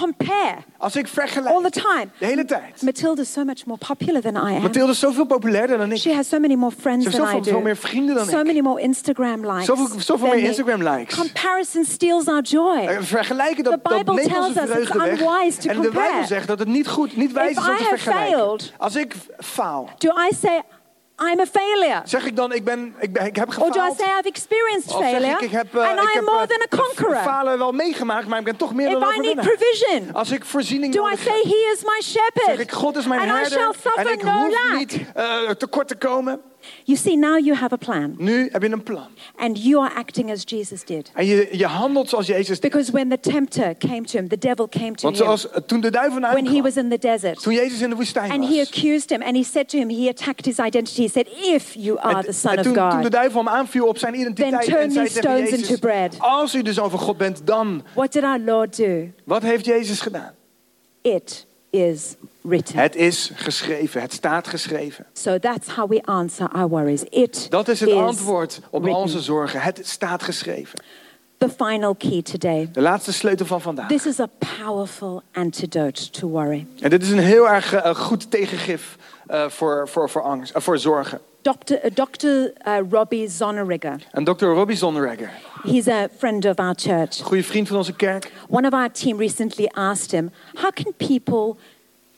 compare 0.00 0.54
Als 0.76 0.96
ik 0.96 1.04
all 1.04 1.10
vergelijk, 1.12 1.72
the 1.72 1.80
time. 1.80 2.06
de 2.18 2.26
hele 2.26 2.44
tijd. 2.44 2.82
Matilda's 2.82 3.32
so 3.32 3.44
much 3.44 3.66
more 3.66 3.80
popular 3.86 4.20
than 4.22 4.34
I 4.34 4.54
am. 4.56 4.62
Mathilde 4.62 4.92
is 4.92 4.98
zoveel 4.98 5.24
populairder 5.26 5.78
dan 5.78 5.92
ik. 5.92 5.98
She 5.98 6.14
has 6.14 6.28
so 6.28 6.38
many 6.38 6.54
more 6.54 6.74
friends 6.80 7.04
Ze 7.04 7.10
heeft 7.10 7.22
than 7.22 7.26
I 7.26 7.36
zoveel, 7.36 7.44
do. 7.44 7.50
veel 7.50 7.60
meer 7.66 7.76
vrienden 7.76 8.14
dan 8.14 8.26
So 8.26 8.38
ik. 8.38 8.46
many 8.46 8.60
more 8.60 8.80
Instagram 8.80 9.46
likes. 9.46 9.64
Zoveel, 9.64 9.86
zoveel 10.00 10.16
than 10.16 10.28
meer 10.28 10.42
me. 10.42 10.48
Instagram-likes. 10.48 11.16
Comparison 11.16 11.84
steals 11.84 12.26
our 12.26 12.42
joy. 12.42 12.76
Eh, 12.78 12.96
Vergelijken, 13.00 13.64
dat, 13.64 13.72
The 13.72 13.80
dat 13.88 13.96
Bible 13.98 14.14
neemt 14.14 14.28
tells 14.28 14.46
onze 14.46 14.60
us 14.60 14.68
it's 14.68 14.74
vreugde 14.90 14.98
weg. 14.98 15.20
unwise 15.20 15.58
to 15.58 15.68
En 15.68 15.76
de 15.80 15.82
compare. 15.86 16.08
Bijbel 16.10 16.26
zegt 16.26 16.46
dat 16.46 16.58
het 16.58 16.68
niet 16.68 16.88
goed, 16.88 17.16
niet 17.16 17.32
wijs 17.32 17.50
If 17.50 17.58
is 17.58 17.66
om 17.68 17.74
I 17.74 17.76
te 17.76 17.82
have 17.82 17.96
vergelijken. 17.96 18.38
failed- 18.38 18.72
Als 18.78 18.96
ik 18.96 19.14
faal, 19.38 19.88
Do 19.98 20.08
I 20.30 20.34
say 20.40 20.62
I'm 21.20 21.40
a 21.40 21.46
failure? 21.46 22.00
zeg 22.04 22.24
ik 22.26 22.36
dan 22.36 22.52
ik, 22.52 22.64
ben, 22.64 22.94
ik, 22.98 23.12
ben, 23.12 23.26
ik 23.26 23.36
heb 23.36 23.48
Or 23.48 23.54
do 23.54 23.62
I 23.64 23.70
gefaald? 23.70 23.98
say 23.98 24.06
I've 24.18 24.28
experienced 24.28 24.94
Of 24.94 24.98
zeg 25.08 25.20
ik, 25.22 25.40
ik 25.40 25.50
heb, 25.50 25.74
eh, 25.76 25.88
and 25.90 25.98
ik 25.98 26.04
I 26.04 26.12
heb 26.12 26.16
am 26.28 26.34
more 26.34 26.42
eh, 26.42 26.48
than 26.48 26.60
a 26.80 26.84
conqueror? 26.84 27.16
falen 27.22 27.58
wel 27.58 27.72
meegemaakt, 27.72 28.26
maar 28.26 28.38
ik 28.38 28.44
ben 28.44 28.56
toch 28.56 28.74
meer 28.74 28.86
If 28.86 28.92
dan 28.92 29.02
I 29.02 29.04
need 29.06 29.16
overwinnaar. 29.18 29.44
provision, 29.56 30.14
Als 30.14 30.30
ik 30.30 30.44
voorziening 30.44 30.94
do 30.94 31.00
I 31.00 31.04
nodig 31.04 31.22
say 31.22 31.34
heb, 31.34 31.42
He 31.44 31.70
is 31.74 31.82
my 31.82 32.00
zeg 32.00 32.22
shepherd 32.34 32.60
ik 32.60 32.72
God 32.72 32.96
is 32.96 33.06
mijn 33.06 33.20
and 33.20 33.30
I 33.30 33.32
herder 33.34 33.50
shall 33.58 33.68
en 33.68 33.74
suffer 33.82 34.12
ik 34.12 34.22
no 34.22 34.30
hoef 34.30 34.52
lack? 34.52 34.78
niet 34.78 35.00
eh, 35.14 35.50
tekort 35.50 35.88
te 35.88 35.96
komen. 35.96 36.40
You 36.84 36.98
see, 36.98 37.16
now 37.16 37.38
you 37.44 37.54
have 37.56 37.72
a 37.74 37.76
plan 37.76 38.14
Nu 38.18 38.48
heb 38.52 38.62
je 38.62 38.70
een 38.70 38.82
plan. 38.82 39.06
and 39.36 39.62
you 39.64 39.82
are 39.84 39.94
acting 39.94 40.30
as 40.30 40.42
Jesus 40.44 40.84
did. 40.84 41.10
En 41.14 41.26
je, 41.26 41.48
je 41.52 41.66
handelt 41.66 42.08
zoals 42.08 42.26
Jezus 42.26 42.60
deed. 42.60 42.70
Because 42.70 42.92
when 42.92 43.08
the 43.08 43.20
tempter 43.20 43.74
came 43.76 44.02
to 44.02 44.18
him, 44.18 44.28
the 44.28 44.38
devil 44.38 44.68
came 44.68 44.92
to 44.94 45.02
Want 45.02 45.16
him 45.16 45.24
zoals 45.24 45.50
eh, 45.50 45.60
toen 45.66 45.80
de 45.80 45.90
duivel 45.90 46.20
naar 46.20 46.30
hem 46.32 46.42
when 46.42 46.52
he 46.54 46.60
kwam, 46.60 46.74
was 46.74 46.82
in 46.84 46.88
the 46.90 46.98
desert. 46.98 47.42
toen 47.42 47.54
Jezus 47.54 47.80
in 47.80 47.90
de 47.90 47.96
woestijn 47.96 48.30
And 48.30 48.48
he 48.48 48.56
was. 48.58 48.68
accused 48.68 49.10
him 49.10 49.22
and 49.22 49.36
he 49.36 49.42
said 49.44 49.68
to 49.68 49.78
him, 49.78 49.88
he 49.88 50.08
attacked 50.08 50.44
his 50.44 50.58
identity. 50.58 51.02
He 51.02 51.08
said, 51.08 51.26
If 51.42 51.74
you 51.74 51.98
are 51.98 52.16
En, 52.18 52.24
the 52.24 52.32
Son 52.32 52.52
en 52.52 52.58
of 52.58 52.64
toen, 52.64 52.74
toen 52.74 52.88
de 52.88 53.02
God, 53.02 53.12
duivel 53.12 53.44
hem 53.44 53.48
aanviel 53.48 53.86
op 53.86 53.98
zijn 53.98 54.14
identiteit 54.14 54.64
turn 54.64 54.78
en 54.80 54.90
zei 54.90 55.06
tegen 55.06 55.22
stones 55.22 55.50
Jezus, 55.50 55.68
into 55.68 55.86
bread. 55.88 56.14
als 56.18 56.54
u 56.54 56.62
de 56.62 56.72
zoon 56.72 56.90
van 56.90 56.98
God 56.98 57.16
bent, 57.16 57.40
dan. 57.46 57.82
what 57.94 58.12
did 58.12 58.22
our 58.22 58.40
Lord 58.40 58.76
do? 58.76 59.08
Wat 59.24 59.42
heeft 59.42 59.64
Jezus 59.64 60.00
gedaan? 60.00 60.32
It 61.02 61.46
is 61.70 62.14
written. 62.40 62.78
Het 62.78 62.96
is 62.96 63.30
geschreven, 63.34 64.00
het 64.00 64.12
staat 64.12 64.48
geschreven. 64.48 65.06
So 65.12 65.38
that's 65.38 65.68
how 65.68 65.90
we 65.90 66.02
answer 66.02 66.48
our 66.48 66.68
worries. 66.68 67.02
It 67.02 67.46
Dat 67.50 67.68
is 67.68 67.80
het 67.80 67.92
antwoord 67.92 68.60
op 68.70 68.82
written. 68.82 69.02
onze 69.02 69.20
zorgen. 69.20 69.60
Het 69.60 69.80
staat 69.84 70.22
geschreven. 70.22 70.82
The 71.38 71.48
final 71.48 71.94
key 71.94 72.22
today. 72.22 72.68
De 72.72 72.80
laatste 72.80 73.12
sleutel 73.12 73.46
van 73.46 73.60
vandaag. 73.60 73.88
This 73.88 74.06
is 74.06 74.20
a 74.20 74.28
powerful 74.58 75.22
antidote 75.32 76.10
to 76.10 76.28
worry. 76.28 76.66
En 76.80 76.90
dit 76.90 77.02
is 77.02 77.10
een 77.10 77.18
heel 77.18 77.48
erg 77.48 77.72
eh, 77.72 77.94
goed 77.94 78.30
tegengif 78.30 78.96
eh, 79.26 79.48
voor, 79.48 79.88
voor, 79.88 80.10
voor 80.10 80.22
angst, 80.22 80.54
eh, 80.54 80.62
voor 80.62 80.78
zorgen. 80.78 81.20
Dr. 81.42 81.72
Uh, 81.72 81.90
Dr. 81.94 82.26
Uh, 82.26 82.78
Robbie 82.90 83.28
Zonneregger, 83.28 84.06
En 84.12 84.24
Dr. 84.24 84.44
Robbie 84.44 84.76
Zonneregger, 84.76 85.30
he's 85.62 85.88
a 85.88 86.08
friend 86.18 86.44
of 86.44 86.56
our 86.56 86.74
church. 86.74 87.18
een 87.18 87.24
goede 87.24 87.42
vriend 87.42 87.68
van 87.68 87.76
onze 87.76 87.94
kerk. 87.94 88.32
One 88.48 88.66
of 88.66 88.72
our 88.72 88.90
team 88.90 89.18
recently 89.18 89.66
asked 89.66 90.10
him, 90.10 90.30
How 90.54 90.70
can 90.72 90.92
people 90.96 91.56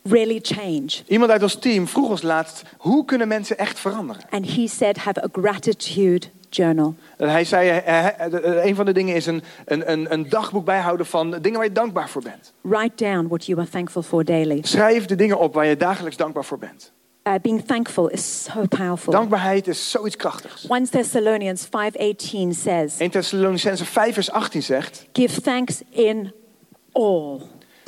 really 0.03 0.39
change? 0.43 0.89
Iemand 1.07 1.31
uit 1.31 1.43
ons 1.43 1.55
team 1.55 1.89
vroeg 1.89 2.09
ons 2.09 2.23
laatst, 2.23 2.63
hoe 2.79 3.05
kunnen 3.05 3.29
mensen 3.29 3.59
echt 3.59 3.79
veranderen? 3.79 4.23
And 4.31 4.55
he 4.55 4.67
said, 4.67 4.97
Have 4.97 5.25
a 5.25 5.29
gratitude 5.33 6.27
journal. 6.51 6.95
En 7.17 7.29
hij 7.29 7.45
zei, 7.45 7.69
eh, 7.69 8.07
eh, 8.07 8.35
eh, 8.35 8.65
een 8.65 8.75
van 8.75 8.85
de 8.85 8.93
dingen 8.93 9.15
is 9.15 9.27
een, 9.27 9.43
een, 9.65 9.91
een, 9.93 10.13
een 10.13 10.29
dagboek 10.29 10.65
bijhouden 10.65 11.07
van 11.07 11.31
dingen 11.31 11.59
waar 11.59 11.65
je 11.65 11.73
dankbaar 11.73 12.09
voor 12.09 12.23
bent. 12.23 12.53
Write 12.61 13.05
down 13.05 13.27
what 13.29 13.47
you 13.47 13.61
are 13.61 13.69
thankful 13.69 14.03
for 14.03 14.25
daily. 14.25 14.59
Schrijf 14.63 15.07
de 15.07 15.17
dingen 15.17 15.39
op 15.39 15.55
waar 15.55 15.67
je 15.67 15.77
dagelijks 15.77 16.17
dankbaar 16.17 16.45
voor 16.45 16.59
bent. 16.59 16.93
Uh, 17.27 17.39
being 17.43 17.61
thankful 17.67 18.09
is 18.09 18.45
so 18.45 18.67
powerful. 18.67 19.13
Dankbaarheid 19.13 19.67
is 19.67 19.79
zoiets 19.79 20.17
krachtigs. 20.17 20.67
1 20.69 20.87
Thessalonians 20.91 21.67
5:18 21.67 22.55
says, 22.55 22.99
1 22.99 23.11
Thessalonicense 23.11 23.85
5 23.85 24.15
vers 24.15 24.31
18 24.31 24.63
zegt, 24.63 25.07
"Give 25.13 25.43
thanks 25.43 25.83
in 25.91 26.33
all 26.93 27.43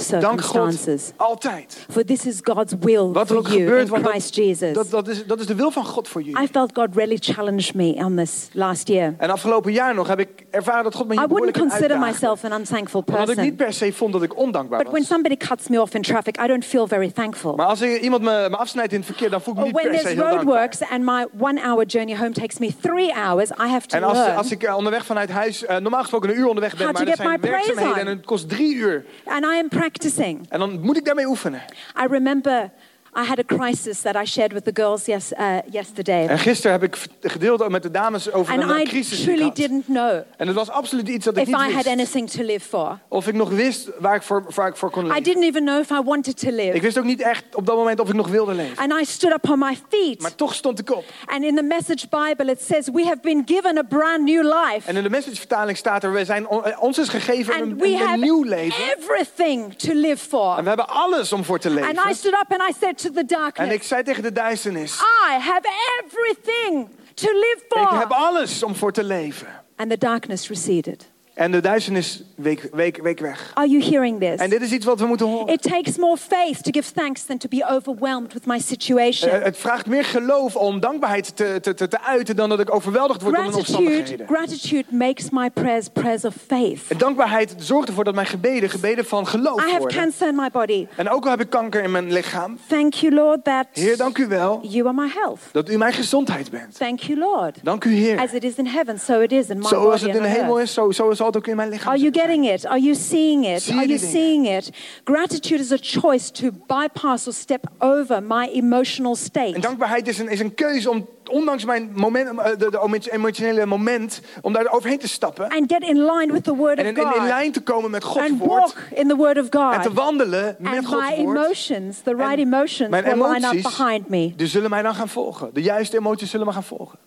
dank 0.08 0.40
God 0.42 1.12
altijd. 1.16 1.86
for 1.90 2.04
this 2.04 2.26
is 2.26 2.38
God's 2.42 2.74
will 2.80 3.12
Wat 3.12 3.16
er 3.22 3.26
for 3.26 3.36
ook 3.36 3.46
you 3.46 3.58
gebeurt, 3.58 3.84
in 3.86 3.90
want 3.90 4.06
Christ 4.06 4.34
dat, 4.36 4.44
Jesus." 4.44 4.72
dat, 4.72 4.90
dat, 4.90 5.08
is, 5.08 5.26
dat 5.26 5.40
is 5.40 5.46
de 5.46 5.54
wil 5.54 5.70
van 5.70 5.84
God 5.84 6.08
voor 6.08 6.22
jullie. 6.22 6.42
I 6.42 6.48
felt 6.48 6.70
God 6.74 6.88
really 6.94 7.16
challenged 7.20 7.74
me 7.74 7.92
on 7.94 8.16
this 8.16 8.48
last 8.52 8.88
year. 8.88 9.14
En 9.18 9.30
afgelopen 9.30 9.72
jaar 9.72 9.94
nog 9.94 10.08
heb 10.08 10.18
ik 10.20 10.28
ervaren 10.50 10.84
dat 10.84 10.94
God 10.94 11.06
me 11.08 11.14
I 11.14 11.18
hier 11.18 11.28
wouldn't 11.28 11.52
behoorlijk 11.52 11.56
in 11.56 11.62
consider 11.62 11.90
uitdaagde. 12.04 12.12
myself 12.26 12.44
an 12.52 12.58
unthankful 12.60 13.02
Omdat 13.06 13.28
ik 13.28 13.36
niet 13.36 13.56
person, 13.56 13.56
per 13.56 13.72
se 13.72 13.92
vond 13.92 14.12
dat 14.12 14.22
ik 14.22 14.36
ondankbaar 14.36 14.78
but 14.78 14.88
when 14.88 15.00
was. 15.00 15.10
somebody 15.10 15.36
cuts 15.36 15.68
me 15.68 15.80
off 15.80 15.94
in 15.94 16.02
traffic, 16.02 16.38
I 16.44 16.46
don't 16.46 16.64
feel 16.64 16.86
very 16.86 17.10
thankful. 17.10 17.54
Maar 17.54 17.66
als 17.66 17.80
er 17.80 17.98
iemand 17.98 18.22
me, 18.22 18.46
me 18.50 18.56
afsnijdt 18.56 18.92
in 18.92 18.98
het 18.98 19.06
verkeer, 19.06 19.30
dan 19.30 19.40
voel 19.40 19.54
ik 19.54 19.60
me 19.60 19.66
niet 19.66 19.74
when 19.74 19.84
per 19.86 19.94
se 19.94 20.02
there's 20.02 20.14
heel 20.18 20.24
dankbaar. 20.36 20.54
roadworks 20.54 20.90
and 20.90 21.04
my 21.04 21.26
one-hour 21.40 21.84
journey 21.86 22.16
home 22.16 22.30
takes 22.32 22.58
me 22.58 22.70
three 22.80 23.12
hours, 23.14 23.50
I 23.50 23.66
have 23.68 23.86
to 23.86 23.96
En 23.96 24.02
als, 24.02 24.18
learn. 24.18 24.36
als 24.36 24.50
ik 24.50 24.62
eh, 24.62 24.76
onderweg 24.76 25.04
vanuit 25.06 25.30
huis, 25.30 25.64
eh, 25.64 25.76
normaal 25.76 26.00
gesproken 26.00 26.30
een 26.30 26.36
uur 26.38 26.46
onderweg 26.46 26.76
ben, 26.76 26.86
How 26.86 26.94
maar 26.94 27.04
my 27.06 27.14
zijn 27.16 27.40
werkzaamheden 27.40 27.98
en 27.98 28.06
het 28.06 28.24
kost 28.26 28.48
drie 28.48 28.74
uur. 28.74 29.04
And 29.24 29.44
I 29.44 29.58
am 29.58 29.68
practicing. 29.92 30.46
En 30.48 30.58
dan 30.58 30.80
moet 30.80 30.96
ik 30.96 31.04
daarmee 31.04 31.26
oefenen. 31.26 31.62
I 32.04 32.06
remember 32.06 32.70
I 33.16 33.24
had 33.24 33.38
a 33.38 33.44
crisis 33.56 34.00
that 34.00 34.14
I 34.16 34.24
shared 34.26 34.52
with 34.52 34.64
the 34.64 34.70
girls 34.82 35.04
yes, 35.06 35.32
uh, 35.32 35.56
yesterday. 35.70 36.26
En 36.26 36.38
gisteren 36.38 36.72
heb 36.72 36.82
ik 36.82 36.96
gedeeld 37.20 37.68
met 37.68 37.82
de 37.82 37.90
dames 37.90 38.32
over 38.32 38.52
And 38.54 38.62
een 38.70 38.80
I 38.80 38.84
crisis 38.84 39.08
die 39.10 39.18
ik 39.18 39.24
truly 39.24 39.42
had. 39.44 39.56
didn't 39.56 39.84
know 39.84 40.20
En 40.36 40.46
het 40.46 40.56
was 40.56 40.70
absoluut 40.70 41.08
iets 41.08 41.24
dat 41.24 41.36
ik 41.36 41.42
if 41.42 41.48
niet 41.48 41.56
I 41.56 41.62
had 41.74 41.74
wist. 41.74 41.86
anything 41.86 42.30
to 42.30 42.42
live 42.42 42.68
for. 42.68 42.98
Of 43.08 43.26
ik 43.28 43.34
nog 43.34 43.48
wist 43.50 43.90
waar 43.98 44.14
ik 44.14 44.22
voor, 44.22 44.44
waar 44.54 44.68
ik 44.68 44.76
voor 44.76 44.90
kon 44.90 45.04
I 45.04 45.06
leven. 45.08 45.22
didn't 45.22 45.42
even 45.44 45.64
know 45.64 45.80
if 45.80 45.90
I 45.90 46.00
wanted 46.04 46.38
to 46.40 46.48
Ik 46.48 46.54
live. 46.54 46.80
wist 46.80 46.98
ook 46.98 47.04
niet 47.04 47.20
echt 47.20 47.44
op 47.54 47.66
dat 47.66 47.76
moment 47.76 48.00
of 48.00 48.08
ik 48.08 48.14
nog 48.14 48.28
wilde 48.28 48.54
leven. 48.54 48.76
And 48.76 49.00
I 49.00 49.04
stood 49.04 49.32
up 49.32 49.50
on 49.50 49.58
my 49.58 49.78
feet. 49.88 50.20
Maar 50.22 50.34
toch 50.34 50.54
stond 50.54 50.78
ik 50.78 50.90
op. 50.96 51.04
And 51.24 51.44
in 51.44 51.56
the 51.56 51.62
Message 51.62 52.06
Bible, 52.08 52.50
it 52.52 52.62
says, 52.62 52.88
We 52.92 53.02
have 53.04 53.18
been 53.22 53.42
given 53.46 53.78
a 53.78 53.82
brand 53.82 54.24
new 54.24 54.42
life. 54.42 54.88
En 54.88 54.96
in 54.96 55.02
de 55.02 55.10
messagevertaling 55.10 55.76
staat 55.76 56.04
er, 56.04 56.12
we 56.12 56.24
zijn, 56.24 56.46
eh, 56.48 56.82
ons 56.82 56.98
is 56.98 57.08
gegeven 57.08 57.54
And 57.54 57.62
een, 57.62 57.78
we 57.78 57.86
een, 57.86 57.92
een 57.92 57.98
have 58.06 58.16
nieuw 58.18 58.42
leven. 58.42 58.84
everything 58.98 59.74
to 59.74 59.92
live 59.94 60.10
En 60.10 60.18
for. 60.18 60.56
we 60.62 60.68
hebben 60.68 60.88
alles 60.88 61.32
om 61.32 61.44
voor 61.44 61.58
te 61.58 61.68
And 61.68 61.78
I 61.78 61.82
leven. 61.84 62.14
stood 62.14 62.32
up 62.32 62.58
and 62.60 62.70
I 62.70 62.72
said 62.80 63.00
to 63.02 63.10
the 63.10 63.18
En 63.20 63.26
darkness, 63.26 63.74
ik 63.74 63.82
zei 63.82 64.02
tegen 64.02 64.22
de 64.22 64.32
duisternis, 64.32 65.00
I 65.30 65.38
have 65.38 65.68
everything 66.04 66.88
to 67.14 67.28
live 67.32 67.62
ik 67.68 67.98
heb 67.98 68.08
for. 68.08 68.16
alles 68.16 68.62
om 68.62 68.74
voor 68.74 68.92
te 68.92 69.04
leven. 69.04 69.46
And 69.76 69.90
the 69.90 69.98
darkness 69.98 70.48
receded. 70.48 71.10
En 71.34 71.50
de 71.50 71.60
duisternis 71.60 72.22
week, 72.34 72.68
week, 72.72 73.02
week 73.02 73.18
weg. 73.20 73.50
Are 73.54 73.68
you 73.68 73.82
hearing 73.84 74.22
En 74.22 74.36
this? 74.38 74.48
dit 74.48 74.62
is 74.62 74.72
iets 74.72 74.84
wat 74.84 75.00
we 75.00 75.06
moeten 75.06 75.26
horen. 75.26 75.52
It 75.54 75.62
takes 75.62 75.96
more 75.96 76.16
faith 76.16 76.62
to 76.62 76.70
give 76.70 76.92
thanks 76.92 77.24
than 77.24 77.38
to 77.38 77.48
be 77.48 77.66
overwhelmed 77.70 78.32
with 78.32 78.46
my 78.46 78.58
situation. 78.58 79.30
het 79.42 79.56
vraagt 79.56 79.86
meer 79.86 80.04
geloof 80.04 80.56
om 80.56 80.80
dankbaarheid 80.80 81.36
te, 81.36 81.58
te, 81.60 81.74
te, 81.74 81.88
te 81.88 82.00
uiten 82.00 82.36
dan 82.36 82.48
dat 82.48 82.60
ik 82.60 82.74
overweldigd 82.74 83.22
word 83.22 83.34
door 83.34 83.42
mijn 83.44 83.54
Gratitude, 83.54 83.78
omstandigheden. 83.88 84.26
gratitude 84.26 84.84
makes 84.90 85.30
my 85.30 85.50
prayers 85.50 85.88
prayers 85.88 86.24
of 86.24 86.34
faith. 86.46 86.80
En 86.88 86.98
dankbaarheid 86.98 87.54
zorgt 87.58 87.88
ervoor 87.88 88.04
dat 88.04 88.14
mijn 88.14 88.26
gebeden 88.26 88.70
gebeden 88.70 89.04
van 89.04 89.26
geloof 89.26 89.60
I 89.60 89.64
have 89.64 89.78
worden. 89.78 89.98
cancer 89.98 90.28
in 90.28 90.34
my 90.34 90.48
body. 90.52 90.86
En 90.96 91.08
ook 91.10 91.24
al 91.24 91.30
heb 91.30 91.40
ik 91.40 91.50
kanker 91.50 91.82
in 91.82 91.90
mijn 91.90 92.12
lichaam. 92.12 92.58
Thank 92.68 92.94
you, 92.94 93.14
Lord, 93.14 93.44
that 93.44 93.66
Heer, 93.72 93.96
dank 93.96 94.18
u 94.18 94.26
wel 94.26 94.60
you 94.62 94.86
are 94.86 94.94
my 94.94 95.10
health. 95.14 95.40
dat 95.52 95.70
u 95.70 95.76
mijn 95.76 95.92
gezondheid 95.92 96.50
bent. 96.50 96.76
Thank 96.78 97.00
you, 97.00 97.18
Lord. 97.18 97.58
Dank 97.62 97.84
u, 97.84 97.94
Heer. 97.94 98.18
As 98.18 98.32
it 98.32 98.44
is 98.44 98.54
in 98.54 98.66
heaven, 98.66 98.98
so 98.98 99.20
it 99.20 99.32
is 99.32 99.48
in 99.48 99.58
my 99.58 99.64
Zoals 99.64 100.00
body 100.00 100.06
het 100.06 100.16
in 100.16 100.22
de 100.22 100.28
hemel 100.28 100.60
is, 100.60 100.72
zo, 100.72 100.90
zo 100.90 101.10
zal 101.22 101.34
ook 101.34 101.46
in 101.46 101.56
mijn 101.56 101.68
lichaam 101.68 101.92
Are 101.92 102.00
you 102.00 102.12
getting 102.12 102.48
it? 102.48 102.66
Are 102.66 102.80
you 102.80 102.94
seeing 102.94 103.46
it? 103.46 103.70
Are 103.70 103.86
you 103.86 103.98
seeing 103.98 104.48
it? 104.48 104.70
Gratitude 105.04 105.60
is 105.60 105.72
a 105.72 105.76
choice 105.80 106.30
to 106.32 106.50
bypass 106.66 107.26
or 107.26 107.32
step 107.32 107.64
over 107.78 108.22
my 108.22 108.48
emotional 108.52 109.12
En 109.12 109.18
state. 109.18 109.58
dankbaarheid 109.60 110.08
is 110.08 110.18
een, 110.18 110.28
is 110.28 110.40
een 110.40 110.54
keuze 110.54 110.90
om, 110.90 111.06
ondanks 111.30 111.64
mijn 111.64 111.90
moment, 111.94 112.38
eh, 112.38 112.44
de, 112.58 112.70
de 112.70 113.08
emotionele 113.12 113.66
moment, 113.66 114.20
om 114.42 114.52
daar 114.52 114.70
overheen 114.72 114.98
te 114.98 115.08
stappen. 115.08 115.48
And 115.48 115.72
get 115.72 115.82
in 115.82 115.96
line 116.04 116.32
with 116.32 116.44
the 116.44 116.54
Word 116.56 116.78
En 116.78 116.86
in, 116.86 116.96
in, 116.96 117.02
in 117.02 117.08
God. 117.08 117.22
lijn 117.22 117.52
te 117.52 117.60
komen 117.60 117.90
met 117.90 118.04
Gods 118.04 118.28
And 118.30 118.38
woord. 118.38 118.60
walk 118.60 118.76
in 118.94 119.08
the 119.08 119.16
Word 119.16 119.38
of 119.38 119.44
En 119.48 119.80
te 119.80 119.88
God. 119.88 119.92
wandelen 119.96 120.56
met 120.58 120.72
And 120.76 120.86
Gods 120.86 121.08
my 121.08 121.16
woord. 121.24 121.36
emotions, 121.36 121.98
the 122.02 122.14
right 122.14 122.32
En 122.32 122.38
emotions, 122.38 122.90
mijn 122.90 123.04
will 123.04 123.30
line 123.32 123.46
up 123.56 123.62
behind 123.62 124.08
me. 124.08 124.32
die 124.36 124.46
zullen 124.46 124.70
mij 124.70 124.82
dan 124.82 124.94
gaan 124.94 125.08
volgen. 125.08 125.50
De 125.52 125.62
juiste 125.62 125.96
emoties 125.96 126.30
zullen 126.30 126.46
me 126.46 126.52
gaan 126.52 126.64
volgen. 126.64 126.98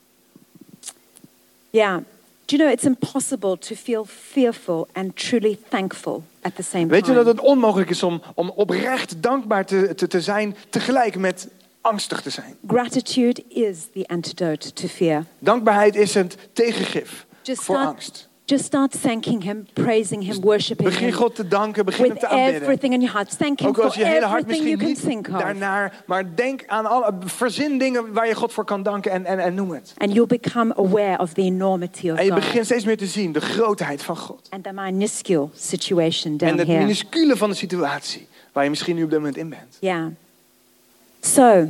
Yeah. 1.69 1.97
Do 2.45 2.55
you 2.55 2.63
know 2.63 2.69
it's 2.69 2.86
impossible 2.86 3.58
to 3.58 3.75
feel 3.75 4.05
fearful 4.05 4.88
and 4.93 5.15
truly 5.15 5.58
thankful 5.69 6.23
at 6.41 6.55
the 6.55 6.63
same 6.63 6.86
Weet 6.86 7.05
je 7.05 7.13
dat 7.13 7.25
het 7.25 7.39
onmogelijk 7.39 7.89
is 7.89 8.03
om, 8.03 8.21
om 8.34 8.49
oprecht 8.49 9.21
dankbaar 9.21 9.65
te, 9.65 9.93
te, 9.95 10.08
te 10.08 10.21
zijn, 10.21 10.55
tegelijk 10.69 11.15
met 11.15 11.47
angstig 11.81 12.21
te 12.21 12.29
zijn? 12.29 12.55
Gratitude 12.67 13.43
is 13.47 13.77
the 13.93 14.08
antidote 14.08 14.73
to 14.73 14.88
fear. 14.88 15.23
Dankbaarheid 15.39 15.95
is 15.95 16.13
het 16.13 16.38
tegengif 16.53 17.25
Just 17.41 17.62
voor 17.62 17.77
angst. 17.77 18.29
Just 18.45 18.65
start 18.65 19.01
thanking 19.01 19.43
Him, 19.43 19.67
praising 19.73 20.23
Him, 20.23 20.41
worshiping 20.41 20.89
Begin 20.89 21.08
Him 21.08 21.13
God 21.17 21.36
te 21.36 21.47
danken, 21.47 21.86
begin 21.86 22.03
hem 22.05 22.13
with 22.13 22.19
te 22.21 22.27
aanbidden. 22.27 22.62
everything 22.62 22.93
in 22.93 22.99
your 23.01 23.13
heart. 23.15 23.38
Thank 23.38 23.60
Him 23.60 23.67
Ook 23.67 23.77
als 23.77 23.95
je 23.95 24.05
hele 24.05 24.25
hart 24.25 24.47
misschien 24.47 24.77
niet 24.77 25.29
daarnaar, 25.29 26.03
maar 26.05 26.36
denk 26.36 26.63
aan 26.67 26.86
alle, 26.86 27.13
verzin 27.25 27.77
dingen 27.77 28.13
waar 28.13 28.27
je 28.27 28.36
God 28.36 28.53
voor 28.53 28.65
kan 28.65 28.84
danken 28.84 29.12
en, 29.12 29.25
en, 29.25 29.39
en 29.39 29.53
noem 29.53 29.71
het. 29.71 29.93
And 29.97 30.13
you'll 30.13 30.27
become 30.27 30.75
aware 30.75 31.17
of 31.19 31.34
the 31.34 31.41
enormity 31.41 32.10
of 32.10 32.17
En 32.17 32.25
je 32.25 32.31
God 32.31 32.39
begint 32.39 32.65
steeds 32.65 32.86
meer 32.86 32.97
te 32.97 33.05
zien 33.05 33.31
de 33.31 33.41
grootheid 33.41 34.03
van 34.03 34.17
God. 34.17 34.47
and 34.49 34.63
the 34.63 34.71
minuscule 34.73 35.49
situation 35.53 36.31
En 36.31 36.38
down 36.38 36.58
het 36.58 36.67
here. 36.67 36.79
minuscule 36.79 37.38
van 37.38 37.49
de 37.49 37.55
situatie 37.55 38.27
waar 38.51 38.63
je 38.63 38.69
misschien 38.69 38.95
nu 38.95 39.03
op 39.03 39.10
dit 39.10 39.19
moment 39.19 39.38
in 39.38 39.49
bent. 39.49 39.77
Yeah. 39.79 40.05
So, 41.21 41.67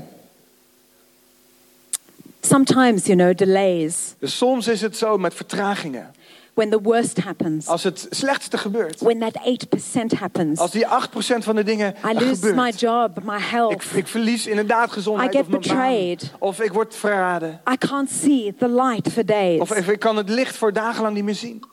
sometimes, 2.42 3.06
you 3.06 3.16
know, 3.18 3.34
delays, 3.34 4.14
Dus 4.20 4.38
soms 4.38 4.68
is 4.68 4.82
het 4.82 4.98
zo 4.98 5.18
met 5.18 5.34
vertragingen. 5.34 6.14
When 6.56 6.70
the 6.70 6.82
worst 6.82 7.20
happens, 7.24 7.68
Als 7.68 7.84
het 7.84 8.08
slechtste 8.10 8.58
gebeurt. 8.58 9.00
when 9.00 9.20
that 9.20 9.36
8% 9.36 10.12
happens, 10.20 10.60
Als 10.60 10.72
die 10.72 10.86
8% 10.88 11.44
van 11.44 11.56
de 11.56 11.64
dingen 11.64 11.96
I 12.10 12.14
lose 12.14 12.36
gebeurt. 12.36 12.56
my 12.56 12.70
job, 12.70 13.24
my 13.24 13.36
Ik, 13.36 13.42
health. 13.44 13.86
ik 13.96 14.08
verlies 14.08 14.48
inderdaad 14.48 14.92
gezondheid 14.92 15.34
I 15.34 15.38
of 15.38 15.42
get 15.46 15.50
mijn 15.52 15.62
baan. 15.78 15.88
betrayed. 15.88 16.32
Of 16.40 16.60
ik 16.62 16.74
word 16.74 16.96
verraden. 16.96 17.62
I 17.74 17.78
can't 17.78 18.10
see 18.12 18.54
the 18.58 18.70
light 18.70 19.12
for 19.12 19.26
days. 19.26 19.60
Of 19.60 19.72
ik 19.72 20.00
kan 20.00 20.18
het 20.18 20.30
licht 20.30 20.58
voor 20.58 20.74
dagenlang 20.74 21.16
niet 21.16 21.24
meer 21.24 21.36
zien. 21.36 21.64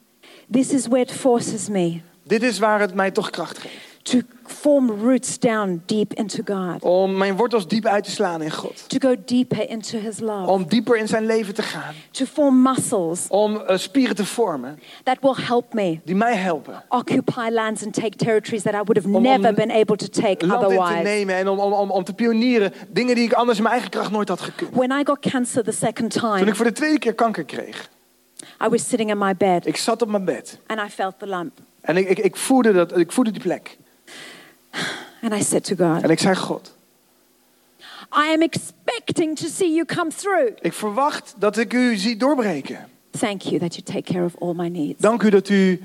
This 0.50 0.70
is 0.70 0.86
where 0.86 1.02
it 1.02 1.12
forces 1.12 1.68
me 1.68 2.00
Dit 2.24 2.42
is 2.42 2.58
waar 2.58 2.80
het 2.80 2.94
mij 2.94 3.10
toch 3.10 3.30
kracht 3.30 3.58
geeft. 3.58 3.91
To 4.02 4.18
form 4.46 4.90
roots 4.90 5.38
down 5.38 5.82
deep 5.86 6.12
into 6.14 6.42
God, 6.44 6.82
Om 6.82 7.16
mijn 7.16 7.36
wortels 7.36 7.68
diep 7.68 7.86
uit 7.86 8.04
te 8.04 8.10
slaan 8.10 8.42
in 8.42 8.50
God. 8.50 8.88
to 8.88 9.08
go 9.08 9.14
deeper 9.24 9.70
into 9.70 9.98
His 9.98 10.20
love, 10.20 10.50
Om 10.50 10.64
dieper 10.68 10.96
in 10.96 11.08
zijn 11.08 11.26
leven 11.26 11.54
te 11.54 11.62
gaan. 11.62 11.94
to 12.10 12.24
form 12.24 12.62
muscles 12.62 13.26
Om 13.28 13.56
eh, 13.56 13.76
spieren 13.78 14.16
te 14.16 14.24
vormen 14.26 14.78
that 15.04 15.16
will 15.20 15.36
help 15.46 15.74
me 15.74 16.00
die 16.04 16.14
mij 16.14 16.36
helpen. 16.36 16.82
occupy 16.88 17.48
lands 17.50 17.84
and 17.84 17.94
take 17.94 18.16
territories 18.16 18.62
that 18.62 18.72
I 18.74 18.76
would 18.76 18.96
have 18.96 19.06
Om- 19.08 19.14
om 19.16 19.22
never 19.22 19.54
been 19.54 19.70
able 19.70 19.96
to 19.96 20.06
take 20.06 20.46
Land 20.46 20.62
in 20.62 20.68
te 20.68 20.74
otherwise. 20.76 21.02
nemen 21.02 21.34
en 21.34 21.48
om, 21.48 21.58
om, 21.58 21.72
om, 21.72 21.90
om 21.90 22.04
te 22.04 22.14
pionieren. 22.14 22.72
Dingen 22.88 23.14
die 23.14 23.24
ik 23.24 23.32
anders 23.32 23.56
in 23.56 23.62
mijn 23.62 23.74
eigen 23.74 23.92
kracht 23.92 24.10
nooit 24.10 24.28
had 24.28 24.40
gekund. 24.40 24.74
When 24.74 24.90
I 24.90 25.02
got 25.04 25.18
cancer 25.18 25.64
the 25.64 25.72
second 25.72 26.10
Toen 26.10 26.20
time, 26.36 26.46
ik 26.46 26.56
voor 26.56 26.64
de 26.64 26.72
tweede 26.72 26.98
keer 26.98 27.14
kanker 27.14 27.44
kreeg. 27.44 27.90
I 28.64 28.68
was 28.68 28.88
sitting 28.88 29.10
in 29.10 29.18
my 29.18 29.36
bed 29.36 29.66
Ik 29.66 29.76
zat 29.76 30.02
op 30.02 30.08
mijn 30.08 30.24
bed. 30.24 30.58
and 30.66 30.80
I 30.80 30.88
felt 30.90 31.18
the 31.18 31.26
lump. 31.26 31.52
En 31.80 31.96
ik, 31.96 32.08
ik, 32.08 32.18
ik, 32.18 32.36
voelde, 32.36 32.72
dat, 32.72 32.98
ik 32.98 33.12
voelde 33.12 33.30
die 33.30 33.40
plek. 33.42 33.78
And 35.22 35.34
I 35.34 35.42
said 35.42 35.64
to 35.64 35.76
God, 35.76 36.02
En 36.02 36.10
ik 36.10 36.18
zei, 36.18 36.34
God, 36.34 36.72
I 38.14 38.32
am 38.34 38.42
expecting 38.42 39.36
to 39.38 39.46
see 39.48 39.72
you 39.72 39.84
come 39.84 40.10
through. 40.10 40.50
ik 40.60 40.72
verwacht 40.72 41.34
dat 41.38 41.56
ik 41.56 41.72
u 41.72 41.96
zie 41.96 42.16
doorbreken. 42.16 42.88
Thank 43.18 43.42
you 43.42 43.58
that 43.58 43.74
you 43.74 43.82
take 43.82 44.12
care 44.12 44.24
of 44.24 44.32
all 44.40 44.54
my 44.54 44.68
needs. 44.68 44.98
Dank 45.00 45.22
u 45.22 45.30
dat 45.30 45.48
u 45.48 45.82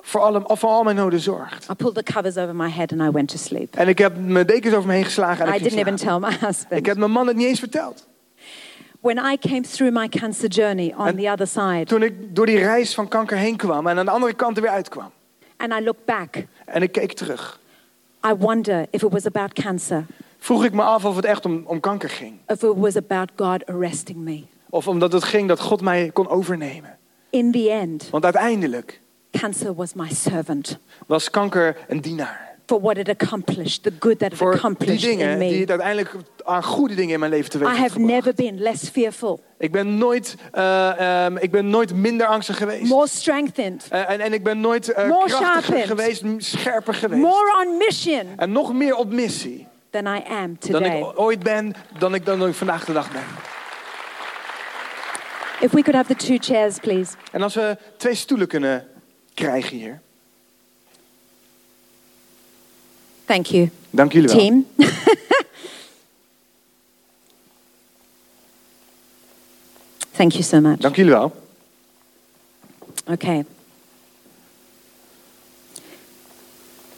voor, 0.00 0.20
alle, 0.20 0.42
voor 0.46 0.68
al 0.68 0.82
mijn 0.82 0.96
noden 0.96 1.20
zorgt. 1.20 1.66
I 1.70 1.74
pulled 1.74 1.94
the 1.94 2.12
covers 2.12 2.36
over 2.36 2.54
my 2.54 2.70
head 2.70 2.92
and 2.92 3.00
I 3.00 3.10
went 3.10 3.28
to 3.28 3.36
sleep. 3.36 3.76
En 3.76 3.88
ik 3.88 3.98
heb 3.98 4.16
mijn 4.18 4.46
dekens 4.46 4.74
over 4.74 4.88
me 4.88 4.94
heen 4.94 5.04
geslagen 5.04 5.46
en 5.46 5.52
I 5.52 5.56
ik 5.56 5.62
ging 5.62 5.74
didn't 5.74 5.86
even 5.86 5.98
slapen. 5.98 6.28
tell 6.30 6.38
my 6.38 6.48
Ik 6.48 6.56
husband. 6.56 6.86
heb 6.86 6.96
mijn 6.96 7.10
man 7.10 7.26
het 7.26 7.36
niet 7.36 7.46
eens 7.46 7.58
verteld. 7.58 8.06
When 9.00 9.16
I 9.32 9.36
came 9.38 9.60
through 9.60 9.94
my 9.96 10.08
cancer 10.08 10.48
journey 10.48 10.94
on 10.96 11.06
And- 11.06 11.18
the 11.18 11.30
other 11.30 11.46
side 11.46 11.84
Toen 11.84 12.02
ik 12.02 12.34
door 12.36 12.46
die 12.46 12.58
reis 12.58 12.94
van 12.94 13.08
kanker 13.08 13.36
heen 13.36 13.56
kwam 13.56 13.86
en 13.86 13.98
aan 13.98 14.04
de 14.04 14.10
andere 14.10 14.34
kant 14.34 14.56
er 14.56 14.62
weer 14.62 14.70
uitkwam. 14.72 15.10
and 15.56 15.72
I 15.72 15.84
looked 15.84 16.04
back, 16.04 16.44
En 16.66 16.82
ik 16.82 16.92
keek 16.92 17.12
terug. 17.12 17.60
I 18.26 18.32
wonder 18.38 18.86
if 18.90 19.02
it 19.02 19.12
was 19.12 19.26
about 19.26 19.52
cancer, 19.52 20.06
Vroeg 20.38 20.64
ik 20.64 20.72
me 20.72 20.82
af 20.82 21.04
of 21.04 21.16
het 21.16 21.24
echt 21.24 21.44
om, 21.44 21.62
om 21.66 21.80
kanker 21.80 22.08
ging. 22.10 22.38
if 22.48 22.62
it 22.62 22.74
was 22.76 22.96
about 22.96 23.30
God 23.36 23.66
arresting 23.66 24.18
me. 24.18 24.44
Of 24.70 24.88
omdat 24.88 25.12
het 25.12 25.24
ging 25.24 25.48
dat 25.48 25.60
God 25.60 25.80
mij 25.80 26.10
kon 26.12 26.28
overnemen. 26.28 26.98
In 27.30 27.52
the 27.52 27.70
end, 27.70 28.10
Want 28.10 28.24
uiteindelijk 28.24 29.00
cancer 29.30 29.74
was 29.74 29.94
my 29.94 30.08
servant 30.12 30.78
was 31.06 31.30
kanker 31.30 31.76
een 31.88 32.00
dienaar. 32.00 32.53
For 32.66 32.80
what 32.80 32.96
it 32.96 33.08
accomplished, 33.08 33.82
the 33.82 33.92
good 33.98 34.18
that 34.18 34.32
it 34.32 34.38
Voor 34.38 34.50
die 34.50 34.60
accomplished 34.60 35.02
in 35.04 35.18
dingen 35.18 35.38
die 35.38 35.50
me. 35.52 35.56
het 35.60 35.70
uiteindelijk 35.70 36.10
aan 36.44 36.62
goede 36.64 36.94
dingen 36.94 37.12
in 37.14 37.18
mijn 37.20 37.30
leven 37.32 37.50
teweeg 37.50 37.68
I 37.68 37.70
heeft 37.80 37.82
have 37.94 37.98
never 38.00 38.34
been 38.34 38.58
less 38.60 38.88
fearful, 38.88 39.40
Ik 39.58 39.72
ben 39.72 39.98
nooit, 39.98 40.36
ehm, 40.52 41.36
ik 41.36 41.50
ben 41.50 41.70
nooit 41.70 41.94
minder 41.94 42.26
angstig 42.26 42.56
geweest. 42.56 42.84
more 42.84 43.08
strengthened, 43.08 43.86
Eh, 43.90 44.10
en, 44.10 44.20
en 44.20 44.32
ik 44.32 44.42
ben 44.42 44.60
nooit 44.60 44.86
More 44.96 45.26
krachtiger 45.26 45.62
sharpened. 45.62 45.86
geweest, 45.86 46.22
scherper 46.44 46.94
geweest. 46.94 47.20
more 47.22 47.64
on 47.66 47.76
mission 47.76 48.26
En 48.36 48.52
nog 48.52 48.72
meer 48.72 48.94
op 48.94 49.12
missie 49.12 49.66
than 49.90 50.06
I 50.06 50.22
am 50.28 50.56
dan 50.60 50.80
today. 50.82 50.98
ik 50.98 51.12
ooit 51.20 51.42
ben, 51.42 51.72
dan 51.98 52.14
ik, 52.14 52.24
dan 52.26 52.46
ik 52.48 52.54
vandaag 52.54 52.84
de 52.84 52.92
dag 52.92 53.12
ben. 53.12 53.22
If 55.60 55.70
we 55.72 55.82
could 55.82 55.94
have 55.94 56.14
the 56.14 56.26
two 56.26 56.36
chairs, 56.40 56.78
please. 56.78 57.12
En 57.32 57.42
als 57.42 57.54
we 57.54 57.76
twee 57.96 58.14
stoelen 58.14 58.46
kunnen 58.48 58.86
krijgen 59.34 59.76
hier. 59.76 60.00
Thank 63.34 63.46
you, 63.46 63.70
Dank 63.90 64.12
jullie 64.12 64.28
wel. 64.28 64.38
team. 64.38 64.66
Thank 70.16 70.32
you 70.32 70.42
so 70.42 70.60
much. 70.60 70.80
Dank 70.80 70.96
jullie 70.96 71.12
wel. 71.12 71.32
Okay. 73.10 73.44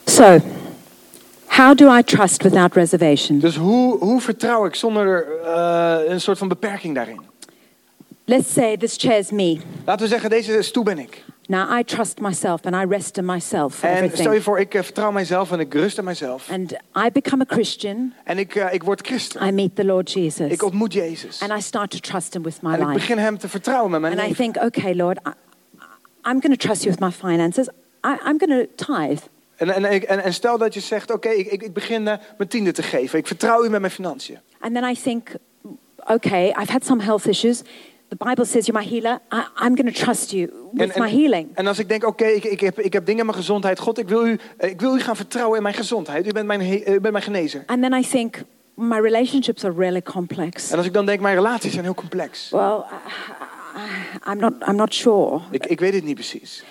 So, 0.05 0.39
how 1.47 1.73
do 1.73 1.89
I 1.89 2.03
trust 2.03 2.43
without 2.43 2.75
reservation? 2.75 3.39
Dus 3.39 3.55
hoe, 3.55 3.97
hoe 3.97 4.21
vertrouw 4.21 4.65
ik 4.65 4.75
zonder 4.75 5.41
eh, 5.43 5.97
een 6.07 6.21
soort 6.21 6.37
van 6.37 6.47
beperking 6.47 6.95
daarin? 6.95 7.21
Let's 8.25 8.53
say 8.53 8.77
this 8.77 8.95
chair 8.97 9.17
is 9.17 9.31
me. 9.31 9.59
Laten 9.85 10.03
we 10.03 10.11
zeggen, 10.11 10.29
deze 10.29 10.61
stoel 10.61 10.83
ben 10.83 10.99
ik. 10.99 11.23
Now 11.49 11.79
I 11.79 11.83
trust 11.83 12.19
myself 12.19 12.65
and 12.65 12.75
I 12.75 12.85
rest 12.85 13.17
in 13.17 13.25
myself 13.25 13.75
for 13.75 13.89
En 13.89 14.11
stel 14.13 14.33
je 14.33 14.41
voor, 14.41 14.59
ik 14.59 14.73
eh, 14.73 14.83
vertrouw 14.83 15.11
mijzelf 15.11 15.51
en 15.51 15.59
ik 15.59 15.73
rust 15.73 15.97
in 15.97 16.03
mijzelf. 16.03 16.49
And 16.51 16.71
I 16.71 17.11
become 17.11 17.43
a 17.49 17.53
Christian. 17.53 18.13
En 18.23 18.37
ik, 18.37 18.55
eh, 18.55 18.73
ik 18.73 18.83
word 18.83 19.07
christen. 19.07 19.47
I 19.47 19.51
meet 19.51 19.75
the 19.75 19.85
Lord 19.85 20.11
Jesus. 20.11 20.51
Ik 20.51 20.63
ontmoet 20.63 20.93
Jezus. 20.93 21.41
And 21.41 21.51
I 21.51 21.61
start 21.61 21.89
to 21.89 21.97
trust 21.97 22.33
him 22.33 22.43
with 22.43 22.61
my 22.61 22.73
En 22.73 22.79
ik 22.79 22.85
life. 22.85 22.93
begin 22.99 23.17
hem 23.17 23.37
te 23.37 23.49
vertrouwen 23.49 23.91
met 23.91 24.01
mijn 24.01 24.19
And 24.19 24.29
I 24.29 24.33
think, 24.33 24.55
okay, 24.57 24.95
Lord, 24.95 25.17
I, 25.17 25.31
I'm 26.29 26.41
going 26.41 26.59
to 26.59 26.67
trust 26.67 26.83
you 26.83 26.95
with 26.95 26.99
my 26.99 27.11
finances. 27.11 27.67
I, 28.05 28.17
I'm 28.25 28.39
going 28.39 28.67
to 28.77 28.85
tithe. 28.85 29.21
En, 29.55 29.69
en, 29.69 30.07
en, 30.07 30.23
en 30.23 30.33
stel 30.33 30.57
dat 30.57 30.73
je 30.73 30.79
zegt, 30.79 31.11
oké, 31.11 31.29
ik, 31.29 31.47
ik, 31.51 31.63
ik 31.63 31.73
begin 31.73 32.07
eh, 32.07 32.17
mijn 32.37 32.49
tiende 32.49 32.71
te 32.71 32.83
geven. 32.83 33.19
Ik 33.19 33.27
vertrouw 33.27 33.63
u 33.65 33.69
met 33.69 33.79
mijn 33.79 33.93
financiën. 33.93 34.39
And 34.59 34.73
then 34.73 34.83
I 34.89 35.01
think, 35.01 35.29
okay, 36.05 36.47
I've 36.47 36.71
had 36.71 36.85
some 36.85 37.03
health 37.03 37.25
issues. 37.25 37.61
The 38.09 38.15
Bible 38.25 38.45
says 38.45 38.65
you're 38.67 38.83
my 38.83 38.89
healer. 38.89 39.19
I, 39.33 39.65
I'm 39.65 39.75
going 39.75 39.93
to 39.93 40.03
trust 40.03 40.31
you 40.31 40.49
with 40.73 40.89
En, 40.91 41.01
my 41.03 41.09
healing. 41.09 41.49
en 41.53 41.67
als 41.67 41.79
ik 41.79 41.89
denk, 41.89 42.05
oké, 42.05 42.25
ik, 42.25 42.43
ik, 42.43 42.59
heb, 42.59 42.79
ik 42.79 42.93
heb 42.93 43.05
dingen 43.05 43.19
in 43.19 43.25
mijn 43.25 43.37
gezondheid. 43.37 43.79
God, 43.79 43.97
ik 43.97 44.07
wil, 44.07 44.27
u, 44.27 44.39
eh, 44.57 44.69
ik 44.69 44.81
wil 44.81 44.95
u 44.95 44.99
gaan 45.01 45.15
vertrouwen 45.15 45.57
in 45.57 45.63
mijn 45.63 45.75
gezondheid. 45.75 46.27
U 46.27 46.31
bent 46.31 46.47
mijn, 46.47 46.61
he- 46.61 46.83
u 46.93 46.99
bent 46.99 47.11
mijn 47.11 47.23
genezer. 47.23 47.63
And 47.65 47.81
then 47.81 47.93
I 47.93 48.01
think, 48.01 48.35
my 48.73 48.99
relationships 48.99 49.63
are 49.63 49.73
really 49.77 50.01
complex. 50.01 50.71
En 50.71 50.77
als 50.77 50.85
ik 50.85 50.93
dan 50.93 51.05
denk, 51.05 51.19
mijn 51.19 51.35
relaties 51.35 51.71
zijn 51.71 51.83
heel 51.83 51.93
complex. 51.93 52.49
Well, 52.49 52.77
I, 53.75 54.31
I'm, 54.31 54.37
not, 54.39 54.53
I'm 54.67 54.75
not 54.75 54.93
sure. 54.93 55.39
Ik, 55.51 55.65
ik 55.65 55.79
weet 55.79 55.93
het 55.93 56.03
niet 56.03 56.15
precies. 56.15 56.63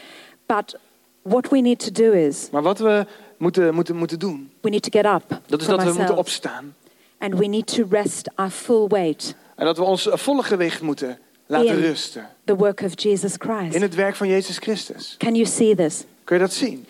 But 0.47 0.77
what 1.23 1.49
we 1.49 1.59
need 1.61 1.79
to 1.79 1.91
do 2.05 2.13
is 2.13 2.49
Maar 2.51 2.63
wat 2.63 2.79
we 2.79 3.07
moeten, 3.37 3.75
moeten, 3.75 3.97
moeten 3.97 4.19
doen, 4.19 4.51
we 4.61 4.71
need 4.71 4.83
to 4.93 5.01
get 5.01 5.13
up 5.13 5.41
dat 5.47 5.61
is 5.61 5.67
dat 5.67 5.77
we 5.79 5.85
moeten 5.85 5.87
ourselves. 5.87 6.19
opstaan. 6.19 6.75
And 7.19 7.35
we 7.39 7.47
need 7.47 7.67
to 7.75 7.85
rest 7.91 8.31
our 8.35 8.51
full 8.51 8.87
weight, 8.89 9.35
En 9.57 9.65
dat 9.65 9.77
we 9.77 9.83
ons 9.83 10.09
volle 10.13 10.43
gewicht 10.43 10.81
moeten 10.83 11.19
laten 11.47 11.81
rusten. 11.81 12.29
the 12.45 12.57
work 12.57 12.81
of 12.81 12.93
Jesus 13.03 13.35
Christ. 13.39 13.75
In 13.75 13.83
het 13.83 13.95
werk 13.95 14.15
van 14.17 14.29
Jezus 14.29 14.59
Christus. 14.59 15.15
Can 15.19 15.35
you 15.35 15.47
see 15.47 15.75
this? 15.75 16.05
Kun 16.25 16.37
je 16.37 16.43
dat 16.43 16.53
zien? 16.53 16.87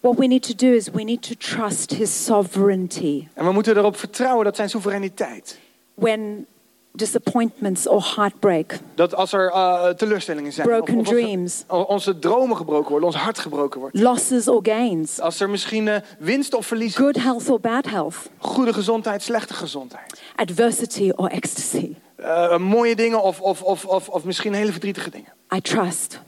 What 0.00 0.18
we 0.18 0.26
need 0.26 0.42
to 0.42 0.66
do 0.66 0.72
is 0.74 0.88
we 0.92 1.02
need 1.02 1.22
to 1.22 1.34
trust 1.38 1.90
his 1.90 2.24
sovereignty. 2.24 3.26
En 3.34 3.44
we 3.44 3.52
moeten 3.52 3.76
erop 3.76 3.96
vertrouwen 3.96 4.44
dat 4.44 4.56
zijn 4.56 4.68
soevereiniteit. 4.70 5.58
When 5.94 6.46
disappointments 6.92 7.86
or 7.88 8.12
heartbreak, 8.16 8.78
Dat 8.94 9.14
als 9.14 9.32
er 9.32 9.50
eh, 9.50 9.88
teleurstellingen 9.88 10.52
zijn. 10.52 10.66
broken 10.66 10.94
of- 10.94 11.00
of- 11.00 11.12
dreams, 11.12 11.64
of 11.68 11.84
onze 11.86 12.18
dromen 12.18 12.56
gebroken 12.56 12.90
worden, 12.90 13.08
ons 13.08 13.16
hart 13.18 13.38
gebroken 13.38 13.80
wordt. 13.80 13.98
losses 14.00 14.48
or 14.48 14.60
gains, 14.62 15.20
Als 15.20 15.40
er 15.40 15.50
misschien 15.50 15.88
eh, 15.88 16.00
winst 16.18 16.54
of 16.54 16.66
verlies 16.66 16.96
good 16.96 17.16
health 17.22 17.48
or 17.50 17.60
bad 17.60 17.86
health, 17.86 18.16
Goede 18.38 18.72
gezondheid, 18.72 19.22
slechte 19.22 19.54
gezondheid. 19.54 20.20
adversity 20.36 21.10
or 21.16 21.28
ecstasy, 21.28 21.94
Eh, 22.16 22.58
mooie 22.58 22.96
dingen 22.96 23.22
of, 23.22 23.40
of, 23.40 23.62
of, 23.62 23.84
of, 23.84 24.08
of 24.08 24.24
misschien 24.24 24.54
hele 24.54 24.72
verdrietige 24.72 25.10
dingen. 25.10 25.32
I 25.54 25.60
trust 25.60 26.20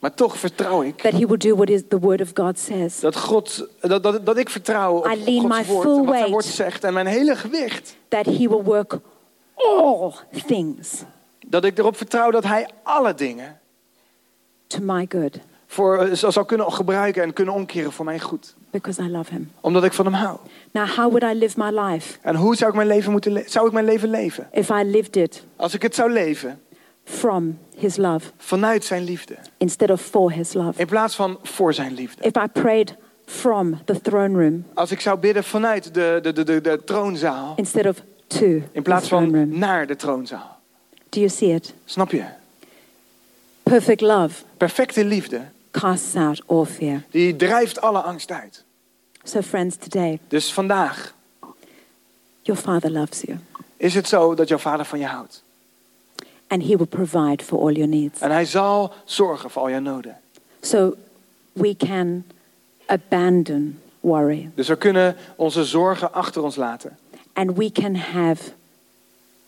Maar 0.00 0.14
toch 0.14 0.36
vertrouw 0.38 0.82
ik 0.82 1.00
that 1.00 1.12
he 1.12 1.26
will 1.26 1.36
do 1.36 1.54
what 1.54 1.68
is 1.68 1.82
the 1.88 1.98
word 1.98 2.20
of 2.20 2.30
God 2.34 2.58
says. 2.58 3.00
dat, 3.00 3.16
God, 3.16 3.66
dat, 3.80 4.02
dat, 4.02 4.26
dat 4.26 4.36
ik 4.36 4.48
vertrouw 4.48 4.96
op 4.96 5.06
I 5.06 5.24
lean 5.24 5.40
Gods 5.40 5.56
my 5.56 5.64
woord. 5.64 5.84
full 5.84 5.98
en 5.98 6.04
wat 6.04 6.16
zijn 6.16 6.30
woord 6.30 6.44
zegt. 6.44 6.84
En 6.84 6.92
mijn 6.92 7.06
hele 7.06 7.36
gewicht. 7.36 7.96
That 8.08 8.26
he 8.26 8.48
will 8.48 8.62
work 8.62 8.98
all 9.54 10.12
things 10.46 11.02
Dat 11.46 11.64
ik 11.64 11.78
erop 11.78 11.96
vertrouw 11.96 12.30
dat 12.30 12.44
hij 12.44 12.68
alle 12.82 13.14
dingen 13.14 13.60
to 14.66 14.78
my 14.82 15.06
good 15.08 15.38
voor, 15.66 15.98
eh, 15.98 16.30
zal 16.30 16.44
kunnen 16.44 16.72
gebruiken 16.72 17.22
en 17.22 17.32
kunnen 17.32 17.54
omkeren 17.54 17.92
voor 17.92 18.04
mijn 18.04 18.20
goed. 18.20 18.54
Because 18.80 19.02
I 19.02 19.08
love 19.10 19.30
him. 19.32 19.50
Omdat 19.60 19.84
ik 19.84 19.92
van 19.92 20.04
hem 20.04 20.14
hou. 20.14 20.38
Now, 20.70 20.88
how 20.88 21.10
would 21.12 21.22
I 21.22 21.38
live 21.38 21.54
my 21.62 21.80
life 21.80 22.18
En 22.22 22.34
hoe 22.36 22.56
zou 22.56 22.70
ik 22.70 22.76
mijn 22.76 22.88
leven, 22.88 23.12
moeten 23.12 23.42
zou 23.46 23.66
ik 23.66 23.72
mijn 23.72 23.84
leven 23.84 24.10
leven? 24.10 24.48
if 24.52 24.68
I 24.68 24.82
lived 24.84 25.16
it 25.16 25.44
Als 25.56 25.74
ik 25.74 25.82
het 25.82 25.94
zou 25.94 26.12
leven 26.12 26.60
from 27.04 27.58
his 27.76 27.96
love 27.96 28.30
vanuit 28.36 28.84
zijn 28.84 29.04
liefde. 29.04 29.36
instead 29.56 29.90
of 29.90 30.00
for 30.00 30.32
his 30.32 30.52
love? 30.52 30.80
In 30.80 30.86
plaats 30.86 31.14
van 31.14 31.38
voor 31.42 31.74
zijn 31.74 31.94
liefde. 31.94 32.22
If 32.24 32.36
I 32.44 32.46
prayed 32.52 32.96
from 33.26 33.78
the 33.84 34.00
throne 34.00 34.42
room 34.42 34.64
Als 34.74 34.90
ik 34.90 35.00
zou 35.00 35.18
bidden 35.18 35.44
vanuit 35.44 35.94
de, 35.94 36.18
de, 36.22 36.32
de, 36.32 36.44
de, 36.44 36.60
de 36.60 36.82
troonzaal. 36.84 37.52
instead 37.56 37.86
of 37.86 38.02
to 38.26 38.44
In 38.46 38.64
the 38.72 38.82
plaats 38.82 39.06
throne 39.06 39.30
van 39.30 39.34
room. 39.38 39.58
naar 39.58 39.86
de 39.86 39.96
troonzaal. 39.96 40.56
Do 41.08 41.20
you 41.20 41.28
see 41.32 41.54
it? 41.54 41.74
Snap 41.84 42.10
je? 42.10 42.22
Perfect 43.62 44.00
love 44.00 44.42
Perfecte 44.56 45.04
liefde. 45.04 45.40
casts 45.70 46.14
out 46.16 46.42
all 46.46 46.64
fear. 46.64 47.02
Die 47.10 47.36
drijft 47.36 47.80
alle 47.80 47.98
angst 48.00 48.30
uit. 48.32 48.64
So, 49.26 49.40
friends, 49.42 49.76
today, 49.76 50.18
Dus 50.28 50.52
vandaag 50.52 51.14
your 52.42 52.60
Father 52.60 52.90
loves 52.90 53.20
you 53.22 53.38
is 53.76 53.94
het 53.94 54.08
zo 54.08 54.34
dat 54.34 54.48
jouw 54.48 54.58
vader 54.58 54.84
van 54.86 54.98
je 54.98 55.06
houdt. 55.06 55.42
and 56.48 56.62
he 56.62 56.76
will 56.76 56.86
provide 56.86 57.42
for 57.44 57.58
all 57.60 57.72
your 57.72 57.88
needs. 57.88 58.20
En 58.20 58.30
hij 58.30 58.44
zal 58.44 58.92
zorgen 59.04 59.50
voor 59.50 59.62
al 59.62 59.70
jouw 59.70 59.80
noden. 59.80 60.16
So, 60.60 60.94
we 61.52 61.76
can 61.76 62.24
abandon 62.86 63.78
worry 64.00 64.50
Dus 64.54 64.68
we 64.68 64.76
kunnen 64.76 65.16
onze 65.36 65.64
zorgen 65.64 66.12
achter 66.12 66.42
ons 66.42 66.56
laten. 66.56 66.98
and 67.32 67.56
we 67.56 67.72
can 67.72 67.94
have 67.94 68.42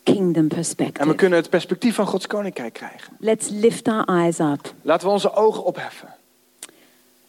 kingdom 0.02 0.34
En 0.34 0.48
we 0.48 0.54
perspective. 0.54 1.14
kunnen 1.14 1.38
het 1.38 1.50
perspectief 1.50 1.94
van 1.94 2.06
Gods 2.06 2.26
koninkrijk 2.26 2.72
krijgen. 2.72 3.12
Let's 3.18 3.48
lift 3.48 3.88
our 3.88 4.04
eyes 4.04 4.38
up. 4.38 4.72
Laten 4.82 5.06
we 5.06 5.12
onze 5.12 5.34
ogen 5.34 5.64
opheffen. 5.64 6.14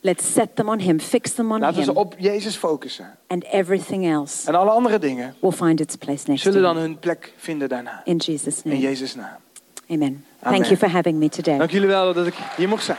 Let's 0.01 0.33
set 0.33 0.55
them 0.55 0.69
on 0.69 0.79
him, 0.79 0.99
fix 0.99 1.31
them 1.33 1.51
on 1.51 1.59
Laten 1.59 1.77
we 1.77 1.83
ze 1.83 1.89
him, 1.89 1.97
op 1.97 2.15
Jezus 2.17 2.55
focussen. 2.57 3.17
and 3.27 3.43
everything 3.43 4.05
else 4.11 4.47
En 4.47 4.55
alle 4.55 4.69
andere 4.69 4.99
dingen 4.99 5.35
will 5.39 5.51
find 5.51 5.79
its 5.79 5.95
place 5.95 6.23
next 6.27 6.43
zullen 6.43 6.61
dan 6.61 6.75
him. 6.75 6.83
hun 6.83 6.99
plek 6.99 7.33
vinden 7.37 7.69
daarna. 7.69 8.01
In 8.05 8.17
Jesus' 8.17 8.61
In 8.63 8.69
name. 8.71 8.81
Jezus' 8.81 9.15
naam. 9.15 9.25
Amen. 9.89 10.23
Amen. 10.39 10.59
Thank 10.59 10.65
you 10.65 10.77
for 10.77 10.89
having 10.89 11.17
me 11.17 11.29
today. 11.29 11.57
Dank 11.57 11.71
jullie 11.71 11.87
wel 11.87 12.13
dat 12.13 12.27
ik 12.27 12.33
hier 12.57 12.67
mocht 12.67 12.83
zijn. 12.83 12.97